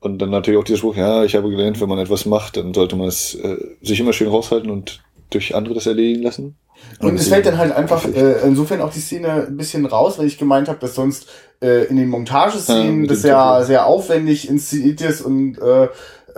Und 0.00 0.18
dann 0.22 0.30
natürlich 0.30 0.60
auch 0.60 0.64
dieser 0.64 0.78
Spruch, 0.78 0.96
ja, 0.96 1.24
ich 1.24 1.34
habe 1.34 1.50
gelernt, 1.50 1.80
wenn 1.80 1.88
man 1.88 1.98
etwas 1.98 2.24
macht, 2.24 2.56
dann 2.56 2.72
sollte 2.72 2.94
man 2.94 3.08
es 3.08 3.34
äh, 3.34 3.56
sich 3.82 3.98
immer 3.98 4.12
schön 4.12 4.28
raushalten 4.28 4.70
und 4.70 5.02
durch 5.30 5.56
andere 5.56 5.74
das 5.74 5.86
erledigen 5.86 6.22
lassen. 6.22 6.56
Und, 7.00 7.10
und 7.10 7.20
es 7.20 7.28
fällt 7.28 7.46
dann 7.46 7.58
halt 7.58 7.72
einfach 7.72 8.04
äh, 8.04 8.40
insofern 8.44 8.80
auch 8.80 8.92
die 8.92 9.00
Szene 9.00 9.46
ein 9.46 9.56
bisschen 9.56 9.86
raus, 9.86 10.18
weil 10.18 10.26
ich 10.26 10.38
gemeint 10.38 10.68
habe, 10.68 10.78
dass 10.80 10.94
sonst 10.94 11.28
äh, 11.60 11.84
in 11.84 11.96
den 11.96 12.08
Montageszenen 12.08 13.04
ja, 13.04 13.08
das 13.08 13.22
ja 13.22 13.62
sehr 13.62 13.86
aufwendig 13.86 14.48
inszeniert 14.48 15.00
ist 15.00 15.20
und 15.20 15.58
äh, 15.58 15.88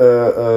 äh, 0.00 0.04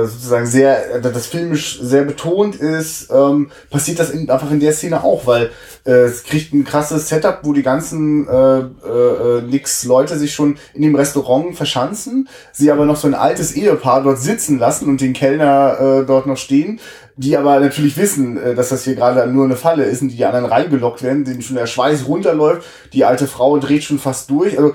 äh, 0.04 0.06
sozusagen 0.06 0.46
sehr, 0.46 1.00
das 1.02 1.28
filmisch 1.28 1.80
sehr 1.82 2.04
betont 2.04 2.56
ist, 2.56 3.12
ähm, 3.12 3.52
passiert 3.70 4.00
das 4.00 4.10
in, 4.10 4.30
einfach 4.30 4.50
in 4.50 4.62
der 4.62 4.72
Szene 4.72 5.04
auch, 5.04 5.28
weil 5.28 5.52
äh, 5.86 5.92
es 5.92 6.24
kriegt 6.24 6.54
ein 6.54 6.64
krasses 6.64 7.10
Setup, 7.10 7.40
wo 7.44 7.52
die 7.52 7.62
ganzen 7.62 8.26
äh, 8.26 8.60
äh, 8.60 9.42
nix 9.42 9.84
Leute 9.84 10.18
sich 10.18 10.34
schon 10.34 10.56
in 10.74 10.82
dem 10.82 10.96
Restaurant 10.96 11.58
verschanzen, 11.58 12.30
sie 12.54 12.72
aber 12.72 12.86
noch 12.86 12.96
so 12.96 13.08
ein 13.08 13.16
altes 13.16 13.52
Ehepaar 13.52 14.02
dort 14.04 14.20
sitzen 14.20 14.60
lassen 14.60 14.88
und 14.88 15.02
den 15.02 15.12
Kellner 15.12 15.78
äh, 15.80 16.06
dort 16.06 16.26
noch 16.26 16.38
stehen, 16.38 16.80
die 17.18 17.36
aber 17.36 17.60
natürlich 17.60 17.98
wissen, 17.98 18.38
äh, 18.38 18.56
dass 18.56 18.70
das 18.70 18.86
hier 18.86 18.96
gerade 18.96 19.28
nur 19.28 19.44
eine 19.44 19.58
Falle 19.58 19.84
ist 19.84 20.02
und 20.02 20.10
die 20.10 20.24
anderen 20.26 20.46
reingelockt 20.46 21.04
werden, 21.04 21.26
denen 21.26 21.42
schon 21.42 21.58
der 21.58 21.68
Schweiß 21.68 22.08
runterläuft, 22.08 22.66
die 22.94 23.04
alte 23.04 23.28
Frau 23.28 23.58
dreht 23.58 23.84
schon 23.84 24.00
fast 24.00 24.30
durch. 24.30 24.58
Also 24.58 24.74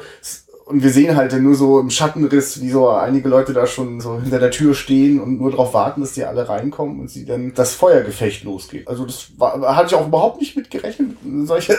und 0.69 0.83
wir 0.83 0.91
sehen 0.91 1.17
halt 1.17 1.33
nur 1.41 1.55
so 1.55 1.81
im 1.81 1.89
Schattenriss, 1.89 2.61
wie 2.61 2.69
so 2.69 2.91
einige 2.91 3.29
Leute 3.31 3.55
da 3.55 3.67
schon 3.67 4.03
so 4.03 4.21
hinter 4.21 4.39
der 4.39 4.51
Tür 4.51 4.75
stehen 4.75 5.19
und 5.19 5.41
nur 5.41 5.51
darauf 5.51 5.73
warten, 5.73 6.03
dass 6.03 6.13
die 6.13 6.25
alle 6.25 6.47
reinkommen 6.47 7.01
und 7.01 7.11
sie 7.11 7.25
dann 7.25 7.55
das 7.55 7.73
Feuergefecht 7.73 8.45
losgeht. 8.45 8.87
Also 8.87 9.07
das 9.07 9.29
war, 9.39 9.75
hatte 9.75 9.89
ich 9.89 9.95
auch 9.95 10.07
überhaupt 10.07 10.41
nicht 10.41 10.57
mit 10.57 10.71
gerechnet. 10.71 11.13
Solche, 11.45 11.73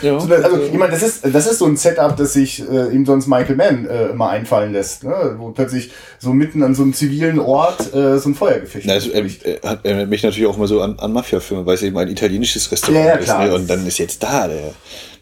ja, 0.00 0.16
also 0.42 0.56
ich 0.58 0.72
meine, 0.72 0.92
das 0.92 1.02
ist 1.02 1.26
das 1.30 1.46
ist 1.46 1.58
so 1.58 1.66
ein 1.66 1.76
Setup, 1.76 2.16
das 2.16 2.32
sich 2.32 2.66
äh, 2.66 2.88
ihm 2.94 3.04
sonst 3.04 3.26
Michael 3.26 3.56
Mann 3.56 3.86
äh, 3.86 4.06
immer 4.06 4.30
einfallen 4.30 4.72
lässt, 4.72 5.04
ne? 5.04 5.34
wo 5.36 5.50
plötzlich 5.50 5.90
so 6.18 6.32
mitten 6.32 6.62
an 6.62 6.74
so 6.74 6.82
einem 6.82 6.94
zivilen 6.94 7.38
Ort 7.38 7.94
äh, 7.94 8.18
so 8.18 8.30
ein 8.30 8.34
Feuergefecht. 8.34 8.86
Na, 8.86 8.94
also, 8.94 9.10
er, 9.10 9.24
hat 9.68 9.80
er 9.82 10.06
mich 10.06 10.22
natürlich 10.22 10.46
auch 10.46 10.56
mal 10.56 10.66
so 10.66 10.80
an, 10.80 10.98
an 10.98 11.12
Mafia-Filme, 11.12 11.66
weil 11.66 11.74
es 11.74 11.82
eben 11.82 11.98
ein 11.98 12.08
italienisches 12.08 12.72
Restaurant 12.72 13.04
ja, 13.04 13.14
ja, 13.20 13.42
ist. 13.42 13.50
Ne? 13.50 13.54
Und 13.54 13.68
dann 13.68 13.86
ist 13.86 13.98
jetzt 13.98 14.22
da 14.22 14.48
der, 14.48 14.72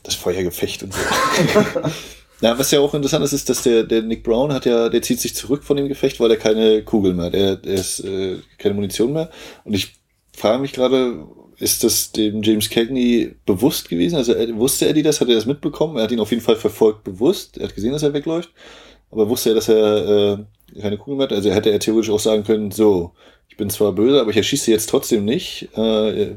das 0.04 0.14
Feuergefecht 0.14 0.84
und 0.84 0.94
so. 0.94 1.00
Ja, 2.40 2.56
was 2.56 2.70
ja 2.70 2.78
auch 2.78 2.94
interessant 2.94 3.24
ist, 3.24 3.32
ist, 3.32 3.48
dass 3.48 3.62
der, 3.62 3.82
der 3.82 4.02
Nick 4.02 4.22
Brown 4.22 4.52
hat 4.52 4.64
ja, 4.64 4.88
der 4.88 5.02
zieht 5.02 5.20
sich 5.20 5.34
zurück 5.34 5.64
von 5.64 5.76
dem 5.76 5.88
Gefecht, 5.88 6.20
weil 6.20 6.30
er 6.30 6.36
keine 6.36 6.84
Kugeln 6.84 7.16
mehr 7.16 7.26
hat. 7.26 7.34
Er, 7.34 7.58
er 7.64 7.74
ist 7.74 8.00
äh, 8.00 8.36
keine 8.58 8.74
Munition 8.74 9.12
mehr. 9.12 9.30
Und 9.64 9.74
ich 9.74 9.96
frage 10.36 10.60
mich 10.60 10.72
gerade, 10.72 11.26
ist 11.58 11.82
das 11.82 12.12
dem 12.12 12.42
James 12.42 12.70
Cagney 12.70 13.34
bewusst 13.44 13.88
gewesen? 13.88 14.16
Also 14.16 14.32
er, 14.34 14.56
wusste 14.56 14.88
Eddie 14.88 15.02
das? 15.02 15.20
Hat 15.20 15.28
er 15.28 15.34
das 15.34 15.46
mitbekommen? 15.46 15.96
Er 15.96 16.04
hat 16.04 16.12
ihn 16.12 16.20
auf 16.20 16.30
jeden 16.30 16.42
Fall 16.42 16.54
verfolgt 16.54 17.02
bewusst. 17.02 17.58
Er 17.58 17.66
hat 17.66 17.74
gesehen, 17.74 17.92
dass 17.92 18.04
er 18.04 18.14
wegläuft. 18.14 18.50
Aber 19.10 19.28
wusste 19.28 19.50
er, 19.50 19.54
dass 19.56 19.68
er 19.68 20.38
äh, 20.38 20.80
keine 20.80 20.98
Kugeln 20.98 21.18
mehr 21.18 21.26
hat? 21.26 21.32
Also 21.32 21.50
hätte 21.50 21.70
er 21.70 21.80
theoretisch 21.80 22.10
auch 22.10 22.20
sagen 22.20 22.44
können, 22.44 22.70
so, 22.70 23.12
ich 23.48 23.56
bin 23.56 23.70
zwar 23.70 23.92
böse, 23.92 24.20
aber 24.20 24.30
ich 24.30 24.36
erschieße 24.36 24.70
jetzt 24.70 24.88
trotzdem 24.88 25.24
nicht. 25.24 25.68
Äh, 25.76 26.36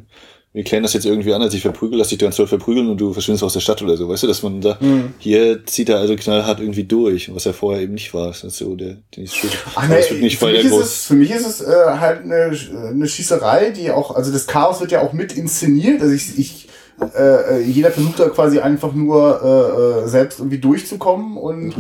wir 0.54 0.64
klären 0.66 0.84
das 0.84 0.94
jetzt 0.94 1.06
irgendwie 1.06 1.34
an, 1.34 1.42
als 1.42 1.54
ich 1.54 1.62
verprügel, 1.62 1.98
lass 1.98 2.10
dich 2.10 2.20
ganz 2.20 2.36
doll 2.36 2.48
verprügeln 2.48 2.90
und 2.90 3.00
du 3.00 3.14
verschwindest 3.14 3.44
aus 3.44 3.54
der 3.54 3.62
Stadt 3.62 3.82
oder 3.82 3.96
so, 3.96 4.10
weißt 4.10 4.24
du, 4.24 4.28
dass 4.28 4.44
man 4.44 4.62
sagt, 4.62 4.82
mhm. 4.82 5.14
hier 5.18 5.66
zieht 5.66 5.88
er 5.88 6.00
also 6.00 6.16
knallhart 6.16 6.60
irgendwie 6.60 6.84
durch, 6.84 7.34
was 7.34 7.46
er 7.46 7.54
vorher 7.54 7.82
eben 7.82 7.94
nicht 7.94 8.14
war. 8.14 8.28
Das 8.28 8.44
ist 8.44 8.58
so 8.58 8.76
der, 8.76 8.98
der 9.16 9.24
ist 9.24 9.36
Ach, 9.76 9.88
nee, 9.88 9.96
wird 9.96 10.22
nicht 10.22 10.40
für, 10.40 10.48
mich 10.48 10.66
ist 10.66 10.74
es, 10.74 11.06
für 11.06 11.14
mich 11.14 11.32
ist 11.32 11.48
es 11.48 11.62
äh, 11.62 11.72
halt 12.00 12.24
eine, 12.24 12.52
eine 12.90 13.08
Schießerei, 13.08 13.70
die 13.70 13.92
auch, 13.92 14.14
also 14.14 14.32
das 14.32 14.46
Chaos 14.46 14.82
wird 14.82 14.92
ja 14.92 15.02
auch 15.02 15.14
mit 15.14 15.32
inszeniert, 15.32 16.02
also 16.02 16.14
ich, 16.14 16.38
ich 16.38 16.68
äh, 17.16 17.60
äh 17.60 17.62
jeder 17.62 17.92
versucht 17.92 18.20
da 18.20 18.28
quasi 18.28 18.60
einfach 18.60 18.94
nur 18.94 20.04
äh, 20.04 20.06
äh 20.06 20.08
selbst 20.10 20.40
irgendwie 20.40 20.60
durchzukommen 20.60 21.38
und 21.38 21.76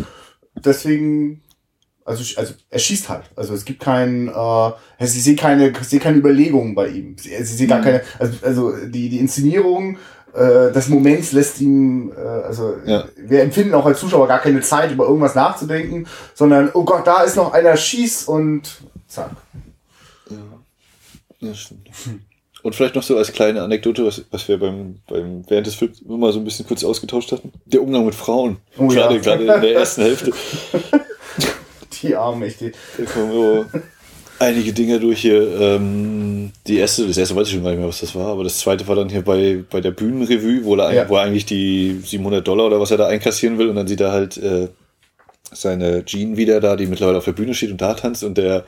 deswegen 0.55 1.41
also, 2.05 2.23
also 2.39 2.53
er 2.69 2.79
schießt 2.79 3.09
halt. 3.09 3.25
Also 3.35 3.53
es 3.53 3.65
gibt 3.65 3.79
kein, 3.79 4.27
äh, 4.27 4.31
also 4.31 4.75
sie 4.99 5.21
sehen 5.21 5.35
keine, 5.35 5.71
sie 5.81 5.99
keine 5.99 6.17
Überlegungen 6.17 6.75
bei 6.75 6.87
ihm. 6.87 7.15
Sie, 7.17 7.29
sie 7.29 7.55
sehen 7.55 7.67
gar 7.67 7.79
mhm. 7.79 7.83
keine, 7.83 8.01
also, 8.19 8.33
also 8.41 8.85
die, 8.87 9.09
die 9.09 9.19
Inszenierung 9.19 9.97
äh, 10.33 10.71
des 10.71 10.87
Moments 10.87 11.31
lässt 11.31 11.59
ihm, 11.61 12.11
äh, 12.15 12.19
also 12.19 12.75
ja. 12.85 13.05
wir 13.17 13.41
empfinden 13.41 13.73
auch 13.73 13.85
als 13.85 13.99
Zuschauer 13.99 14.27
gar 14.27 14.39
keine 14.39 14.61
Zeit, 14.61 14.91
über 14.91 15.05
irgendwas 15.05 15.35
nachzudenken, 15.35 16.07
sondern, 16.33 16.71
oh 16.73 16.83
Gott, 16.83 17.05
da 17.05 17.23
ist 17.23 17.35
noch 17.35 17.53
einer, 17.53 17.75
schieß 17.75 18.25
und 18.25 18.81
zack. 19.07 19.31
Ja, 20.29 20.37
das 21.41 21.59
stimmt. 21.59 21.89
Und 22.63 22.75
vielleicht 22.75 22.95
noch 22.95 23.03
so 23.03 23.17
als 23.17 23.33
kleine 23.33 23.63
Anekdote, 23.63 24.05
was, 24.05 24.23
was 24.29 24.47
wir 24.47 24.59
beim, 24.59 24.99
beim 25.07 25.43
während 25.49 25.65
des 25.65 25.75
Films 25.75 26.01
immer 26.01 26.31
so 26.31 26.39
ein 26.39 26.45
bisschen 26.45 26.67
kurz 26.67 26.83
ausgetauscht 26.83 27.31
hatten. 27.31 27.51
Der 27.65 27.81
Umgang 27.81 28.05
mit 28.05 28.13
Frauen. 28.13 28.57
Oh, 28.77 28.87
gerade, 28.87 29.15
ja. 29.15 29.21
gerade 29.21 29.41
in 29.41 29.61
der 29.61 29.73
ersten 29.73 30.01
Hälfte. 30.03 30.31
Die 32.01 32.15
Arme, 32.15 32.45
echt. 32.45 32.61
Da 32.61 33.03
kommen 33.05 33.31
so 33.31 33.65
einige 34.41 34.73
Dinge 34.73 34.99
durch 34.99 35.21
hier. 35.21 35.59
Ähm, 35.59 36.51
die 36.67 36.77
erste, 36.77 37.07
das 37.07 37.17
erste 37.17 37.35
weiß 37.35 37.47
ich 37.47 37.53
schon 37.53 37.63
gar 37.63 37.69
nicht 37.69 37.79
mehr, 37.79 37.87
was 37.87 38.01
das 38.01 38.15
war, 38.15 38.27
aber 38.27 38.43
das 38.43 38.59
zweite 38.59 38.87
war 38.87 38.95
dann 38.95 39.09
hier 39.09 39.21
bei, 39.21 39.63
bei 39.69 39.81
der 39.81 39.91
Bühnenrevue, 39.91 40.63
wo 40.63 40.75
er, 40.75 40.93
ja. 40.93 41.09
wo 41.09 41.15
er 41.15 41.23
eigentlich 41.23 41.45
die 41.45 41.99
700 42.03 42.45
Dollar 42.45 42.65
oder 42.65 42.79
was 42.79 42.91
er 42.91 42.97
da 42.97 43.07
einkassieren 43.07 43.57
will 43.57 43.69
und 43.69 43.75
dann 43.75 43.87
sieht 43.87 44.01
er 44.01 44.11
halt 44.11 44.37
äh, 44.37 44.67
seine 45.51 46.03
Jean 46.05 46.37
wieder 46.37 46.59
da, 46.59 46.75
die 46.75 46.87
mittlerweile 46.87 47.19
auf 47.19 47.25
der 47.25 47.33
Bühne 47.33 47.53
steht 47.53 47.71
und 47.71 47.81
da 47.81 47.93
tanzt 47.93 48.23
und 48.23 48.37
der 48.37 48.65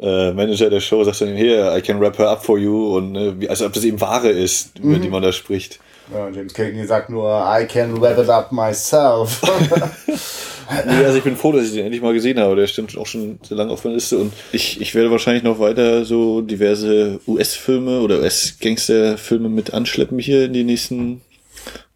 äh, 0.00 0.32
Manager 0.32 0.70
der 0.70 0.80
Show 0.80 1.02
sagt 1.04 1.20
dann, 1.20 1.34
hier, 1.34 1.74
I 1.76 1.80
can 1.80 2.00
wrap 2.00 2.18
her 2.18 2.30
up 2.30 2.44
for 2.44 2.58
you 2.58 2.96
und 2.96 3.16
äh, 3.16 3.48
also 3.48 3.66
ob 3.66 3.72
das 3.72 3.84
eben 3.84 4.00
Wahre 4.00 4.28
ist, 4.28 4.78
mhm. 4.78 4.90
über 4.90 4.98
die 5.00 5.08
man 5.08 5.22
da 5.22 5.32
spricht. 5.32 5.80
Ja, 6.12 6.30
James 6.30 6.54
Cagney 6.54 6.86
sagt 6.86 7.10
nur, 7.10 7.44
I 7.46 7.66
can 7.66 8.00
wrap 8.00 8.18
it 8.18 8.30
up 8.30 8.50
myself. 8.50 9.42
nee, 10.86 11.04
also 11.04 11.18
ich 11.18 11.24
bin 11.24 11.36
froh, 11.36 11.52
dass 11.52 11.66
ich 11.66 11.72
den 11.72 11.84
endlich 11.84 12.00
mal 12.00 12.14
gesehen 12.14 12.38
habe. 12.38 12.56
Der 12.56 12.66
stimmt 12.66 12.96
auch 12.96 13.06
schon 13.06 13.38
sehr 13.42 13.58
lange 13.58 13.72
auf 13.72 13.84
meiner 13.84 13.96
Liste. 13.96 14.16
Und 14.16 14.32
ich, 14.52 14.80
ich 14.80 14.94
werde 14.94 15.10
wahrscheinlich 15.10 15.42
noch 15.42 15.58
weiter 15.58 16.06
so 16.06 16.40
diverse 16.40 17.20
US-Filme 17.26 18.00
oder 18.00 18.20
US-Gangster-Filme 18.20 19.50
mit 19.50 19.74
anschleppen 19.74 20.18
hier 20.18 20.46
in 20.46 20.54
die 20.54 20.64
nächsten 20.64 21.20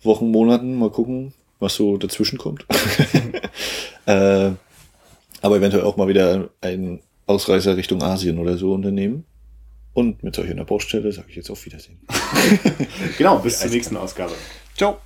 Wochen, 0.02 0.30
Monaten. 0.30 0.78
Mal 0.78 0.90
gucken, 0.90 1.32
was 1.58 1.74
so 1.74 1.96
dazwischen 1.96 2.38
kommt. 2.38 2.66
äh, 4.06 4.50
aber 5.40 5.56
eventuell 5.56 5.84
auch 5.84 5.96
mal 5.96 6.08
wieder 6.08 6.50
einen 6.60 7.00
Ausreißer 7.26 7.78
Richtung 7.78 8.02
Asien 8.02 8.38
oder 8.38 8.58
so 8.58 8.74
unternehmen. 8.74 9.24
Und 9.94 10.22
mit 10.22 10.34
solch 10.34 10.50
einer 10.50 10.64
Baustelle 10.64 11.12
sage 11.12 11.28
ich 11.30 11.36
jetzt 11.36 11.50
auf 11.50 11.64
Wiedersehen. 11.66 12.00
genau, 13.18 13.38
bis 13.42 13.60
zur 13.60 13.70
nächsten 13.70 13.96
Ausgabe. 13.96 14.32
Ciao. 14.76 14.98